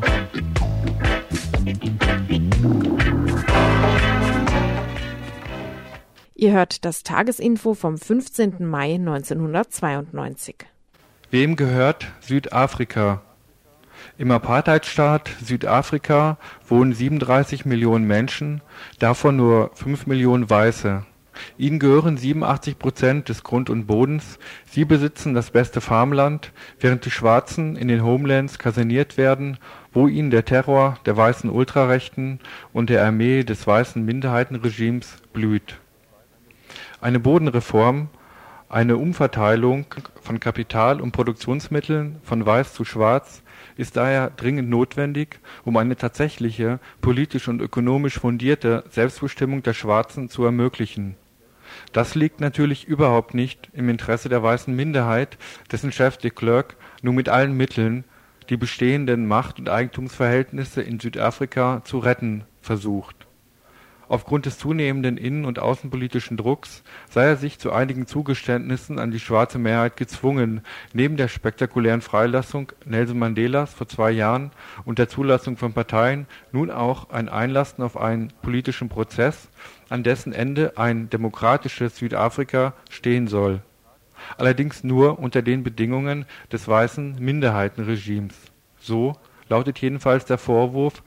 Ihr 6.36 6.54
hört 6.54 6.86
das 6.86 7.04
Tagesinfo 7.04 7.74
vom 7.74 7.98
15. 7.98 8.66
Mai 8.66 8.94
1992. 8.94 10.56
Wem 11.32 11.58
gehört 11.58 12.08
Südafrika? 12.22 13.22
Im 14.18 14.32
Apartheidstaat 14.32 15.32
Südafrika 15.44 16.38
wohnen 16.66 16.94
37 16.94 17.66
Millionen 17.66 18.08
Menschen, 18.08 18.62
davon 19.00 19.36
nur 19.36 19.72
5 19.74 20.08
Millionen 20.08 20.50
Weiße. 20.50 21.06
Ihnen 21.58 21.80
gehören 21.80 22.18
87 22.18 22.78
Prozent 22.78 23.30
des 23.30 23.44
Grund 23.44 23.70
und 23.70 23.86
Bodens, 23.88 24.40
sie 24.70 24.86
besitzen 24.86 25.34
das 25.34 25.52
beste 25.52 25.82
Farmland, 25.82 26.52
während 26.80 27.06
die 27.06 27.12
Schwarzen 27.12 27.76
in 27.76 27.88
den 27.88 28.04
Homelands 28.04 28.60
kaserniert 28.60 29.18
werden, 29.18 29.58
wo 29.94 30.08
ihnen 30.08 30.32
der 30.32 30.46
Terror 30.46 30.98
der 31.06 31.18
weißen 31.18 31.50
Ultrarechten 31.50 32.40
und 32.74 32.90
der 32.90 33.06
Armee 33.06 33.44
des 33.44 33.66
weißen 33.66 34.04
Minderheitenregimes 34.04 35.18
blüht 35.34 35.78
eine 37.02 37.20
Bodenreform, 37.20 38.10
eine 38.70 38.96
Umverteilung 38.96 39.86
von 40.22 40.40
Kapital 40.40 41.02
und 41.02 41.12
Produktionsmitteln 41.12 42.20
von 42.24 42.46
Weiß 42.46 42.74
zu 42.74 42.86
Schwarz 42.86 43.42
ist 43.76 43.98
daher 43.98 44.30
dringend 44.30 44.70
notwendig, 44.70 45.40
um 45.66 45.76
eine 45.78 45.96
tatsächliche 45.96 46.80
politisch 47.02 47.48
und 47.48 47.60
ökonomisch 47.60 48.20
fundierte 48.20 48.84
Selbstbestimmung 48.92 49.64
der 49.64 49.74
Schwarzen 49.74 50.30
zu 50.30 50.46
ermöglichen. 50.46 51.16
Das 51.94 52.16
liegt 52.16 52.40
natürlich 52.40 52.88
überhaupt 52.88 53.34
nicht 53.34 53.70
im 53.74 53.90
Interesse 53.90 54.30
der 54.30 54.42
weißen 54.42 54.74
Minderheit, 54.74 55.38
dessen 55.72 55.92
Chef 55.92 56.18
de 56.18 56.32
Klerk 56.32 56.78
nun 57.02 57.16
mit 57.16 57.28
allen 57.28 57.56
Mitteln 57.56 58.06
die 58.50 58.58
bestehenden 58.58 59.28
Macht- 59.28 59.60
und 59.60 59.70
Eigentumsverhältnisse 59.70 60.82
in 60.82 61.00
Südafrika 61.00 61.82
zu 61.84 62.00
retten 62.00 62.46
versucht. 62.62 63.28
Aufgrund 64.12 64.46
des 64.46 64.58
zunehmenden 64.58 65.16
innen 65.16 65.46
und 65.46 65.60
außenpolitischen 65.60 66.36
Drucks 66.36 66.84
sei 67.10 67.28
er 67.28 67.38
sich 67.38 67.60
zu 67.60 67.72
einigen 67.72 68.08
Zugeständnissen 68.08 69.00
an 69.00 69.12
die 69.12 69.22
schwarze 69.22 69.58
Mehrheit 69.58 69.96
gezwungen, 69.96 70.64
neben 70.92 71.16
der 71.16 71.30
spektakulären 71.30 72.02
Freilassung 72.02 72.74
Nelson 72.84 73.20
Mandelas 73.20 73.74
vor 73.74 73.88
zwei 73.88 74.12
Jahren 74.12 74.52
und 74.84 75.00
der 75.00 75.08
Zulassung 75.08 75.56
von 75.56 75.72
Parteien 75.72 76.28
nun 76.52 76.72
auch 76.72 77.10
ein 77.10 77.30
Einlassen 77.30 77.86
auf 77.86 77.96
einen 77.96 78.34
politischen 78.42 78.90
Prozess, 78.90 79.48
an 79.92 80.04
dessen 80.04 80.32
Ende 80.32 80.78
ein 80.78 81.10
demokratisches 81.10 81.98
Südafrika 81.98 82.74
stehen 82.90 83.28
soll. 83.28 83.62
Allerdings 84.38 84.86
nur 84.86 85.20
unter 85.20 85.42
den 85.42 85.64
Bedingungen 85.64 86.26
des 86.50 86.68
weißen 86.68 87.18
Minderheitenregimes. 87.20 88.36
So 88.80 89.18
lautet 89.50 89.80
jedenfalls 89.80 90.24
der 90.24 90.38
Vorwurf 90.38 91.04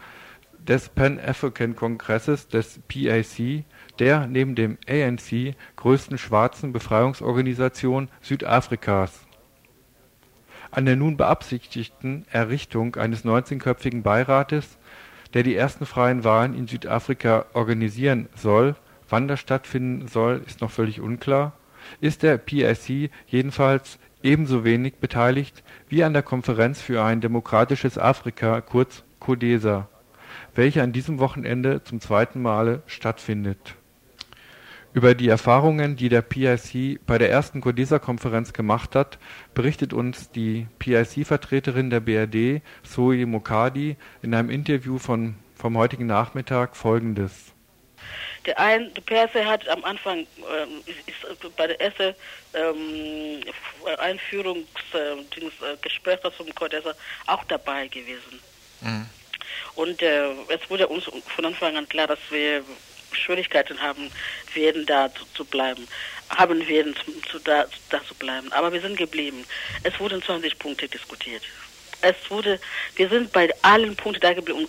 des 0.59 0.91
Pan-African-Kongresses 0.91 2.49
des 2.49 2.81
PAC, 2.89 3.65
der 3.99 4.27
neben 4.27 4.55
dem 4.55 4.77
ANC 4.87 5.55
größten 5.77 6.19
schwarzen 6.19 6.73
Befreiungsorganisation 6.73 8.09
Südafrikas. 8.21 9.27
An 10.71 10.85
der 10.85 10.97
nun 10.97 11.17
beabsichtigten 11.17 12.27
Errichtung 12.31 12.97
eines 12.97 13.25
19-köpfigen 13.25 14.03
Beirates, 14.03 14.77
der 15.35 15.43
die 15.43 15.57
ersten 15.57 15.85
freien 15.85 16.25
Wahlen 16.25 16.55
in 16.55 16.67
Südafrika 16.67 17.47
organisieren 17.53 18.29
soll 18.35 18.77
(wann 19.09 19.29
das 19.29 19.41
stattfinden 19.41 20.09
soll, 20.09 20.43
ist 20.47 20.61
noch 20.63 20.71
völlig 20.71 21.01
unklar), 21.01 21.53
ist 22.01 22.23
der 22.23 22.39
PAC 22.39 23.11
jedenfalls 23.27 23.99
ebenso 24.23 24.65
wenig 24.65 24.95
beteiligt 24.95 25.63
wie 25.89 26.03
an 26.03 26.15
der 26.15 26.23
Konferenz 26.23 26.81
für 26.81 27.03
ein 27.03 27.21
demokratisches 27.21 27.99
Afrika 27.99 28.61
kurz 28.63 29.05
CODESA 29.21 29.89
welche 30.55 30.83
an 30.83 30.93
diesem 30.93 31.19
Wochenende 31.19 31.83
zum 31.85 32.01
zweiten 32.01 32.41
Male 32.41 32.83
stattfindet. 32.87 33.75
Über 34.95 35.15
die 35.17 35.29
Erfahrungen, 35.29 35.97
die 35.97 36.09
der 36.09 36.23
PIC 36.23 37.05
bei 37.05 37.19
der 37.19 37.29
ersten 37.29 37.61
CODESA-Konferenz 37.61 38.53
gemacht 38.53 38.95
hat, 38.95 39.19
berichtet 39.53 39.93
uns 39.93 40.31
die 40.31 40.69
PIC-Vertreterin 40.79 41.91
der 41.91 41.99
BRD, 41.99 42.63
Zoe 42.85 43.27
Mokadi, 43.27 43.97
in 44.23 44.35
einem 44.35 44.51
Interview 44.51 44.99
von 44.99 45.35
vom 45.57 45.77
heutigen 45.77 46.07
Nachmittag 46.07 46.77
folgendes. 46.77 47.53
Der, 48.47 48.61
ein, 48.61 48.95
der 48.95 49.03
Perse 49.03 49.45
hat 49.45 49.69
am 49.69 49.85
Anfang 49.85 50.19
ähm, 50.19 50.29
ist, 50.87 51.09
ist 51.09 51.19
bei 51.57 51.67
der 51.67 51.81
ersten 51.81 52.15
ähm, 52.53 53.41
Einführungsgespräch 53.99 56.19
äh, 56.23 56.31
zum 56.37 56.55
Kodessa 56.55 56.95
auch 57.27 57.43
dabei 57.45 57.89
gewesen. 57.89 58.39
Mhm. 58.83 59.07
Und 59.75 60.03
äh, 60.03 60.31
es 60.49 60.71
wurde 60.71 60.87
uns 60.87 61.05
von 61.05 61.47
Anfang 61.47 61.77
an 61.77 61.89
klar, 61.89 62.07
dass 62.07 62.21
wir 62.31 62.63
Schwierigkeiten 63.15 63.81
haben 63.81 64.11
werden, 64.55 64.87
da 64.87 65.13
zu, 65.13 65.25
zu 65.35 65.45
bleiben, 65.45 65.87
haben 66.31 66.67
werden, 66.69 66.95
zu, 67.31 67.39
da, 67.39 67.65
da 67.91 68.05
zu 68.05 68.15
bleiben. 68.15 68.53
Aber 68.53 68.73
wir 68.73 68.81
sind 68.81 68.97
geblieben. 68.97 69.45
Es 69.83 69.99
wurden 70.01 70.23
20 70.23 70.59
Punkte 70.59 70.89
diskutiert. 70.89 71.43
Es 72.01 72.17
wurde, 72.29 72.61
wir 72.97 73.09
sind 73.09 73.33
bei 73.33 73.49
allen 73.63 73.97
Punkten 73.97 74.21
da 74.21 74.35
geblieben, 74.35 74.69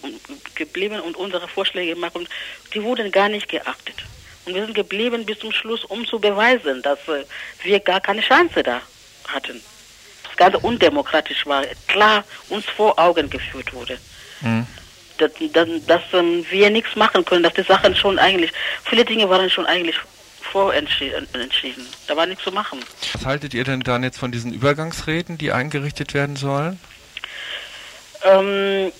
geblieben 0.55 0.99
und 1.01 1.17
unsere 1.17 1.47
Vorschläge 1.47 1.93
gemacht 1.93 2.15
und 2.15 2.29
die 2.73 2.81
wurden 2.81 3.11
gar 3.11 3.29
nicht 3.29 3.49
geachtet. 3.49 4.03
Und 4.45 4.53
wir 4.53 4.63
sind 4.63 4.75
geblieben 4.75 5.25
bis 5.25 5.39
zum 5.39 5.51
Schluss, 5.51 5.83
um 5.85 6.05
zu 6.05 6.19
beweisen, 6.19 6.81
dass 6.81 6.99
äh, 7.07 7.25
wir 7.63 7.79
gar 7.79 7.99
keine 7.99 8.21
Chance 8.21 8.63
da 8.63 8.81
hatten. 9.27 9.59
Das 10.23 10.35
Ganze 10.37 10.59
undemokratisch 10.59 11.45
war, 11.45 11.65
klar 11.87 12.23
uns 12.49 12.65
vor 12.65 12.97
Augen 12.99 13.29
geführt 13.29 13.73
wurde. 13.73 13.97
Mhm 14.41 14.67
dass, 15.17 15.31
dass, 15.53 15.69
dass 15.87 16.01
ähm, 16.13 16.45
wir 16.49 16.69
nichts 16.69 16.95
machen 16.95 17.23
können, 17.25 17.43
dass 17.43 17.53
die 17.53 17.63
Sachen 17.63 17.95
schon 17.95 18.19
eigentlich, 18.19 18.51
viele 18.83 19.05
Dinge 19.05 19.29
waren 19.29 19.49
schon 19.49 19.65
eigentlich 19.65 19.95
vorentschieden. 20.51 21.27
Da 22.07 22.15
war 22.15 22.25
nichts 22.25 22.43
zu 22.43 22.51
machen. 22.51 22.79
Was 23.13 23.25
haltet 23.25 23.53
ihr 23.53 23.63
denn 23.63 23.81
dann 23.81 24.03
jetzt 24.03 24.17
von 24.17 24.31
diesen 24.31 24.53
Übergangsräten, 24.53 25.37
die 25.37 25.51
eingerichtet 25.51 26.13
werden 26.13 26.35
sollen? 26.35 26.79
Ähm, 28.23 28.91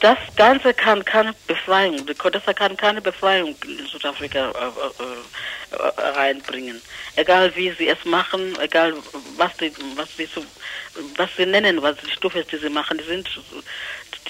das 0.00 0.18
Ganze 0.34 0.74
kann 0.74 1.04
keine 1.04 1.32
Befreiung, 1.46 2.04
das 2.06 2.56
kann 2.56 2.76
keine 2.76 3.00
Befreiung 3.00 3.54
in 3.64 3.86
Südafrika 3.86 4.50
äh, 4.50 4.52
äh, 4.52 5.76
äh, 5.76 6.18
reinbringen. 6.18 6.82
Egal 7.14 7.54
wie 7.54 7.70
sie 7.70 7.88
es 7.88 8.04
machen, 8.04 8.58
egal 8.60 8.94
was 9.36 9.52
sie, 9.58 9.72
was 9.94 10.08
sie 10.16 10.26
so, 10.34 10.44
was 11.16 11.30
sie 11.36 11.46
nennen, 11.46 11.80
was 11.82 11.96
die 11.98 12.10
Stufe, 12.10 12.44
die 12.44 12.56
sie 12.56 12.68
machen, 12.68 12.98
die 12.98 13.04
sind 13.04 13.28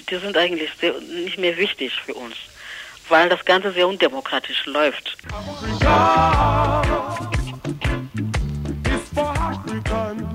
die 0.08 0.16
sind 0.16 0.36
eigentlich 0.36 0.70
sehr, 0.80 0.94
nicht 1.00 1.38
mehr 1.38 1.56
wichtig 1.56 1.92
für 2.04 2.14
uns, 2.14 2.34
weil 3.08 3.28
das 3.28 3.44
Ganze 3.44 3.72
sehr 3.72 3.88
undemokratisch 3.88 4.66
läuft. 4.66 5.16
Afrika 5.32 6.82
is 8.94 9.08
for 9.14 9.30
African. 9.38 10.28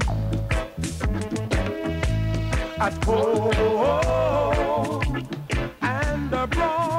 At 2.80 3.06
home 3.06 3.54
and 5.82 6.34
abroad. 6.34 6.98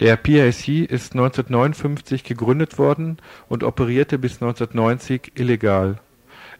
Der 0.00 0.16
PIC 0.16 0.90
ist 0.90 1.12
1959 1.12 2.24
gegründet 2.24 2.78
worden 2.78 3.18
und 3.48 3.62
operierte 3.62 4.18
bis 4.18 4.34
1990 4.34 5.32
illegal. 5.36 6.00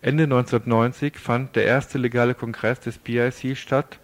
Ende 0.04 0.24
1990 0.24 1.16
fand 1.16 1.56
der 1.56 1.64
erste 1.64 1.96
legale 1.96 2.34
Kongress 2.34 2.78
des 2.78 2.98
PIC 2.98 3.56
statt, 3.56 4.00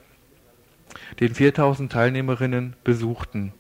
den 1.21 1.35
4000 1.35 1.93
Teilnehmerinnen 1.93 2.75
besuchten. 2.83 3.53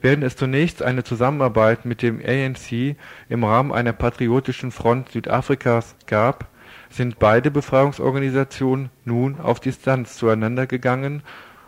Während 0.00 0.24
es 0.24 0.34
zunächst 0.34 0.82
eine 0.82 1.04
Zusammenarbeit 1.04 1.84
mit 1.84 2.02
dem 2.02 2.20
ANC 2.20 2.96
im 3.28 3.44
Rahmen 3.44 3.70
einer 3.70 3.92
Patriotischen 3.92 4.72
Front 4.72 5.10
Südafrikas 5.10 5.94
gab, 6.08 6.48
sind 6.90 7.20
beide 7.20 7.52
Befreiungsorganisationen 7.52 8.90
nun 9.04 9.38
auf 9.38 9.60
Distanz 9.60 10.16
zueinander 10.16 10.66
gegangen 10.66 11.22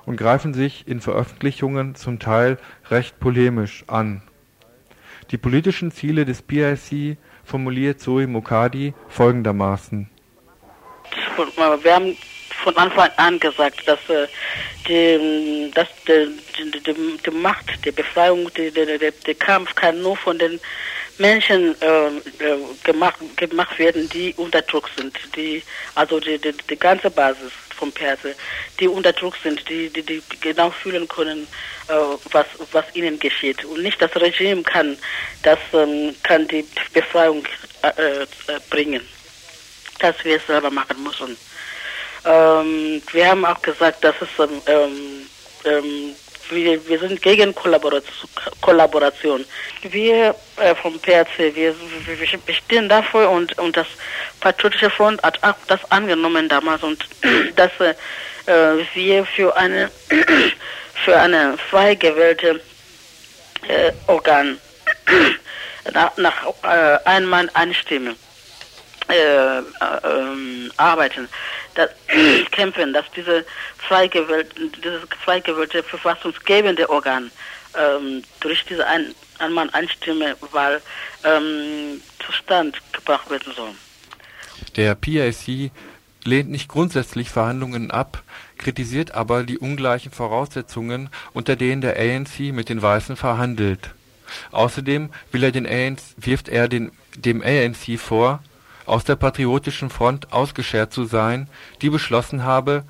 und 0.06 0.16
greifen 0.16 0.54
sich 0.54 0.88
in 0.88 1.00
Veröffentlichungen 1.00 1.94
zum 1.94 2.18
Teil 2.18 2.58
recht 2.90 3.20
polemisch 3.20 3.84
an. 3.86 4.22
Die 5.30 5.38
politischen 5.38 5.92
Ziele 5.92 6.24
des 6.24 6.42
PIC 6.42 7.16
formuliert 7.44 8.00
Zoe 8.00 8.26
Mokadi 8.26 8.94
folgendermaßen. 9.08 10.10
Wir 11.82 11.94
haben 11.94 12.16
von 12.62 12.76
Anfang 12.76 13.10
an 13.16 13.38
gesagt, 13.38 13.86
dass, 13.86 13.98
äh, 14.08 14.26
die, 14.88 15.70
dass 15.74 15.88
die, 16.08 16.28
die, 16.58 17.18
die, 17.18 17.30
Macht, 17.30 17.84
die 17.84 17.90
Befreiung, 17.90 18.50
der 18.54 19.34
Kampf 19.34 19.74
kann 19.74 20.00
nur 20.00 20.16
von 20.16 20.38
den 20.38 20.58
Menschen 21.18 21.80
äh, 21.80 22.06
äh, 22.06 22.58
gemacht, 22.82 23.18
gemacht 23.36 23.78
werden, 23.78 24.08
die 24.08 24.34
unter 24.36 24.62
Druck 24.62 24.90
sind, 24.96 25.16
die, 25.36 25.62
also 25.94 26.18
die 26.20 26.76
ganze 26.78 27.10
Basis 27.10 27.52
vom 27.74 27.92
Perse, 27.92 28.34
die 28.80 28.88
unter 28.88 29.12
Druck 29.12 29.36
sind, 29.42 29.68
die, 29.68 29.90
die, 29.90 30.02
die 30.02 30.22
genau 30.40 30.70
fühlen 30.70 31.06
können, 31.08 31.46
äh, 31.88 31.92
was, 32.32 32.46
was 32.72 32.84
ihnen 32.94 33.18
geschieht. 33.18 33.64
Und 33.64 33.82
nicht 33.82 34.00
das 34.00 34.14
Regime 34.16 34.62
kann, 34.62 34.96
das 35.42 35.58
ähm, 35.72 36.14
kann 36.22 36.48
die 36.48 36.66
Befreiung 36.92 37.44
äh, 37.82 38.22
äh, 38.22 38.26
bringen. 38.70 39.02
Dass 39.98 40.16
wir 40.24 40.36
es 40.36 40.46
selber 40.46 40.70
machen 40.70 41.02
müssen. 41.02 41.36
Ähm, 42.24 43.02
wir 43.12 43.28
haben 43.28 43.44
auch 43.44 43.60
gesagt, 43.60 44.02
dass 44.02 44.14
es 44.20 44.28
ähm, 44.38 44.62
ähm, 44.66 45.26
ähm 45.64 46.16
wir, 46.50 46.86
wir 46.86 46.98
sind 46.98 47.22
gegen 47.22 47.54
Kollaboration. 47.54 49.44
Wir 49.82 50.34
äh, 50.56 50.74
vom 50.74 50.98
PRC, 50.98 51.54
wir, 51.54 51.74
wir, 52.06 52.18
wir 52.18 52.54
stehen 52.54 52.88
dafür 52.88 53.30
und, 53.30 53.58
und 53.58 53.76
das 53.76 53.86
Patriotische 54.40 54.90
Front 54.90 55.22
hat 55.22 55.42
auch 55.42 55.54
das 55.68 55.80
angenommen 55.90 56.48
damals 56.48 56.82
und 56.82 57.06
dass 57.56 57.72
äh, 57.80 57.94
wir 58.94 59.24
für 59.24 59.56
eine 59.56 59.90
für 61.04 61.18
eine 61.18 61.56
frei 61.70 61.94
gewählte 61.94 62.60
äh, 63.68 63.92
Organ 64.06 64.58
nach, 65.92 66.16
nach 66.16 66.46
äh, 66.62 66.98
Einmann 67.04 67.50
Einstimme 67.54 68.10
äh, 68.10 68.23
äh, 69.08 69.58
ähm, 69.58 70.70
arbeiten, 70.76 71.28
dass, 71.74 71.90
kämpfen, 72.50 72.92
dass 72.92 73.04
diese 73.14 73.44
frei 73.78 74.08
dieses 74.08 75.02
frei 75.24 75.42
verfassungsgebende 75.82 76.88
Organ 76.88 77.30
ähm, 77.76 78.22
durch 78.40 78.64
diese 78.64 78.86
Ein 78.86 79.14
Einmann 79.38 79.70
Einstimme 79.70 80.36
Wahl 80.52 80.80
ähm, 81.24 82.00
zustand 82.24 82.80
gebracht 82.92 83.30
werden 83.30 83.52
soll. 83.54 83.70
Der 84.76 84.94
PIC 84.94 85.72
lehnt 86.24 86.50
nicht 86.50 86.68
grundsätzlich 86.68 87.30
Verhandlungen 87.30 87.90
ab, 87.90 88.22
kritisiert 88.58 89.12
aber 89.12 89.42
die 89.42 89.58
ungleichen 89.58 90.12
Voraussetzungen, 90.12 91.10
unter 91.32 91.56
denen 91.56 91.80
der 91.80 91.98
ANC 91.98 92.52
mit 92.52 92.68
den 92.68 92.80
Weißen 92.80 93.16
verhandelt. 93.16 93.90
Außerdem 94.52 95.10
will 95.32 95.44
er 95.44 95.52
den 95.52 95.66
ANC, 95.66 96.00
wirft 96.16 96.48
er 96.48 96.68
den, 96.68 96.92
dem 97.16 97.42
ANC 97.42 97.98
vor, 97.98 98.42
aus 98.86 99.04
der 99.04 99.16
Patriotischen 99.16 99.90
Front 99.90 100.32
ausgeschert 100.32 100.92
zu 100.92 101.04
sein, 101.04 101.48
die 101.82 101.90
beschlossen 101.90 102.44
habe, 102.44 102.84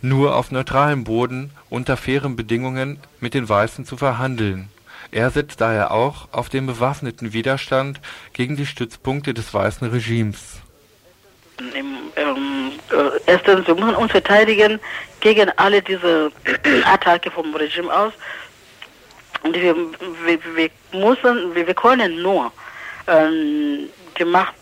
nur 0.00 0.36
auf 0.36 0.50
neutralem 0.50 1.04
Boden 1.04 1.50
unter 1.70 1.96
fairen 1.96 2.36
Bedingungen 2.36 2.98
mit 3.20 3.34
den 3.34 3.48
Weißen 3.48 3.84
zu 3.84 3.96
verhandeln. 3.96 4.68
Er 5.12 5.30
setzt 5.30 5.60
daher 5.60 5.90
auch 5.90 6.28
auf 6.32 6.48
den 6.48 6.66
bewaffneten 6.66 7.32
Widerstand 7.32 8.00
gegen 8.32 8.56
die 8.56 8.66
Stützpunkte 8.66 9.34
des 9.34 9.52
weißen 9.52 9.88
Regimes. 9.88 10.62
Im, 11.58 11.96
ähm, 12.16 12.72
äh, 12.90 13.20
erstens, 13.26 13.66
wir 13.66 13.74
müssen 13.74 13.94
uns 13.94 14.10
verteidigen 14.10 14.80
gegen 15.20 15.50
alle 15.56 15.82
diese 15.82 16.32
Attacke 16.84 17.30
vom 17.30 17.54
Regime 17.54 17.92
aus. 17.92 18.12
Und 19.42 19.54
wir, 19.54 19.76
wir, 20.24 20.38
wir 20.54 20.70
müssen, 20.92 21.54
wir, 21.54 21.66
wir 21.66 21.74
können 21.74 22.22
nur 22.22 22.50
ähm, 23.06 23.88
die 24.18 24.24
Macht 24.24 24.54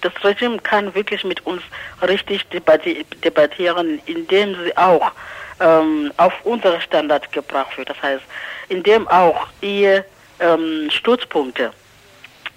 das 0.00 0.12
Regime 0.24 0.58
kann 0.58 0.94
wirklich 0.94 1.24
mit 1.24 1.44
uns 1.46 1.62
richtig 2.02 2.46
debattieren, 2.48 4.00
indem 4.06 4.54
sie 4.64 4.76
auch 4.76 5.12
ähm, 5.60 6.12
auf 6.16 6.32
unsere 6.44 6.80
Standard 6.80 7.30
gebracht 7.32 7.76
wird. 7.76 7.90
Das 7.90 8.02
heißt, 8.02 8.22
indem 8.68 9.06
auch 9.08 9.46
ihr 9.60 10.04
ähm, 10.40 10.88
Stützpunkte, 10.90 11.72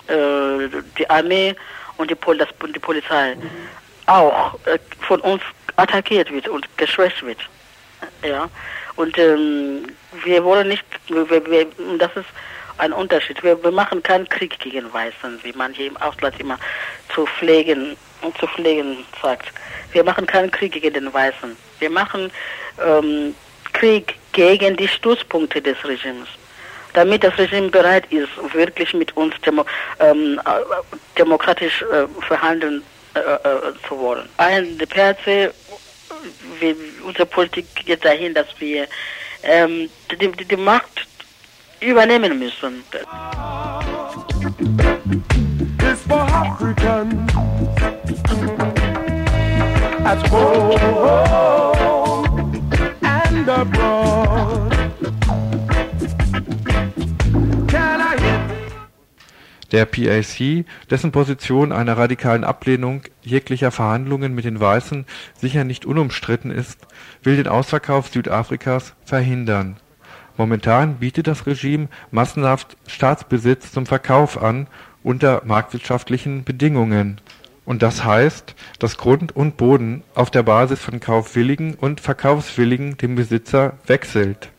äh, 0.08 0.82
die 0.98 1.10
Armee 1.10 1.56
und 1.98 2.10
die, 2.10 2.16
Pol 2.16 2.38
das, 2.38 2.50
die 2.74 2.80
Polizei 2.80 3.36
mhm. 3.36 3.50
auch 4.08 4.56
äh, 4.66 4.80
von 5.02 5.20
uns 5.22 5.42
attackiert 5.76 6.32
wird 6.32 6.48
und 6.48 6.68
geschwächt 6.78 7.24
wird. 7.26 7.40
Ja. 8.24 8.50
Und 8.96 9.18
ähm, 9.18 9.88
wir 10.24 10.44
wollen 10.44 10.68
nicht, 10.68 10.86
wir, 11.08 11.30
wir, 11.30 11.68
das 11.98 12.12
ist 12.16 12.28
ein 12.78 12.94
Unterschied. 12.94 13.44
Wir, 13.44 13.62
wir 13.64 13.72
machen 13.72 14.02
keinen 14.04 14.28
Krieg 14.30 14.60
gegen 14.60 14.92
Weißen, 14.92 15.40
wie 15.44 15.54
man 15.54 15.74
hier 15.74 15.88
im 15.88 15.98
Ausland 15.98 16.40
immer 16.40 16.58
zu 17.14 17.26
pflegen 17.26 17.98
zu 18.40 18.48
pflegen 18.48 19.06
sagt. 19.22 19.52
Wir 19.92 20.04
machen 20.04 20.26
keinen 20.26 20.50
Krieg 20.50 20.72
gegen 20.74 20.94
den 20.94 21.14
Weißen. 21.14 21.56
Wir 21.80 21.90
machen 21.90 22.32
ähm, 22.84 23.36
Krieg 23.74 24.16
gegen 24.32 24.78
die 24.78 24.88
Stützpunkte 24.88 25.62
des 25.62 25.78
Regimes. 25.84 26.30
Damit 26.94 27.24
das 27.24 27.38
Regime 27.38 27.70
bereit 27.70 28.06
ist, 28.12 28.30
wirklich 28.54 28.94
mit 28.94 29.16
uns 29.18 29.34
demo, 29.46 29.66
ähm, 30.00 30.40
äh, 30.46 31.18
demokratisch 31.18 31.82
äh, 31.82 32.08
verhandeln 32.26 32.84
äh, 33.16 33.20
äh, 33.20 33.74
zu 33.88 33.98
wollen. 33.98 34.30
Ein, 34.38 34.78
wir, 36.60 36.76
unsere 37.04 37.26
Politik 37.26 37.66
geht 37.86 38.06
dahin, 38.06 38.34
dass 38.34 38.48
wir 38.60 38.88
ähm, 39.44 39.90
die, 40.12 40.18
die, 40.18 40.46
die 40.46 40.56
Macht 40.56 41.08
übernehmen 41.84 42.40
müssen. 42.40 42.84
Der 59.72 59.86
PAC, 59.86 60.66
dessen 60.90 61.12
Position 61.12 61.72
einer 61.72 61.98
radikalen 61.98 62.44
Ablehnung 62.44 63.02
jeglicher 63.24 63.72
Verhandlungen 63.72 64.36
mit 64.36 64.46
den 64.46 64.60
Weißen 64.60 65.06
sicher 65.36 65.64
nicht 65.64 65.86
unumstritten 65.86 66.52
ist, 66.52 66.86
will 67.24 67.38
den 67.38 67.48
Ausverkauf 67.48 68.10
Südafrikas 68.10 68.94
verhindern. 69.04 69.78
Momentan 70.38 70.96
bietet 70.96 71.28
das 71.28 71.46
Regime 71.46 71.90
massenhaft 72.12 72.76
Staatsbesitz 72.88 73.72
zum 73.72 73.86
Verkauf 73.86 74.42
an 74.42 74.68
unter 75.04 75.44
marktwirtschaftlichen 75.46 76.44
Bedingungen. 76.44 77.22
Und 77.66 77.82
das 77.82 78.04
heißt, 78.04 78.56
dass 78.80 78.98
Grund 78.98 79.36
und 79.36 79.58
Boden 79.58 80.04
auf 80.16 80.32
der 80.32 80.44
Basis 80.44 80.82
von 80.82 81.00
kaufwilligen 81.00 81.76
und 81.76 82.02
verkaufswilligen 82.02 82.98
dem 82.98 83.16
Besitzer 83.16 83.74
wechselt. 83.86 84.50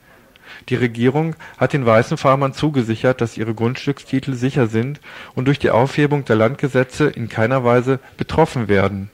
Die 0.68 0.76
Regierung 0.76 1.34
hat 1.58 1.72
den 1.72 1.84
weißen 1.84 2.16
Farmern 2.16 2.54
zugesichert, 2.54 3.20
dass 3.20 3.36
ihre 3.36 3.54
Grundstückstitel 3.54 4.34
sicher 4.34 4.66
sind 4.68 5.00
und 5.34 5.46
durch 5.46 5.58
die 5.58 5.70
Aufhebung 5.70 6.24
der 6.24 6.36
Landgesetze 6.36 7.06
in 7.08 7.28
keiner 7.28 7.64
Weise 7.64 7.98
betroffen 8.16 8.68
werden. 8.68 9.10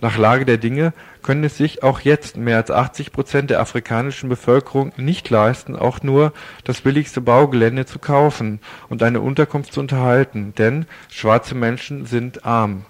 Nach 0.00 0.16
Lage 0.16 0.44
der 0.44 0.58
Dinge 0.58 0.92
können 1.22 1.44
es 1.44 1.56
sich 1.56 1.82
auch 1.82 2.00
jetzt 2.00 2.36
mehr 2.36 2.56
als 2.56 2.70
80 2.70 3.12
Prozent 3.12 3.50
der 3.50 3.60
afrikanischen 3.60 4.28
Bevölkerung 4.28 4.92
nicht 4.96 5.30
leisten, 5.30 5.76
auch 5.76 6.02
nur 6.02 6.32
das 6.64 6.80
billigste 6.80 7.20
Baugelände 7.20 7.86
zu 7.86 7.98
kaufen 7.98 8.60
und 8.88 9.02
eine 9.02 9.20
Unterkunft 9.20 9.72
zu 9.72 9.80
unterhalten, 9.80 10.54
denn 10.56 10.86
schwarze 11.08 11.54
Menschen 11.54 12.06
sind 12.06 12.44
arm. 12.44 12.84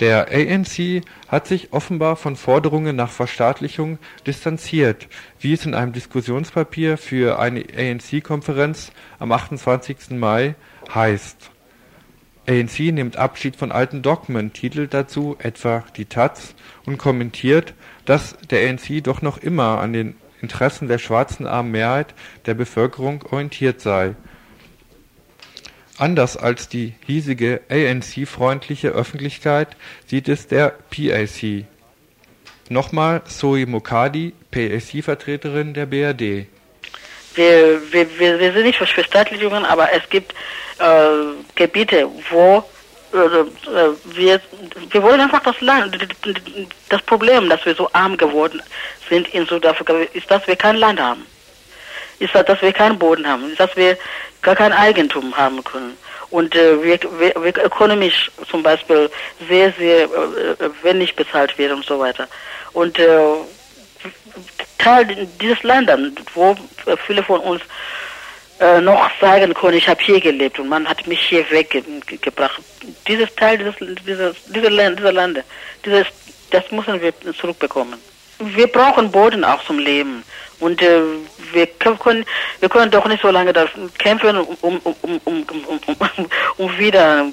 Der 0.00 0.28
ANC 0.30 1.02
hat 1.28 1.46
sich 1.46 1.72
offenbar 1.72 2.16
von 2.16 2.36
Forderungen 2.36 2.96
nach 2.96 3.10
Verstaatlichung 3.10 3.98
distanziert, 4.26 5.08
wie 5.40 5.54
es 5.54 5.64
in 5.64 5.74
einem 5.74 5.92
Diskussionspapier 5.92 6.98
für 6.98 7.38
eine 7.38 7.64
ANC-Konferenz 7.74 8.92
am 9.18 9.32
28. 9.32 10.10
Mai 10.10 10.54
heißt. 10.94 11.50
ANC 12.48 12.78
nimmt 12.92 13.16
Abschied 13.16 13.56
von 13.56 13.72
alten 13.72 14.02
Dogmen, 14.02 14.52
titelt 14.52 14.94
dazu 14.94 15.36
etwa 15.38 15.84
die 15.96 16.04
Taz 16.04 16.54
und 16.84 16.98
kommentiert, 16.98 17.74
dass 18.04 18.36
der 18.50 18.68
ANC 18.68 19.02
doch 19.02 19.20
noch 19.22 19.38
immer 19.38 19.80
an 19.80 19.92
den 19.92 20.14
Interessen 20.40 20.86
der 20.86 20.98
schwarzen 20.98 21.46
armen 21.46 21.72
Mehrheit 21.72 22.14
der 22.46 22.54
Bevölkerung 22.54 23.22
orientiert 23.30 23.80
sei. 23.80 24.14
Anders 25.98 26.36
als 26.36 26.68
die 26.68 26.94
hiesige 27.06 27.62
ANC-freundliche 27.70 28.88
Öffentlichkeit 28.88 29.76
sieht 30.06 30.28
es 30.28 30.46
der 30.46 30.74
PAC. 30.90 31.64
Nochmal 32.68 33.22
Zoe 33.24 33.66
Mokadi, 33.66 34.34
PAC-Vertreterin 34.50 35.72
der 35.72 35.86
BRD. 35.86 36.48
Wir, 37.36 37.80
wir, 37.92 38.18
wir, 38.18 38.40
wir 38.40 38.52
sind 38.52 38.64
nicht 38.64 38.78
für 38.78 38.86
Verstaatlichungen, 38.86 39.64
aber 39.64 39.92
es 39.92 40.08
gibt 40.10 40.32
äh, 40.78 41.34
Gebiete, 41.54 42.08
wo 42.30 42.64
äh, 43.12 43.16
äh, 43.16 43.94
wir, 44.04 44.40
wir 44.90 45.02
wollen 45.02 45.20
einfach 45.20 45.42
das 45.42 45.60
Land, 45.60 45.96
das 46.88 47.02
Problem, 47.02 47.48
dass 47.48 47.64
wir 47.64 47.74
so 47.74 47.88
arm 47.92 48.16
geworden 48.16 48.62
sind 49.08 49.32
in 49.34 49.46
Südafrika, 49.46 49.94
ist, 50.12 50.30
dass 50.30 50.46
wir 50.46 50.56
kein 50.56 50.76
Land 50.76 51.00
haben. 51.00 51.26
Ist, 52.18 52.34
dass 52.34 52.62
wir 52.62 52.72
keinen 52.72 52.98
Boden 52.98 53.26
haben. 53.26 53.50
Ist, 53.50 53.60
dass 53.60 53.76
wir 53.76 53.96
gar 54.42 54.56
kein 54.56 54.72
Eigentum 54.72 55.36
haben 55.36 55.62
können. 55.62 55.96
Und 56.30 56.54
äh, 56.54 56.82
wir, 56.82 56.98
wir, 57.18 57.34
wir 57.42 57.64
ökonomisch 57.64 58.30
zum 58.50 58.62
Beispiel 58.62 59.10
sehr, 59.48 59.72
sehr 59.72 60.04
äh, 60.04 60.70
wenig 60.82 61.14
bezahlt 61.14 61.56
werden 61.58 61.76
und 61.76 61.84
so 61.84 61.98
weiter. 61.98 62.26
Und 62.72 62.98
äh, 62.98 63.18
Teil 64.78 65.28
dieses 65.40 65.62
Landes, 65.62 66.12
wo 66.34 66.54
viele 67.06 67.22
von 67.22 67.40
uns 67.40 67.62
äh, 68.60 68.80
noch 68.80 69.10
sagen 69.20 69.52
können, 69.54 69.76
ich 69.76 69.88
habe 69.88 70.02
hier 70.02 70.20
gelebt 70.20 70.58
und 70.58 70.68
man 70.68 70.88
hat 70.88 71.06
mich 71.06 71.20
hier 71.20 71.48
weggebracht. 71.50 72.60
Dieses 73.06 73.34
Teil 73.34 73.58
dieses, 73.58 73.74
dieses, 74.06 74.36
dieser, 74.46 74.70
Land, 74.70 74.98
dieser 74.98 75.12
Lande, 75.12 75.44
dieses, 75.84 76.06
das 76.50 76.70
müssen 76.70 77.00
wir 77.00 77.12
zurückbekommen. 77.34 77.98
Wir 78.38 78.66
brauchen 78.66 79.10
Boden 79.10 79.44
auch 79.44 79.62
zum 79.64 79.78
Leben. 79.78 80.22
Und 80.58 80.80
äh, 80.80 81.00
wir 81.52 81.66
können 81.66 82.24
wir 82.60 82.68
können 82.70 82.90
doch 82.90 83.06
nicht 83.06 83.20
so 83.20 83.30
lange 83.30 83.52
da 83.52 83.66
kämpfen, 83.98 84.38
um, 84.38 84.56
um, 84.62 84.80
um, 84.82 85.20
um, 85.24 85.44
um, 85.86 86.28
um 86.56 86.78
wieder 86.78 87.26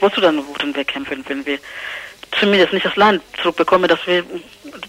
wozu 0.00 0.20
dann 0.20 0.36
würden 0.36 0.74
wir 0.74 0.84
kämpfen, 0.84 1.24
wenn 1.28 1.44
wir 1.44 1.58
zumindest 2.38 2.72
nicht 2.72 2.86
das 2.86 2.96
Land 2.96 3.22
zurückbekommen, 3.40 3.88
dass 3.88 4.04
wir 4.06 4.24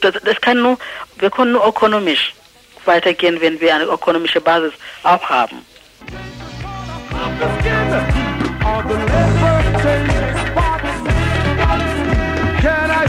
das, 0.02 0.16
das 0.24 0.41
kann 0.41 0.62
nur 0.62 0.78
wir 1.18 1.30
können 1.30 1.54
nur 1.54 1.66
ökonomisch 1.66 2.34
weitergehen, 2.86 3.39
wenn 3.41 3.60
wir 3.60 3.76
eine 3.76 3.86
ökonomische 3.86 4.41
Basis 4.41 4.74
auch 5.04 5.30
haben. 5.30 5.66
Can 12.62 12.89
I 12.89 13.06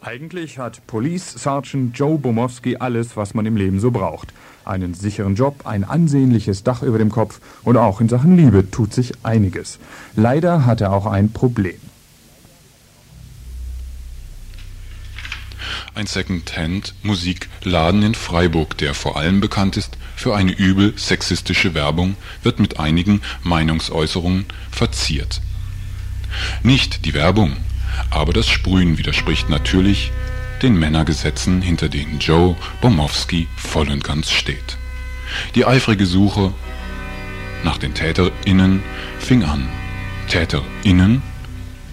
Eigentlich 0.00 0.58
hat 0.58 0.86
Police 0.86 1.30
Sergeant 1.34 1.98
Joe 1.98 2.18
Bomowski 2.18 2.76
alles, 2.76 3.16
was 3.16 3.32
man 3.34 3.46
im 3.46 3.56
Leben 3.56 3.80
so 3.80 3.90
braucht. 3.90 4.32
Einen 4.64 4.94
sicheren 4.94 5.34
Job, 5.34 5.66
ein 5.66 5.84
ansehnliches 5.84 6.62
Dach 6.62 6.82
über 6.82 6.98
dem 6.98 7.10
Kopf 7.10 7.40
und 7.64 7.76
auch 7.76 8.00
in 8.00 8.08
Sachen 8.08 8.36
Liebe 8.36 8.70
tut 8.70 8.94
sich 8.94 9.12
einiges. 9.22 9.78
Leider 10.14 10.66
hat 10.66 10.80
er 10.80 10.92
auch 10.92 11.06
ein 11.06 11.32
Problem. 11.32 11.76
Ein 15.94 16.06
Second-Hand-Musikladen 16.06 18.02
in 18.02 18.14
Freiburg, 18.14 18.78
der 18.78 18.94
vor 18.94 19.16
allem 19.16 19.40
bekannt 19.40 19.76
ist 19.76 19.98
für 20.16 20.34
eine 20.34 20.52
übel 20.52 20.94
sexistische 20.96 21.74
Werbung, 21.74 22.16
wird 22.42 22.60
mit 22.60 22.80
einigen 22.80 23.20
Meinungsäußerungen 23.42 24.46
verziert. 24.70 25.42
Nicht 26.62 27.04
die 27.04 27.12
Werbung, 27.12 27.56
aber 28.10 28.32
das 28.32 28.48
Sprühen 28.48 28.96
widerspricht 28.96 29.50
natürlich 29.50 30.12
den 30.62 30.78
Männergesetzen, 30.78 31.62
hinter 31.62 31.88
denen 31.88 32.18
Joe 32.18 32.56
Bomowski 32.80 33.48
voll 33.56 33.90
und 33.90 34.04
ganz 34.04 34.30
steht. 34.30 34.76
Die 35.54 35.64
eifrige 35.64 36.06
Suche 36.06 36.52
nach 37.64 37.78
den 37.78 37.94
TäterInnen 37.94 38.82
fing 39.18 39.44
an. 39.44 39.68
TäterInnen? 40.28 41.22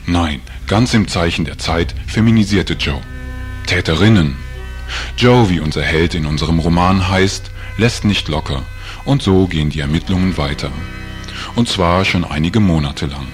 Nein, 0.05 0.41
ganz 0.67 0.93
im 0.93 1.07
Zeichen 1.07 1.45
der 1.45 1.57
Zeit 1.57 1.95
feminisierte 2.07 2.73
Joe. 2.73 3.01
Täterinnen. 3.67 4.35
Joe, 5.17 5.49
wie 5.49 5.59
unser 5.59 5.83
Held 5.83 6.15
in 6.15 6.25
unserem 6.25 6.59
Roman 6.59 7.09
heißt, 7.09 7.51
lässt 7.77 8.05
nicht 8.05 8.27
locker 8.27 8.63
und 9.05 9.21
so 9.21 9.47
gehen 9.47 9.69
die 9.69 9.79
Ermittlungen 9.79 10.37
weiter. 10.37 10.71
Und 11.55 11.69
zwar 11.69 12.05
schon 12.05 12.25
einige 12.25 12.59
Monate 12.59 13.05
lang. 13.05 13.27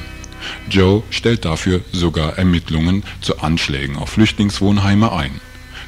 Joe 0.70 1.04
stellt 1.10 1.46
dafür 1.46 1.82
sogar 1.92 2.38
Ermittlungen 2.38 3.04
zu 3.22 3.40
Anschlägen 3.40 3.98
auf 3.98 4.10
Flüchtlingswohnheime 4.10 5.12
ein. 5.12 5.42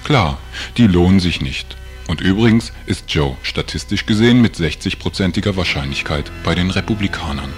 Klar, 0.03 0.37
die 0.77 0.87
lohnen 0.87 1.19
sich 1.19 1.41
nicht. 1.41 1.75
Und 2.07 2.21
übrigens 2.21 2.71
ist 2.85 3.11
Joe 3.13 3.35
statistisch 3.43 4.05
gesehen 4.05 4.41
mit 4.41 4.55
60%iger 4.55 5.57
Wahrscheinlichkeit 5.57 6.31
bei 6.43 6.55
den 6.55 6.71
Republikanern. 6.71 7.51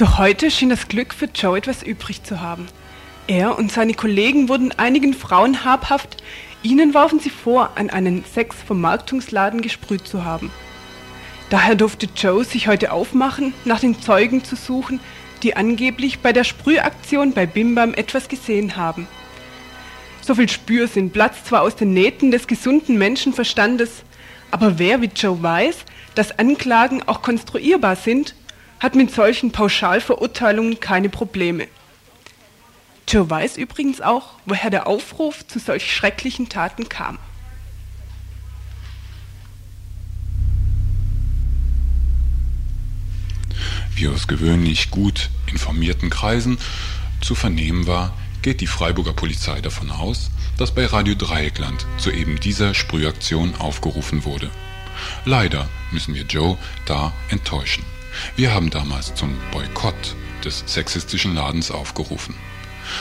Doch 0.00 0.16
heute 0.16 0.50
schien 0.50 0.70
das 0.70 0.88
Glück 0.88 1.12
für 1.12 1.26
Joe 1.26 1.58
etwas 1.58 1.82
übrig 1.82 2.22
zu 2.22 2.40
haben. 2.40 2.68
Er 3.30 3.56
und 3.56 3.70
seine 3.70 3.94
Kollegen 3.94 4.48
wurden 4.48 4.72
einigen 4.76 5.14
Frauen 5.14 5.64
habhaft, 5.64 6.16
ihnen 6.64 6.94
warfen 6.94 7.20
sie 7.20 7.30
vor, 7.30 7.70
an 7.76 7.88
einen 7.88 8.24
Sexvermarktungsladen 8.24 9.62
gesprüht 9.62 10.04
zu 10.04 10.24
haben. 10.24 10.50
Daher 11.48 11.76
durfte 11.76 12.08
Joe 12.16 12.42
sich 12.42 12.66
heute 12.66 12.90
aufmachen, 12.90 13.54
nach 13.64 13.78
den 13.78 14.02
Zeugen 14.02 14.42
zu 14.42 14.56
suchen, 14.56 14.98
die 15.44 15.54
angeblich 15.54 16.18
bei 16.18 16.32
der 16.32 16.42
Sprühaktion 16.42 17.32
bei 17.32 17.46
Bimbam 17.46 17.94
etwas 17.94 18.28
gesehen 18.28 18.74
haben. 18.74 19.06
So 20.22 20.34
viel 20.34 20.48
Spürsinn 20.48 21.12
platzt 21.12 21.46
zwar 21.46 21.62
aus 21.62 21.76
den 21.76 21.94
Nähten 21.94 22.32
des 22.32 22.48
gesunden 22.48 22.98
Menschenverstandes, 22.98 24.02
aber 24.50 24.80
wer 24.80 25.02
wie 25.02 25.10
Joe 25.14 25.40
weiß, 25.40 25.84
dass 26.16 26.36
Anklagen 26.36 27.04
auch 27.06 27.22
konstruierbar 27.22 27.94
sind, 27.94 28.34
hat 28.80 28.96
mit 28.96 29.12
solchen 29.12 29.52
Pauschalverurteilungen 29.52 30.80
keine 30.80 31.10
Probleme. 31.10 31.68
Joe 33.10 33.28
weiß 33.28 33.56
übrigens 33.56 34.00
auch, 34.00 34.34
woher 34.46 34.70
der 34.70 34.86
Aufruf 34.86 35.44
zu 35.44 35.58
solch 35.58 35.92
schrecklichen 35.92 36.48
Taten 36.48 36.88
kam. 36.88 37.18
Wie 43.96 44.06
aus 44.06 44.28
gewöhnlich 44.28 44.92
gut 44.92 45.28
informierten 45.50 46.08
Kreisen 46.08 46.58
zu 47.20 47.34
vernehmen 47.34 47.88
war, 47.88 48.16
geht 48.42 48.60
die 48.60 48.68
Freiburger 48.68 49.12
Polizei 49.12 49.60
davon 49.60 49.90
aus, 49.90 50.30
dass 50.56 50.72
bei 50.72 50.86
Radio 50.86 51.16
Dreieckland 51.16 51.84
zu 51.98 52.12
eben 52.12 52.38
dieser 52.38 52.74
Sprühaktion 52.74 53.56
aufgerufen 53.56 54.24
wurde. 54.24 54.50
Leider 55.24 55.68
müssen 55.90 56.14
wir 56.14 56.22
Joe 56.22 56.56
da 56.86 57.12
enttäuschen. 57.28 57.82
Wir 58.36 58.54
haben 58.54 58.70
damals 58.70 59.16
zum 59.16 59.34
Boykott 59.50 60.14
des 60.44 60.62
sexistischen 60.66 61.34
Ladens 61.34 61.72
aufgerufen. 61.72 62.36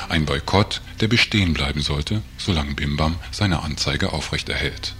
Ein 0.09 0.25
Boykott, 0.25 0.81
der 0.99 1.07
bestehen 1.07 1.53
bleiben 1.53 1.81
sollte, 1.81 2.21
solange 2.37 2.73
Bimbam 2.73 3.15
seine 3.31 3.63
Anzeige 3.63 4.13
aufrechterhält. 4.13 4.93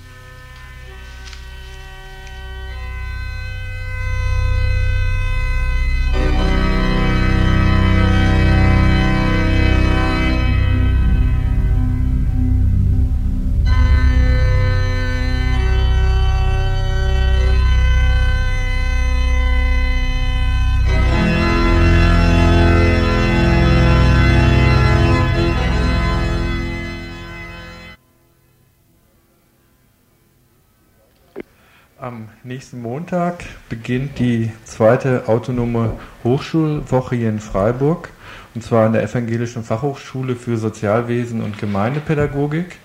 Nächsten 32.59 32.81
Montag 32.81 33.45
beginnt 33.69 34.19
die 34.19 34.51
zweite 34.65 35.29
autonome 35.29 35.93
Hochschulwoche 36.25 37.15
hier 37.15 37.29
in 37.29 37.39
Freiburg, 37.39 38.09
und 38.53 38.65
zwar 38.65 38.85
an 38.85 38.91
der 38.91 39.01
Evangelischen 39.01 39.63
Fachhochschule 39.63 40.35
für 40.35 40.57
Sozialwesen 40.57 41.41
und 41.41 41.57
Gemeindepädagogik. 41.57 42.75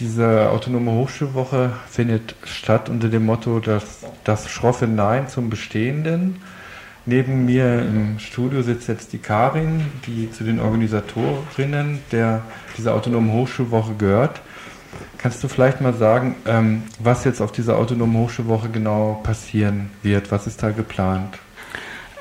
Diese 0.00 0.50
autonome 0.50 0.90
Hochschulwoche 0.90 1.70
findet 1.88 2.34
statt 2.42 2.88
unter 2.88 3.08
dem 3.08 3.24
Motto 3.24 3.60
das, 3.60 4.00
das 4.24 4.50
schroffe 4.50 4.88
Nein 4.88 5.28
zum 5.28 5.48
Bestehenden. 5.48 6.42
Neben 7.06 7.44
mir 7.44 7.82
im 7.82 8.18
Studio 8.18 8.62
sitzt 8.62 8.88
jetzt 8.88 9.12
die 9.12 9.18
Karin, 9.18 9.92
die 10.08 10.28
zu 10.32 10.42
den 10.42 10.58
Organisatorinnen 10.58 12.00
der, 12.10 12.42
dieser 12.76 12.94
autonomen 12.94 13.30
Hochschulwoche 13.30 13.94
gehört. 13.94 14.40
Kannst 15.22 15.44
du 15.44 15.46
vielleicht 15.46 15.80
mal 15.80 15.94
sagen, 15.94 16.34
ähm, 16.46 16.82
was 16.98 17.24
jetzt 17.24 17.40
auf 17.40 17.52
dieser 17.52 17.78
autonomen 17.78 18.18
Hochschulwoche 18.18 18.70
genau 18.70 19.20
passieren 19.22 19.88
wird? 20.02 20.32
Was 20.32 20.48
ist 20.48 20.64
da 20.64 20.72
geplant? 20.72 21.38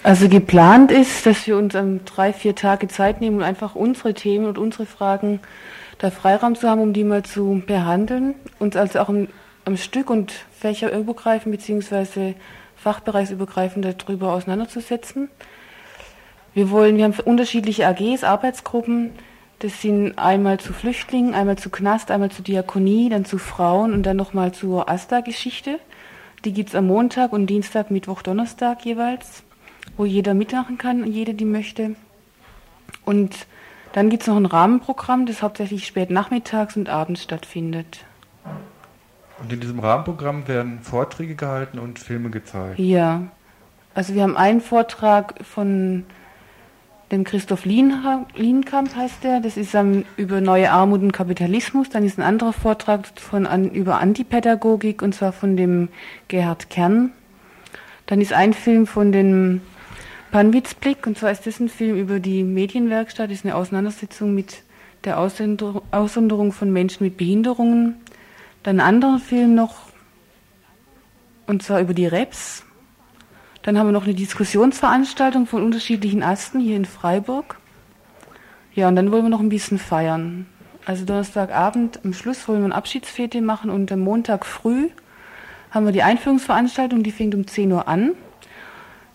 Also 0.04 0.30
geplant 0.30 0.92
ist, 0.92 1.26
dass 1.26 1.48
wir 1.48 1.58
uns 1.58 1.74
um 1.74 2.06
drei, 2.06 2.32
vier 2.32 2.54
Tage 2.54 2.88
Zeit 2.88 3.20
nehmen, 3.20 3.38
um 3.38 3.44
einfach 3.44 3.74
unsere 3.74 4.14
Themen 4.14 4.46
und 4.46 4.60
unsere 4.60 4.86
Fragen 4.86 5.40
da 5.98 6.12
Freiraum 6.12 6.54
zu 6.54 6.70
haben, 6.70 6.80
um 6.80 6.94
die 6.94 7.04
mal 7.04 7.24
zu 7.24 7.64
behandeln. 7.66 8.36
Uns 8.60 8.76
also 8.76 9.00
auch 9.00 9.10
am, 9.10 9.28
Stück 9.78 10.12
und 10.12 10.34
fächerübergreifend 10.60 11.52
beziehungsweise 11.52 12.36
fachbereichsübergreifend 12.76 13.84
darüber 13.98 14.34
auseinanderzusetzen. 14.34 15.30
Wir 16.54 16.70
wollen, 16.70 16.98
wir 16.98 17.06
haben 17.06 17.16
unterschiedliche 17.26 17.88
AGs, 17.88 18.24
Arbeitsgruppen. 18.24 19.10
Das 19.62 19.80
sind 19.80 20.18
einmal 20.18 20.60
zu 20.60 20.74
Flüchtlingen, 20.74 21.36
einmal 21.36 21.56
zu 21.56 21.70
Knast, 21.70 22.10
einmal 22.10 22.32
zu 22.32 22.42
Diakonie, 22.42 23.10
dann 23.10 23.26
zu 23.26 23.38
Frauen 23.38 23.94
und 23.94 24.04
dann 24.04 24.18
nochmal 24.18 24.54
zur 24.54 24.90
Asta-Geschichte. 24.90 25.80
Die 26.44 26.52
gibt's 26.52 26.74
am 26.74 26.88
Montag 26.88 27.32
und 27.32 27.46
Dienstag, 27.46 27.92
Mittwoch, 27.92 28.24
Donnerstag 28.24 28.84
jeweils, 28.84 29.44
wo 29.98 30.06
jeder 30.06 30.34
mitmachen 30.34 30.80
kann, 30.80 31.06
jede, 31.06 31.36
die 31.36 31.46
möchte. 31.46 31.96
Und 33.06 33.46
dann 33.94 34.10
gibt's 34.10 34.26
noch 34.26 34.38
ein 34.38 34.48
Rahmenprogramm, 34.48 35.28
das 35.28 35.44
hauptsächlich 35.44 35.86
spät 35.86 36.10
nachmittags 36.10 36.76
und 36.76 36.90
abends 36.90 37.22
stattfindet. 37.22 38.04
Und 39.40 39.54
in 39.54 39.60
diesem 39.60 39.78
Rahmenprogramm 39.78 40.48
werden 40.48 40.80
Vorträge 40.82 41.36
gehalten 41.36 41.78
und 41.78 42.00
Filme 42.00 42.32
gezeigt. 42.32 42.80
Ja, 42.80 43.28
also 43.94 44.16
wir 44.16 44.24
haben 44.24 44.38
einen 44.38 44.62
Vortrag 44.62 45.46
von 45.46 46.06
dem 47.12 47.24
Christoph 47.26 47.66
Lienkamp 47.66 48.96
heißt 48.96 49.24
der. 49.24 49.42
Das 49.42 49.58
ist 49.58 49.74
ähm, 49.74 50.06
über 50.16 50.40
neue 50.40 50.72
Armut 50.72 51.02
und 51.02 51.12
Kapitalismus. 51.12 51.90
Dann 51.90 52.06
ist 52.06 52.18
ein 52.18 52.24
anderer 52.24 52.54
Vortrag 52.54 53.08
von, 53.20 53.46
an, 53.46 53.70
über 53.70 54.00
Antipädagogik 54.00 55.02
und 55.02 55.14
zwar 55.14 55.34
von 55.34 55.58
dem 55.58 55.90
Gerhard 56.30 56.70
Kern. 56.70 57.12
Dann 58.06 58.22
ist 58.22 58.34
ein 58.34 58.54
Film 58.54 58.88
von 58.88 59.12
dem 59.12 59.62
Panwitzblick 60.32 61.06
und 61.06 61.18
zwar 61.18 61.32
ist 61.32 61.46
das 61.46 61.60
ein 61.60 61.70
Film 61.70 61.98
über 61.98 62.20
die 62.20 62.44
Medienwerkstatt. 62.44 63.30
Das 63.30 63.40
ist 63.40 63.46
eine 63.46 63.56
Auseinandersetzung 63.56 64.34
mit 64.34 64.64
der 65.04 65.20
Aussonder- 65.20 65.82
Aussonderung 65.92 66.54
von 66.54 66.72
Menschen 66.72 67.04
mit 67.04 67.18
Behinderungen. 67.18 67.96
Dann 68.64 68.80
ein 68.80 68.88
anderer 68.88 69.20
Film 69.20 69.56
noch 69.56 69.76
und 71.48 71.64
zwar 71.64 71.82
über 71.82 71.94
die 71.94 72.06
Reps. 72.06 72.64
Dann 73.64 73.78
haben 73.78 73.88
wir 73.88 73.92
noch 73.92 74.06
eine 74.06 74.16
Diskussionsveranstaltung 74.16 75.46
von 75.46 75.64
unterschiedlichen 75.64 76.24
Asten 76.24 76.60
hier 76.60 76.76
in 76.76 76.86
Freiburg. 76.86 77.58
Ja, 78.74 78.88
und 78.88 78.96
dann 78.96 79.12
wollen 79.12 79.24
wir 79.24 79.30
noch 79.30 79.40
ein 79.40 79.50
bisschen 79.50 79.78
feiern. 79.78 80.48
Also 80.86 81.06
Donnerstagabend 81.06 82.00
am 82.04 82.14
Schluss 82.14 82.48
wollen 82.48 82.60
wir 82.60 82.66
eine 82.66 82.76
Abschiedsfete 82.76 83.42
machen 83.42 83.70
und 83.70 83.92
am 83.92 84.00
Montag 84.00 84.46
früh 84.46 84.90
haben 85.70 85.86
wir 85.86 85.92
die 85.92 86.04
Einführungsveranstaltung, 86.04 87.04
die 87.04 87.12
fängt 87.12 87.36
um 87.36 87.46
10 87.46 87.72
Uhr 87.72 87.88
an. 87.88 88.14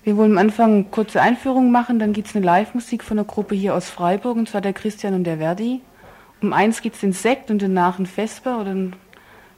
Wir 0.04 0.16
wollen 0.16 0.32
am 0.32 0.38
Anfang 0.38 0.72
eine 0.72 0.84
kurze 0.84 1.20
Einführung 1.20 1.72
machen, 1.72 1.98
dann 1.98 2.12
gibt's 2.12 2.36
eine 2.36 2.44
Live-Musik 2.44 3.02
von 3.02 3.18
einer 3.18 3.26
Gruppe 3.26 3.56
hier 3.56 3.74
aus 3.74 3.90
Freiburg, 3.90 4.36
und 4.36 4.48
zwar 4.48 4.60
der 4.60 4.72
Christian 4.72 5.14
und 5.14 5.24
der 5.24 5.38
Verdi. 5.38 5.80
Um 6.40 6.52
eins 6.52 6.82
gibt's 6.82 7.00
den 7.00 7.12
Sekt 7.12 7.50
und 7.50 7.60
danach 7.60 7.98
ein 7.98 8.06
Vesper 8.06 8.60
oder 8.60 8.70
ein, 8.70 8.94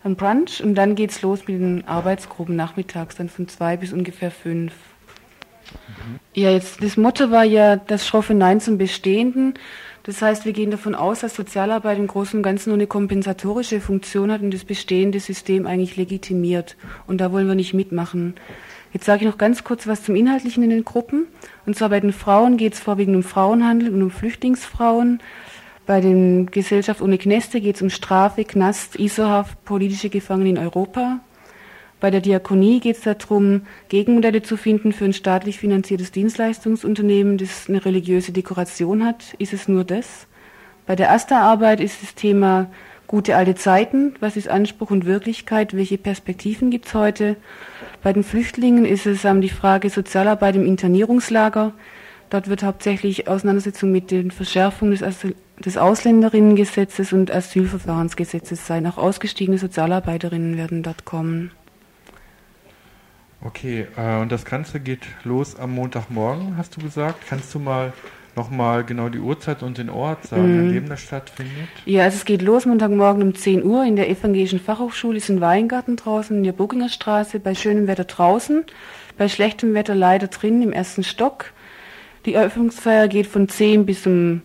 ein 0.05 0.17
Brunch 0.17 0.63
und 0.63 0.75
dann 0.75 0.95
geht's 0.95 1.23
los 1.23 1.41
mit 1.47 1.61
den 1.61 1.87
Arbeitsgruppen 1.87 2.57
nachmittags, 2.57 3.17
dann 3.17 3.29
von 3.29 3.49
zwei 3.49 3.77
bis 3.77 3.93
ungefähr 3.93 4.31
fünf. 4.31 4.73
Ja, 6.35 6.51
jetzt 6.51 6.83
das 6.83 6.97
Motto 6.97 7.31
war 7.31 7.45
ja 7.45 7.77
das 7.77 8.07
schroffe 8.07 8.35
Nein 8.35 8.61
zum 8.61 8.79
Bestehenden. 8.79 9.55
Das 10.05 10.23
heißt, 10.23 10.47
wir 10.47 10.55
gehen 10.55 10.71
davon 10.71 10.95
aus, 10.95 11.21
dass 11.21 11.35
Sozialarbeit 11.35 11.99
im 11.99 12.07
Großen 12.07 12.39
und 12.39 12.43
Ganzen 12.43 12.71
nur 12.71 12.79
eine 12.79 12.87
kompensatorische 12.87 13.81
Funktion 13.81 14.33
hat 14.33 14.41
und 14.41 14.55
das 14.55 14.65
bestehende 14.65 15.21
System 15.21 15.67
eigentlich 15.67 15.97
legitimiert. 15.97 16.77
Und 17.07 17.21
da 17.21 17.31
wollen 17.33 17.47
wir 17.47 17.55
nicht 17.55 17.75
mitmachen. 17.75 18.35
Jetzt 18.93 19.05
sage 19.05 19.25
ich 19.25 19.31
noch 19.31 19.37
ganz 19.37 19.65
kurz 19.65 19.87
was 19.87 20.03
zum 20.03 20.17
Inhaltlichen 20.17 20.63
in 20.63 20.71
den 20.71 20.85
Gruppen. 20.85 21.27
Und 21.67 21.77
zwar 21.77 21.91
bei 21.91 22.01
den 22.01 22.15
Frauen 22.15 22.57
geht 22.57 22.73
es 22.73 22.81
vorwiegend 22.81 23.17
um 23.17 23.23
Frauenhandel 23.23 23.93
und 23.93 24.03
um 24.03 24.11
Flüchtlingsfrauen. 24.11 25.21
Bei 25.89 26.03
den 26.03 26.51
Gesellschaft 26.51 27.01
ohne 27.01 27.17
Kneste 27.17 27.63
geht 27.63 27.77
es 27.77 27.81
um 27.81 27.89
Strafe, 27.89 28.45
Knast, 28.45 28.97
ISO-Haft, 28.97 29.65
politische 29.65 30.11
Gefangene 30.11 30.51
in 30.51 30.59
Europa. 30.59 31.21
Bei 31.99 32.11
der 32.11 32.21
Diakonie 32.21 32.81
geht 32.81 32.99
es 32.99 33.05
darum, 33.05 33.63
Gegenmodelle 33.89 34.43
zu 34.43 34.59
finden 34.59 34.93
für 34.93 35.07
ein 35.07 35.15
staatlich 35.15 35.59
finanziertes 35.59 36.13
Dienstleistungsunternehmen, 36.13 37.39
das 37.39 37.71
eine 37.71 37.83
religiöse 37.83 38.33
Dekoration 38.33 39.03
hat. 39.03 39.33
Ist 39.39 39.55
es 39.55 39.67
nur 39.67 39.83
das? 39.83 40.27
Bei 40.87 40.95
der 40.95 41.11
AStA-Arbeit 41.11 41.81
ist 41.81 42.03
das 42.03 42.15
Thema 42.15 42.69
gute 43.07 43.35
alte 43.35 43.55
Zeiten. 43.55 44.15
Was 44.21 44.37
ist 44.37 44.49
Anspruch 44.49 44.91
und 44.91 45.07
Wirklichkeit? 45.07 45.75
Welche 45.75 45.97
Perspektiven 45.97 46.69
gibt 46.69 46.85
es 46.85 46.93
heute? 46.93 47.37
Bei 48.03 48.13
den 48.13 48.25
Flüchtlingen 48.25 48.85
ist 48.85 49.07
es 49.07 49.25
ähm, 49.25 49.41
die 49.41 49.49
Frage 49.49 49.89
Sozialarbeit 49.89 50.55
im 50.55 50.67
Internierungslager. 50.67 51.73
Dort 52.31 52.49
wird 52.49 52.63
hauptsächlich 52.63 53.27
Auseinandersetzung 53.29 53.91
mit 53.91 54.11
den 54.11 54.31
Verschärfungen 54.31 54.93
des, 54.93 55.03
Asyl 55.03 55.35
des 55.65 55.77
Ausländerinnengesetzes 55.77 57.13
und 57.13 57.31
Asylverfahrensgesetzes 57.35 58.67
sein. 58.67 58.87
Auch 58.87 58.99
ausgestiegene 58.99 59.59
Sozialarbeiterinnen 59.59 60.57
werden 60.57 60.83
dort 60.83 61.05
kommen. 61.05 61.51
Okay, 63.45 63.87
äh, 63.97 64.21
und 64.21 64.33
das 64.33 64.45
Ganze 64.45 64.81
geht 64.81 65.07
los 65.25 65.57
am 65.57 65.73
Montagmorgen, 65.75 66.57
hast 66.57 66.77
du 66.77 66.81
gesagt. 66.83 67.25
Kannst 67.29 67.55
du 67.55 67.61
mal 67.61 67.93
nochmal 68.35 68.85
genau 68.85 69.09
die 69.09 69.19
Uhrzeit 69.19 69.63
und 69.63 69.79
den 69.79 69.91
Ort 69.91 70.27
sagen, 70.27 70.55
Mhm. 70.55 70.61
an 70.61 70.73
dem 70.73 70.89
das 70.89 71.01
stattfindet? 71.01 71.69
Ja, 71.87 72.05
also 72.05 72.17
es 72.17 72.25
geht 72.25 72.43
los 72.43 72.67
Montagmorgen 72.67 73.23
um 73.23 73.35
10 73.35 73.65
Uhr 73.65 73.85
in 73.85 73.97
der 73.97 74.09
Evangelischen 74.11 74.61
Fachhochschule, 74.61 75.17
ist 75.19 75.29
ein 75.29 75.41
Weingarten 75.41 75.97
draußen 75.97 76.37
in 76.37 76.45
der 76.45 76.53
Burginger 76.53 76.89
Straße, 76.89 77.41
bei 77.41 77.55
schönem 77.55 77.87
Wetter 77.87 78.05
draußen, 78.05 78.65
bei 79.17 79.29
schlechtem 79.29 79.75
Wetter 79.75 79.95
leider 79.95 80.29
drin 80.29 80.63
im 80.63 80.73
ersten 80.73 81.03
Stock. 81.05 81.47
Die 82.25 82.35
Eröffnungsfeier 82.35 83.09
geht 83.09 83.27
von 83.27 83.49
10 83.49 83.87
bis 83.87 84.07
um 84.07 84.43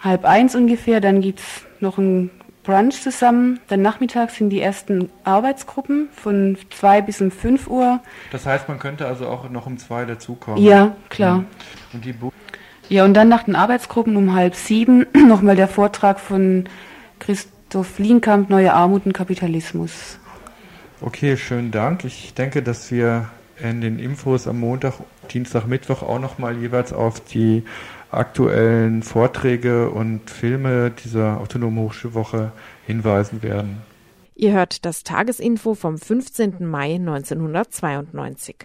halb 0.00 0.24
eins 0.24 0.54
ungefähr, 0.54 1.00
dann 1.00 1.20
gibt's 1.20 1.64
noch 1.80 1.98
ein 1.98 2.30
Brunch 2.62 3.00
zusammen. 3.00 3.60
Dann 3.68 3.82
nachmittags 3.82 4.36
sind 4.36 4.50
die 4.50 4.60
ersten 4.60 5.10
Arbeitsgruppen 5.24 6.08
von 6.12 6.56
2 6.70 7.02
bis 7.02 7.20
um 7.20 7.30
5 7.30 7.66
Uhr. 7.68 8.00
Das 8.30 8.46
heißt, 8.46 8.68
man 8.68 8.78
könnte 8.78 9.06
also 9.06 9.26
auch 9.28 9.48
noch 9.50 9.66
um 9.66 9.78
zwei 9.78 10.04
dazukommen. 10.04 10.62
Ja, 10.62 10.96
klar. 11.08 11.38
Mhm. 11.38 11.46
Und 11.92 12.04
die 12.04 12.12
Bu 12.12 12.30
Ja, 12.88 13.04
und 13.04 13.14
dann 13.14 13.28
nach 13.28 13.44
den 13.44 13.56
Arbeitsgruppen 13.56 14.16
um 14.16 14.34
halb 14.34 14.54
sieben 14.54 15.06
nochmal 15.26 15.56
der 15.56 15.68
Vortrag 15.68 16.20
von 16.20 16.68
Christoph 17.18 17.98
Lienkamp, 17.98 18.50
Neue 18.50 18.72
Armut 18.72 19.06
und 19.06 19.12
Kapitalismus. 19.12 20.18
Okay, 21.00 21.36
schönen 21.36 21.72
Dank. 21.72 22.04
Ich 22.04 22.34
denke, 22.34 22.62
dass 22.62 22.92
wir 22.92 23.28
in 23.60 23.80
den 23.80 23.98
Infos 23.98 24.46
am 24.46 24.60
Montag, 24.60 24.94
Dienstag, 25.30 25.66
Mittwoch 25.66 26.02
auch 26.02 26.18
nochmal 26.18 26.56
jeweils 26.56 26.92
auf 26.92 27.20
die 27.20 27.64
aktuellen 28.10 29.02
Vorträge 29.02 29.90
und 29.90 30.30
Filme 30.30 30.90
dieser 30.90 31.40
Autonomen 31.40 31.78
Hochschulwoche 31.78 32.52
hinweisen 32.86 33.42
werden. 33.42 33.82
Ihr 34.34 34.52
hört 34.52 34.84
das 34.84 35.02
Tagesinfo 35.02 35.74
vom 35.74 35.98
15. 35.98 36.66
Mai 36.66 36.94
1992. 36.94 38.56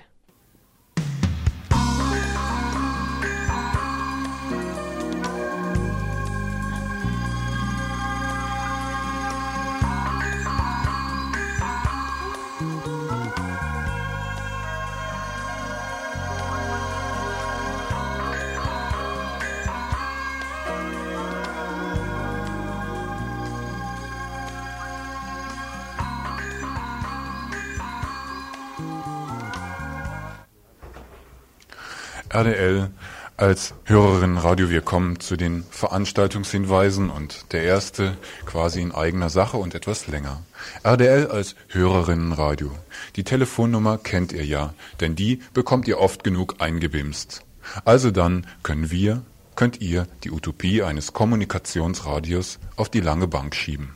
RDL 32.29 32.89
als 33.37 33.73
Hörerin 33.85 34.37
Radio. 34.37 34.69
Wir 34.69 34.81
kommen 34.81 35.19
zu 35.21 35.37
den 35.37 35.63
Veranstaltungshinweisen 35.69 37.09
und 37.09 37.53
der 37.53 37.63
erste 37.63 38.17
quasi 38.45 38.81
in 38.81 38.91
eigener 38.91 39.29
Sache 39.29 39.57
und 39.57 39.75
etwas 39.75 40.07
länger. 40.07 40.41
RDL 40.83 41.27
als 41.27 41.55
Hörerinnenradio. 41.69 42.71
Die 43.15 43.23
Telefonnummer 43.23 43.97
kennt 43.97 44.33
ihr 44.33 44.45
ja, 44.45 44.73
denn 44.99 45.15
die 45.15 45.39
bekommt 45.53 45.87
ihr 45.87 45.99
oft 45.99 46.23
genug 46.23 46.55
eingebimst. 46.59 47.43
Also 47.85 48.11
dann 48.11 48.45
können 48.61 48.91
wir, 48.91 49.21
könnt 49.55 49.79
ihr 49.79 50.07
die 50.23 50.31
Utopie 50.31 50.83
eines 50.83 51.13
Kommunikationsradios 51.13 52.59
auf 52.75 52.89
die 52.89 53.01
lange 53.01 53.27
Bank 53.27 53.55
schieben. 53.55 53.93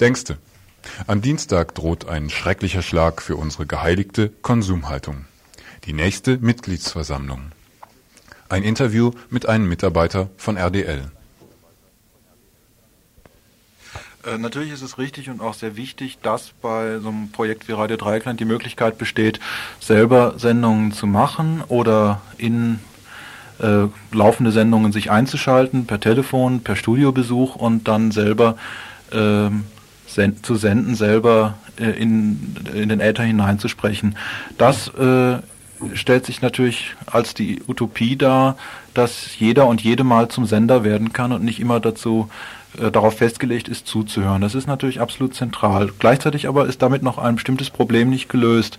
Denkste, 0.00 0.38
am 1.06 1.20
Dienstag 1.20 1.74
droht 1.74 2.08
ein 2.08 2.30
schrecklicher 2.30 2.82
Schlag 2.82 3.20
für 3.20 3.36
unsere 3.36 3.66
geheiligte 3.66 4.30
Konsumhaltung. 4.40 5.26
Die 5.84 5.92
nächste 5.92 6.38
Mitgliedsversammlung. 6.38 7.50
Ein 8.48 8.62
Interview 8.62 9.10
mit 9.30 9.48
einem 9.48 9.68
Mitarbeiter 9.68 10.30
von 10.36 10.56
RDL. 10.56 11.10
Äh, 14.24 14.38
Natürlich 14.38 14.70
ist 14.70 14.82
es 14.82 14.98
richtig 14.98 15.28
und 15.28 15.40
auch 15.40 15.54
sehr 15.54 15.76
wichtig, 15.76 16.18
dass 16.22 16.52
bei 16.62 17.00
so 17.00 17.08
einem 17.08 17.32
Projekt 17.32 17.66
wie 17.66 17.72
Radio 17.72 17.96
Dreieckland 17.96 18.38
die 18.38 18.44
Möglichkeit 18.44 18.96
besteht, 18.96 19.40
selber 19.80 20.34
Sendungen 20.38 20.92
zu 20.92 21.08
machen 21.08 21.64
oder 21.66 22.20
in 22.38 22.78
äh, 23.58 23.88
laufende 24.12 24.52
Sendungen 24.52 24.92
sich 24.92 25.10
einzuschalten, 25.10 25.86
per 25.86 25.98
Telefon, 25.98 26.62
per 26.62 26.76
Studiobesuch 26.76 27.56
und 27.56 27.88
dann 27.88 28.12
selber 28.12 28.56
ähm, 29.10 29.64
sen 30.06 30.42
zu 30.44 30.54
senden, 30.54 30.94
selber 30.94 31.58
äh, 31.78 31.90
in, 31.90 32.54
in 32.72 32.88
den 32.88 33.00
Äther 33.00 33.24
hineinzusprechen. 33.24 34.16
Das 34.58 34.88
äh, 34.88 35.38
stellt 35.94 36.26
sich 36.26 36.42
natürlich 36.42 36.94
als 37.06 37.34
die 37.34 37.62
Utopie 37.66 38.16
dar, 38.16 38.56
dass 38.94 39.38
jeder 39.38 39.66
und 39.66 39.80
jede 39.80 40.04
mal 40.04 40.28
zum 40.28 40.46
Sender 40.46 40.84
werden 40.84 41.12
kann 41.12 41.32
und 41.32 41.44
nicht 41.44 41.60
immer 41.60 41.80
dazu 41.80 42.28
äh, 42.78 42.90
darauf 42.90 43.18
festgelegt 43.18 43.68
ist, 43.68 43.86
zuzuhören. 43.86 44.40
Das 44.40 44.54
ist 44.54 44.66
natürlich 44.66 45.00
absolut 45.00 45.34
zentral. 45.34 45.90
Gleichzeitig 45.98 46.48
aber 46.48 46.66
ist 46.66 46.82
damit 46.82 47.02
noch 47.02 47.18
ein 47.18 47.34
bestimmtes 47.34 47.70
Problem 47.70 48.10
nicht 48.10 48.28
gelöst, 48.28 48.78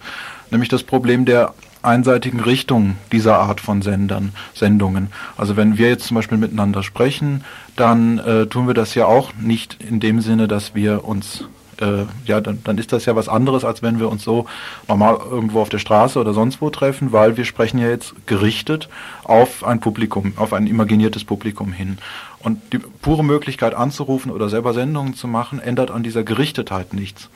nämlich 0.52 0.70
das 0.70 0.84
Problem 0.84 1.26
der 1.26 1.54
einseitigen 1.84 2.40
Richtung 2.40 2.96
dieser 3.12 3.40
Art 3.40 3.60
von 3.60 3.82
Sendern, 3.82 4.32
Sendungen. 4.54 5.10
Also 5.38 5.58
wenn 5.58 5.78
wir 5.78 5.90
jetzt 5.90 6.08
zum 6.08 6.16
Beispiel 6.16 6.38
miteinander 6.38 6.82
sprechen, 6.82 7.44
dann 7.76 8.20
äh, 8.20 8.48
tun 8.48 8.68
wir 8.68 8.74
das 8.74 8.96
ja 8.96 9.06
auch 9.06 9.34
nicht 9.40 9.78
in 9.84 10.00
dem 10.00 10.22
Sinne, 10.22 10.48
dass 10.48 10.76
wir 10.76 11.04
uns 11.06 11.46
äh, 11.82 12.06
ja, 12.26 12.42
dann, 12.42 12.60
dann 12.64 12.78
ist 12.78 12.92
das 12.92 13.06
ja 13.06 13.16
was 13.16 13.30
anderes, 13.30 13.64
als 13.64 13.82
wenn 13.82 14.00
wir 14.00 14.10
uns 14.10 14.24
so 14.24 14.46
normal 14.88 15.18
irgendwo 15.30 15.62
auf 15.62 15.70
der 15.70 15.80
Straße 15.80 16.20
oder 16.20 16.34
sonst 16.34 16.62
wo 16.62 16.70
treffen, 16.70 17.12
weil 17.12 17.38
wir 17.38 17.46
sprechen 17.46 17.78
ja 17.78 17.90
jetzt 17.90 18.14
gerichtet 18.26 18.90
auf 19.24 19.64
ein 19.64 19.80
Publikum, 19.80 20.34
auf 20.36 20.54
ein 20.54 20.68
imaginiertes 20.68 21.24
Publikum 21.24 21.72
hin. 21.72 21.98
Und 22.40 22.74
die 22.74 22.80
pure 22.80 23.24
Möglichkeit 23.24 23.74
anzurufen 23.74 24.32
oder 24.32 24.50
selber 24.50 24.74
Sendungen 24.74 25.14
zu 25.14 25.28
machen, 25.28 25.60
ändert 25.60 25.92
an 25.92 26.04
dieser 26.04 26.24
Gerichtetheit 26.24 26.94
nichts. 26.94 27.30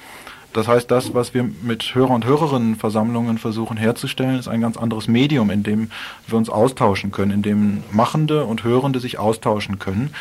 Das 0.53 0.67
heißt, 0.67 0.89
das, 0.89 1.13
was 1.13 1.33
wir 1.33 1.43
mit 1.61 1.93
Hörer- 1.93 2.15
und 2.15 2.25
Hörerinnenversammlungen 2.25 3.37
versuchen 3.37 3.77
herzustellen, 3.77 4.39
ist 4.39 4.47
ein 4.47 4.61
ganz 4.61 4.77
anderes 4.77 5.07
Medium, 5.07 5.49
in 5.49 5.63
dem 5.63 5.91
wir 6.25 6.37
uns 6.37 6.49
austauschen 6.49 7.11
können, 7.11 7.31
in 7.31 7.41
dem 7.41 7.83
Machende 7.91 8.45
und 8.45 8.63
Hörende 8.63 8.99
sich 8.99 9.19
austauschen 9.19 9.77
können. 9.77 10.13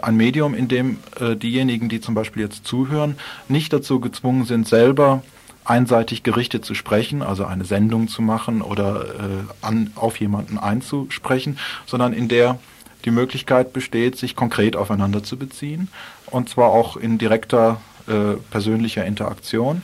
Ein 0.00 0.16
Medium, 0.16 0.54
in 0.54 0.68
dem 0.68 0.98
äh, 1.20 1.36
diejenigen, 1.36 1.88
die 1.88 2.00
zum 2.00 2.14
Beispiel 2.14 2.42
jetzt 2.42 2.64
zuhören, 2.64 3.16
nicht 3.48 3.72
dazu 3.72 4.00
gezwungen 4.00 4.44
sind, 4.44 4.66
selber 4.66 5.22
einseitig 5.64 6.22
gerichtet 6.22 6.64
zu 6.64 6.74
sprechen, 6.74 7.22
also 7.22 7.44
eine 7.44 7.64
Sendung 7.64 8.08
zu 8.08 8.22
machen 8.22 8.62
oder 8.62 9.04
äh, 9.04 9.64
an, 9.64 9.92
auf 9.94 10.16
jemanden 10.18 10.58
einzusprechen, 10.58 11.58
sondern 11.86 12.12
in 12.12 12.28
der 12.28 12.58
die 13.04 13.10
Möglichkeit 13.10 13.72
besteht, 13.72 14.16
sich 14.16 14.36
konkret 14.36 14.76
aufeinander 14.76 15.22
zu 15.22 15.36
beziehen 15.36 15.88
und 16.26 16.48
zwar 16.48 16.70
auch 16.70 16.96
in 16.96 17.18
direkter 17.18 17.80
äh, 18.08 18.34
persönlicher 18.50 19.04
Interaktion. 19.04 19.82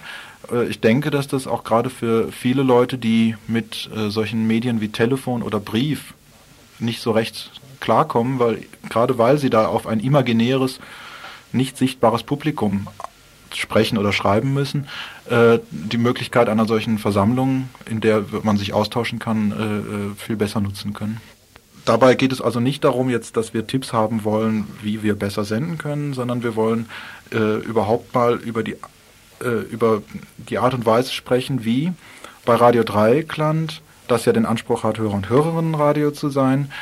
Äh, 0.50 0.66
ich 0.66 0.80
denke, 0.80 1.10
dass 1.10 1.28
das 1.28 1.46
auch 1.46 1.64
gerade 1.64 1.90
für 1.90 2.32
viele 2.32 2.62
Leute, 2.62 2.98
die 2.98 3.36
mit 3.46 3.88
äh, 3.94 4.10
solchen 4.10 4.46
Medien 4.46 4.80
wie 4.80 4.88
Telefon 4.88 5.42
oder 5.42 5.60
Brief 5.60 6.14
nicht 6.78 7.00
so 7.00 7.12
recht 7.12 7.52
klarkommen, 7.80 8.38
weil 8.38 8.64
gerade 8.88 9.18
weil 9.18 9.38
sie 9.38 9.50
da 9.50 9.66
auf 9.66 9.86
ein 9.86 10.00
imaginäres, 10.00 10.80
nicht 11.52 11.76
sichtbares 11.76 12.22
Publikum 12.22 12.88
sprechen 13.54 13.98
oder 13.98 14.12
schreiben 14.12 14.52
müssen, 14.52 14.86
die 15.70 15.96
Möglichkeit 15.96 16.48
einer 16.48 16.66
solchen 16.66 16.98
Versammlung, 16.98 17.70
in 17.86 18.00
der 18.00 18.24
man 18.42 18.58
sich 18.58 18.74
austauschen 18.74 19.18
kann, 19.18 20.14
viel 20.18 20.36
besser 20.36 20.60
nutzen 20.60 20.92
können. 20.92 21.20
Dabei 21.88 22.16
geht 22.16 22.32
es 22.32 22.42
also 22.42 22.60
nicht 22.60 22.84
darum 22.84 23.08
jetzt, 23.08 23.38
dass 23.38 23.54
wir 23.54 23.66
Tipps 23.66 23.94
haben 23.94 24.22
wollen, 24.22 24.66
wie 24.82 25.02
wir 25.02 25.14
besser 25.14 25.46
senden 25.46 25.78
können, 25.78 26.12
sondern 26.12 26.42
wir 26.42 26.54
wollen 26.54 26.86
äh, 27.32 27.56
überhaupt 27.58 28.14
mal 28.14 28.36
über 28.36 28.62
die, 28.62 28.76
äh, 29.42 29.48
über 29.70 30.02
die 30.36 30.58
Art 30.58 30.74
und 30.74 30.86
Weise 30.86 31.12
sprechen, 31.12 31.64
wie 31.64 31.92
bei 32.44 32.54
Radio 32.54 32.84
Dreieckland, 32.84 33.82
das 34.06 34.24
ja 34.24 34.32
den 34.32 34.46
Anspruch 34.46 34.84
hat, 34.84 34.98
Hörer- 34.98 35.14
und 35.14 35.28
Hörerinnenradio 35.28 36.10
zu 36.12 36.30
sein, 36.30 36.72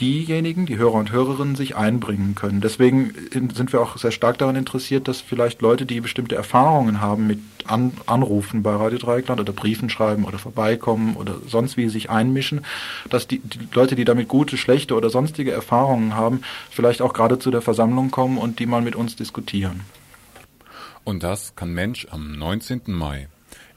diejenigen, 0.00 0.66
die 0.66 0.76
Hörer 0.76 0.94
und 0.94 1.12
Hörerinnen 1.12 1.56
sich 1.56 1.76
einbringen 1.76 2.34
können. 2.34 2.60
Deswegen 2.60 3.14
sind 3.30 3.72
wir 3.72 3.80
auch 3.80 3.96
sehr 3.96 4.10
stark 4.10 4.38
daran 4.38 4.56
interessiert, 4.56 5.08
dass 5.08 5.20
vielleicht 5.20 5.62
Leute, 5.62 5.86
die 5.86 6.00
bestimmte 6.00 6.34
Erfahrungen 6.34 7.00
haben 7.00 7.26
mit 7.26 7.38
An 7.66 7.92
Anrufen 8.06 8.62
bei 8.62 8.74
Radio 8.74 8.98
Dreieckland 8.98 9.40
oder 9.40 9.52
Briefen 9.52 9.88
schreiben 9.88 10.24
oder 10.24 10.38
vorbeikommen 10.38 11.16
oder 11.16 11.36
sonst 11.46 11.76
wie 11.76 11.88
sich 11.88 12.10
einmischen, 12.10 12.64
dass 13.08 13.26
die, 13.26 13.38
die 13.38 13.68
Leute, 13.72 13.94
die 13.94 14.04
damit 14.04 14.28
gute, 14.28 14.56
schlechte 14.56 14.94
oder 14.94 15.10
sonstige 15.10 15.52
Erfahrungen 15.52 16.14
haben, 16.14 16.42
vielleicht 16.70 17.00
auch 17.00 17.14
gerade 17.14 17.38
zu 17.38 17.50
der 17.50 17.62
Versammlung 17.62 18.10
kommen 18.10 18.36
und 18.38 18.58
die 18.58 18.66
mal 18.66 18.82
mit 18.82 18.96
uns 18.96 19.16
diskutieren. 19.16 19.80
Und 21.04 21.22
das 21.22 21.54
kann 21.54 21.72
Mensch 21.72 22.06
am 22.10 22.32
19. 22.32 22.82
Mai 22.86 23.28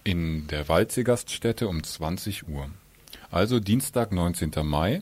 in 0.03 0.47
der 0.47 0.69
Waldsee-Gaststätte 0.69 1.67
um 1.67 1.83
20 1.83 2.47
Uhr. 2.47 2.69
Also 3.29 3.59
Dienstag, 3.59 4.13
19. 4.13 4.51
Mai. 4.63 5.01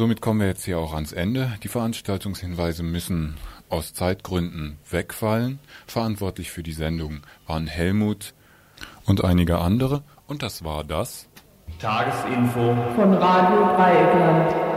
Somit 0.00 0.22
kommen 0.22 0.40
wir 0.40 0.46
jetzt 0.46 0.64
hier 0.64 0.78
auch 0.78 0.94
ans 0.94 1.12
Ende. 1.12 1.52
Die 1.62 1.68
Veranstaltungshinweise 1.68 2.82
müssen 2.82 3.36
aus 3.68 3.92
Zeitgründen 3.92 4.78
wegfallen. 4.88 5.58
Verantwortlich 5.86 6.50
für 6.50 6.62
die 6.62 6.72
Sendung 6.72 7.20
waren 7.46 7.66
Helmut 7.66 8.32
und 9.04 9.22
einige 9.22 9.58
andere. 9.58 10.02
Und 10.26 10.42
das 10.42 10.64
war 10.64 10.84
das 10.84 11.28
Tagesinfo 11.80 12.78
Von 12.96 13.12
Radio 13.12 13.76
Dreieckland. 13.76 14.69